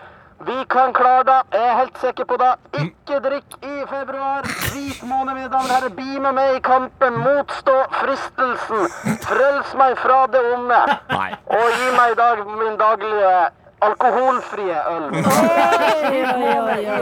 Vi 0.47 0.57
kan 0.69 0.93
klare 0.93 1.25
det. 1.25 1.37
Jeg 1.55 1.69
er 1.71 1.77
helt 1.79 2.01
sikker 2.03 2.25
på 2.29 2.37
det. 2.43 2.51
Ikke 2.83 3.21
drikk 3.25 3.55
i 3.63 3.77
februar. 3.89 4.49
Hvit 4.73 5.05
måned, 5.09 5.33
mine 5.39 5.49
damer 5.53 5.71
og 5.71 5.77
herrer. 5.77 5.95
Bli 5.97 6.19
med 6.19 6.37
meg 6.37 6.57
i 6.59 6.65
kampen. 6.67 7.21
Motstå 7.25 7.77
fristelsen. 8.01 8.91
Frels 9.25 9.77
meg 9.81 9.97
fra 10.03 10.19
det 10.35 10.43
onde. 10.57 10.83
Nei. 11.15 11.31
Og 11.47 11.79
gi 11.79 11.95
meg 11.95 12.17
i 12.17 12.19
dag 12.21 12.43
min 12.51 12.77
daglige 12.83 13.33
Alkoholfrie 13.85 14.77
øl. 14.89 15.11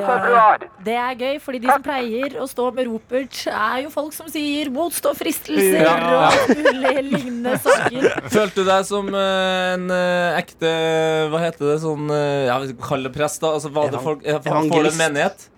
Februar. 0.04 0.64
Det 0.84 0.94
er 0.98 1.14
gøy, 1.20 1.36
fordi 1.42 1.60
de 1.62 1.68
som 1.70 1.84
pleier 1.84 2.34
å 2.42 2.46
stå 2.50 2.66
med 2.74 2.88
ropert, 2.90 3.44
er 3.52 3.84
jo 3.84 3.92
folk 3.94 4.12
som 4.16 4.26
sier 4.32 4.70
'motstå 4.74 5.14
fristelser' 5.16 5.84
Ja. 5.84 5.94
og 5.94 6.24
alt 6.32 7.04
lignende 7.04 7.54
saker. 7.62 8.08
Følte 8.28 8.54
du 8.60 8.64
deg 8.68 8.84
som 8.90 9.08
eh, 9.14 9.74
en 9.74 9.90
eh, 9.90 10.38
ekte 10.42 10.72
Hva 11.30 11.38
heter 11.46 11.64
det? 11.72 11.78
Sånn 11.84 12.10
eh, 12.10 12.46
ja, 12.50 12.58
Kall 12.82 13.02
det 13.06 13.12
prest, 13.14 13.40
da. 13.40 13.54
Altså, 13.54 13.70
var 13.72 13.90
det 13.94 14.00
folk, 14.02 14.22
får 14.24 14.42
du 14.42 14.50
en 14.50 14.56
evangelist. 14.66 14.98
menighet? 14.98 15.48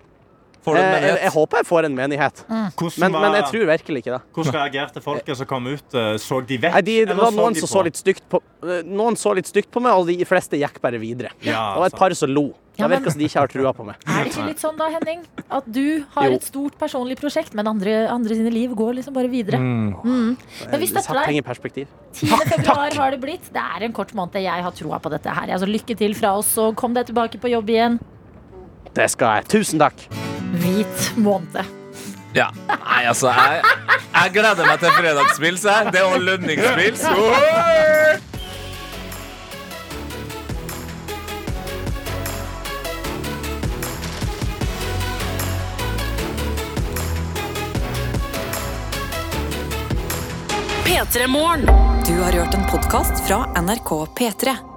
Får 0.67 0.75
du 0.75 0.81
en 0.81 0.91
menighet? 0.91 1.07
jeg, 1.15 1.23
jeg 1.23 1.33
håper 1.37 1.61
jeg 1.63 1.69
får 1.71 1.87
en 1.87 1.95
menighet, 2.01 2.43
Mm. 2.47 2.67
men, 2.99 3.17
men 3.17 3.39
jeg 3.39 3.47
tror 3.53 3.65
virkelig 3.71 4.03
ikke 4.03 4.13
det. 4.17 4.21
Hvordan 4.35 4.53
reagerte 4.59 5.01
folket 5.07 5.37
som 5.39 5.47
kom 5.47 5.67
ut? 5.71 5.87
Eh, 5.95 6.13
Så 6.19 6.41
de 6.45 6.57
vekk? 6.67 6.73
Nei, 6.77 6.81
de, 6.91 6.97
det 7.07 7.15
var 7.17 7.31
noen 7.31 7.55
som 7.55 7.71
så 7.71 7.83
litt 7.87 7.95
stygt 7.99 8.27
på 8.29 8.41
eh, 8.67 8.83
Noen 8.83 9.15
så 9.15 9.31
litt 9.37 9.47
stygt 9.47 9.71
på 9.71 9.79
meg, 9.81 9.95
og 9.95 10.07
de 10.11 10.19
fleste 10.27 10.59
gikk 10.59 10.81
bare 10.83 10.99
videre. 10.99 11.31
Ja, 11.41 11.71
det 11.73 11.79
var 11.85 11.93
et 11.93 11.99
par 12.03 12.13
som 12.19 12.29
lo. 12.35 12.49
Ja, 12.77 12.85
Det 12.85 12.99
virker 12.99 13.09
som 13.15 13.17
de 13.19 13.25
ikke 13.25 13.39
har 13.41 13.47
trua 13.49 13.71
på 13.73 13.83
meg. 13.87 13.95
Er 14.05 14.19
det 14.27 14.29
ikke 14.35 14.43
litt 14.51 14.59
sånn 14.61 14.75
da, 14.77 14.85
Henning? 14.93 15.23
At 15.49 15.65
du 15.73 16.03
har 16.13 16.27
Jo. 16.29 16.35
et 16.37 16.43
stort 16.45 16.75
personlig 16.77 17.15
prosjekt, 17.17 17.55
men 17.57 17.65
andre, 17.65 17.95
andre 18.13 18.35
sine 18.37 18.51
liv 18.53 18.75
går 18.77 18.99
liksom 18.99 19.15
bare 19.15 19.31
videre. 19.31 19.57
Mm. 19.57 19.95
Mm. 20.05 20.37
Men 20.69 20.79
vi 20.83 20.85
støtter 20.91 21.17
deg. 21.25 21.39
i 21.39 21.41
perspektiv. 21.41 21.87
10. 22.13 22.27
februar 22.53 22.93
har 22.93 23.11
det 23.17 23.19
blitt. 23.23 23.49
Det 23.49 23.63
er 23.63 23.87
en 23.89 23.93
kort 23.97 24.13
måned. 24.13 24.37
Jeg 24.45 24.61
har 24.67 24.71
troa 24.77 24.99
på 25.01 25.09
dette 25.09 25.25
her. 25.39 25.49
Altså, 25.57 25.65
lykke 25.65 25.97
til 25.97 26.13
fra 26.13 26.35
oss, 26.37 26.53
og 26.61 26.75
kom 26.77 26.93
deg 26.93 27.07
tilbake 27.09 27.41
på 27.41 27.49
jobb 27.49 27.73
igjen. 27.73 27.97
Det 28.93 29.09
skal 29.09 29.39
jeg. 29.41 29.49
Tusen 29.57 29.79
takk. 29.81 30.05
Hvit 30.61 31.11
måned. 31.15 31.63
Ja. 32.33 32.49
Nei, 32.67 33.03
altså, 33.09 33.31
jeg, 33.33 33.61
jeg 34.13 34.33
gleder 34.35 34.65
meg 34.67 34.79
til 34.81 34.93
fredagspils. 34.97 35.65
jeg. 35.65 35.93
Det 35.93 36.01
er 36.01 36.05
jo 36.11 36.21
lønningspils. 36.21 37.05
P3 50.87 51.27
Morgen. 51.27 51.65
Du 52.07 52.21
har 52.21 52.31
hørt 52.31 52.53
en 52.53 52.65
podkast 52.71 53.27
fra 53.27 53.45
NRK 53.61 53.89
P3. 54.17 54.76